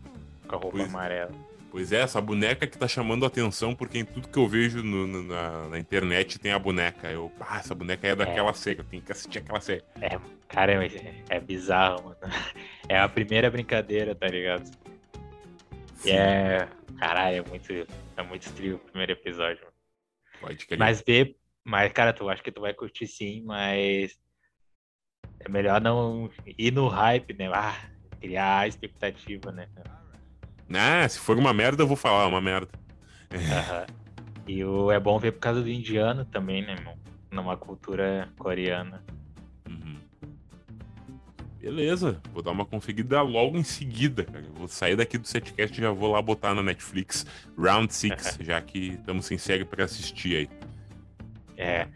[0.48, 1.32] com a roupa Pois- amarela.
[1.70, 4.82] Pois é, essa boneca que tá chamando a atenção, porque em tudo que eu vejo
[4.82, 7.12] no- no- na, na internet tem a boneca.
[7.12, 9.84] Eu, ah, essa boneca é daquela série, eu tenho que assistir aquela série.
[10.02, 10.18] É,
[10.48, 12.18] cara, é, é bizarro, mano.
[12.90, 14.66] É a primeira brincadeira, tá ligado?
[16.00, 16.68] E Sim, é.
[16.98, 17.72] Caralho, é muito,
[18.16, 19.60] é muito trio o primeiro episódio.
[19.62, 19.74] mano.
[20.40, 20.80] Pode crer.
[20.80, 21.36] Mas vê,
[21.66, 24.18] mas cara, tu acha que tu vai curtir sim, mas
[25.40, 27.50] é melhor não ir no hype, né?
[27.54, 27.78] Ah,
[28.20, 29.68] criar a expectativa, né?
[30.74, 32.70] Ah, se for uma merda, eu vou falar, é uma merda.
[33.34, 33.86] Aham.
[34.48, 36.98] E o é bom ver por causa do indiano também, né, irmão?
[37.30, 39.04] Numa cultura coreana.
[39.68, 39.98] Uhum.
[41.60, 44.46] Beleza, vou dar uma conferida logo em seguida, cara.
[44.54, 47.26] Vou sair daqui do setcast e já vou lá botar na Netflix
[47.58, 50.50] Round 6, já que estamos sem série pra assistir aí.
[51.58, 51.88] É.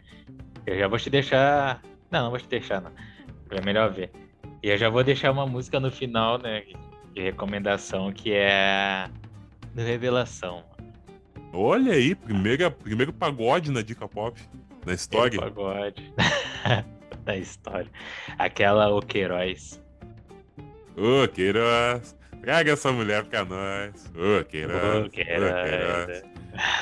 [0.66, 1.82] Eu já vou te deixar.
[2.10, 2.92] Não, não vou te deixar, não.
[3.56, 4.10] É melhor ver.
[4.62, 6.62] E eu já vou deixar uma música no final, né?
[7.14, 9.08] De recomendação, que é
[9.74, 10.64] do Revelação.
[11.52, 14.40] Olha aí, primeira, primeiro pagode na Dica Pop,
[14.86, 15.38] na história.
[15.38, 16.14] Aquele pagode.
[17.24, 17.90] da história.
[18.38, 19.80] Aquela O Queiroz.
[20.96, 24.10] Ô, Queiroz, traga essa mulher pra nós.
[24.14, 25.52] Ô, Queiroz, O ô, Queiroz.
[25.52, 26.22] Queiroz,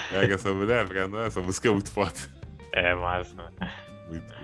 [0.09, 1.27] traga essa mulher pra nós.
[1.27, 2.13] Essa música é muito foda.
[2.73, 3.53] É massa.
[4.09, 4.40] Muito.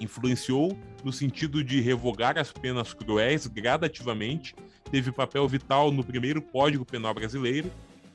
[0.00, 4.54] Influenciou no sentido de revogar as penas cruéis gradativamente,
[4.90, 7.70] teve papel vital no primeiro Código Penal brasileiro,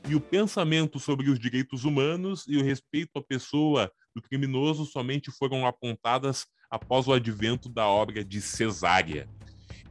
[0.08, 5.30] e o pensamento sobre os direitos humanos e o respeito à pessoa do criminoso somente
[5.30, 9.28] foram apontadas após o advento da obra de Cesária.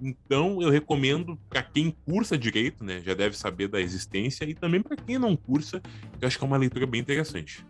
[0.02, 4.82] Então, eu recomendo para quem cursa direito, né, já deve saber da existência, e também
[4.82, 5.82] para quem não cursa,
[6.20, 7.66] eu acho que é uma leitura bem interessante.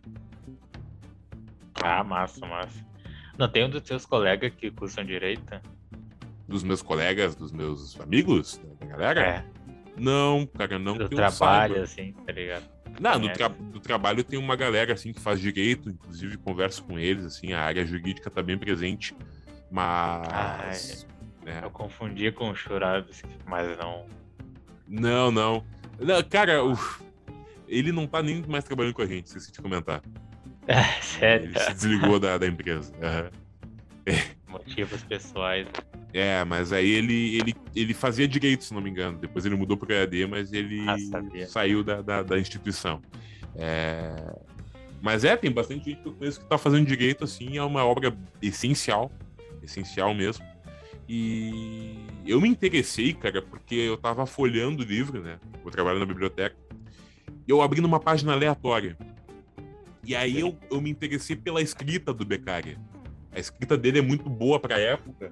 [1.84, 2.85] Ah, massa, massa.
[3.38, 5.61] Não tem um dos seus colegas que cursam direito?
[6.47, 9.22] Dos meus colegas, dos meus amigos, da galera?
[9.22, 9.45] É.
[9.97, 10.97] Não, cara, não.
[10.97, 12.65] Do trabalho, assim, tá ligado?
[12.99, 16.97] Não, no, tra no, trabalho tem uma galera assim que faz direito, inclusive converso com
[16.97, 19.15] eles, assim, a área jurídica tá bem presente,
[19.72, 20.27] mas.
[20.31, 20.72] Ah,
[21.45, 21.64] é.
[21.64, 24.06] Eu confundia com o Churados, mas não.
[24.88, 25.64] Não, não.
[25.99, 27.01] não cara, uf,
[27.68, 30.01] ele não tá nem mais trabalhando com a gente, esqueci de comentar.
[30.71, 31.47] É, sério?
[31.47, 32.93] Ele se desligou da, da empresa.
[32.93, 34.15] Uhum.
[34.49, 35.67] Motivos pessoais.
[36.13, 39.17] É, mas aí ele, ele, ele fazia direito, se não me engano.
[39.17, 40.95] Depois ele mudou para o EAD, mas ele ah,
[41.47, 43.01] saiu da, da, da instituição.
[43.55, 44.35] É...
[45.01, 47.85] Mas é, tem bastante gente que eu conheço que está fazendo direito, assim, é uma
[47.85, 49.11] obra essencial,
[49.63, 50.45] essencial mesmo.
[51.07, 55.39] E eu me interessei, cara, porque eu estava folhando o livro, né?
[55.63, 56.55] Eu trabalho na biblioteca.
[57.47, 58.97] E eu abri numa página aleatória.
[60.03, 62.77] E aí eu, eu me interessei pela escrita do Beccaria.
[63.31, 65.31] A escrita dele é muito boa para a época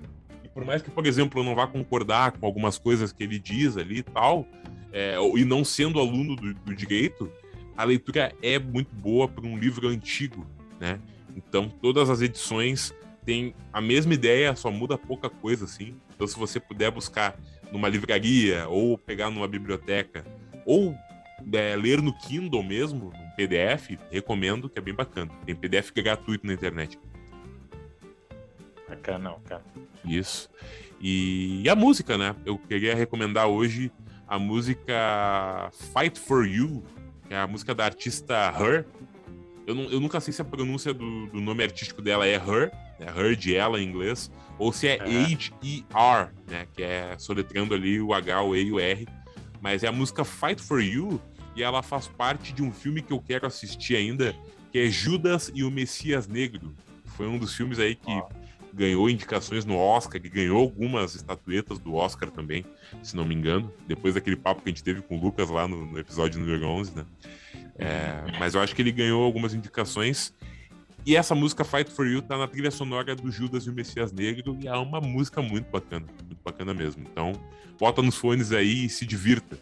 [0.57, 3.77] por mais que, por exemplo, eu não vá concordar com algumas coisas que ele diz
[3.77, 4.43] ali e tal,
[4.91, 7.31] é, e não sendo aluno do, do, direito,
[7.77, 10.47] a leitura é muito boa para um livro antigo,
[10.79, 10.99] né?
[11.35, 12.91] Então, todas as edições
[13.23, 15.93] têm a mesma ideia, só muda pouca coisa, assim.
[16.15, 17.39] Então, se você puder buscar
[17.71, 20.25] numa livraria ou pegar numa biblioteca
[20.65, 20.95] ou
[21.53, 25.31] é, ler no Kindle mesmo, PDF, recomendo, que é bem bacana.
[25.45, 26.99] Tem PDF gratuito na internet.
[28.89, 29.63] Bacana, cara.
[30.03, 30.49] Isso.
[30.99, 32.35] E, e a música, né?
[32.43, 33.91] Eu queria recomendar hoje
[34.27, 36.83] a música Fight for You,
[37.27, 38.87] que é a música da artista Her.
[39.67, 42.71] Eu, não, eu nunca sei se a pronúncia do, do, nome artístico dela é Her,
[42.99, 43.05] né?
[43.15, 46.65] Her de ela em inglês, ou se é H-E-R, né?
[46.73, 49.07] Que é soletrando ali o H, o E e o R.
[49.61, 51.21] Mas é a música Fight for You
[51.57, 54.33] e ela faz parte de um filme que eu quero assistir ainda,
[54.71, 56.73] que é Judas e o Messias Negro.
[57.17, 58.29] Foi um dos filmes aí que oh
[58.77, 62.63] ganhou indicações no Oscar e ganhou algumas estatuetas do Oscar também,
[63.01, 65.67] se não me engano, depois daquele papo que a gente teve com o Lucas lá
[65.67, 67.05] no, no episódio número 11, né?
[67.75, 70.31] É, mas eu acho que ele ganhou algumas indicações.
[71.05, 74.11] E essa música Fight for You tá na trilha sonora do Judas e o Messias
[74.11, 77.03] Negro e é uma música muito bacana, muito bacana mesmo.
[77.09, 77.33] Então,
[77.79, 79.57] bota nos fones aí e se divirta.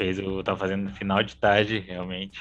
[0.00, 0.42] Fez o.
[0.42, 2.40] Tá fazendo final de tarde, realmente.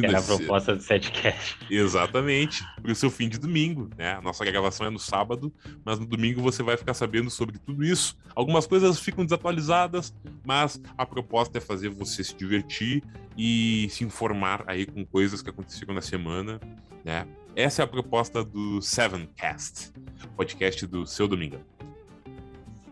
[0.00, 1.58] Era a proposta do setcast.
[1.68, 2.64] Exatamente.
[2.80, 4.12] Pro seu fim de domingo, né?
[4.12, 5.52] A nossa gravação é no sábado,
[5.84, 8.16] mas no domingo você vai ficar sabendo sobre tudo isso.
[8.36, 10.14] Algumas coisas ficam desatualizadas,
[10.46, 13.02] mas a proposta é fazer você se divertir
[13.36, 16.60] e se informar aí com coisas que aconteceram na semana,
[17.04, 17.26] né?
[17.56, 19.92] Essa é a proposta do Sevencast,
[20.36, 21.58] podcast do seu domingo.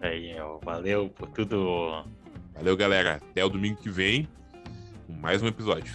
[0.00, 0.34] Aí,
[0.64, 2.04] valeu por tudo.
[2.58, 3.20] Valeu, galera.
[3.30, 4.28] Até o domingo que vem
[5.06, 5.94] com mais um episódio.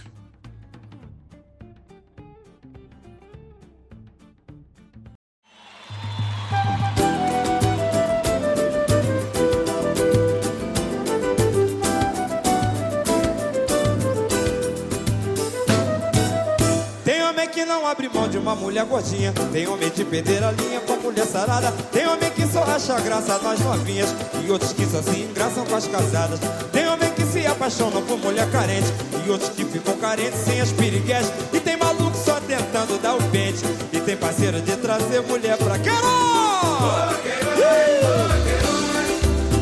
[17.04, 19.34] Tem homem que não abre mão de uma mulher gordinha.
[19.52, 21.70] Tem homem de perder a linha mulher sarada.
[21.92, 24.14] Tem homem que só acha graça nas novinhas.
[24.42, 26.40] E outros que só se engraçam com as casadas.
[26.72, 28.90] Tem homem que se apaixonam por mulher carente.
[29.24, 31.30] E outros que ficam carentes sem as piriguetes.
[31.52, 33.62] E tem maluco só tentando dar o pente.
[33.92, 36.04] E tem parceiro de trazer mulher pra Queiroz!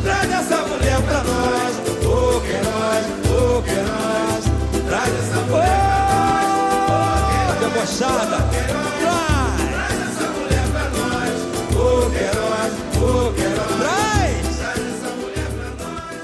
[0.03, 1.75] Traz essa mulher pra nós,
[2.05, 4.43] ô Queiroz, ô Queiroz.
[4.87, 7.59] Traz essa mulher pra nós, Queiroz.
[7.59, 8.37] Debochada,
[8.67, 9.02] traz.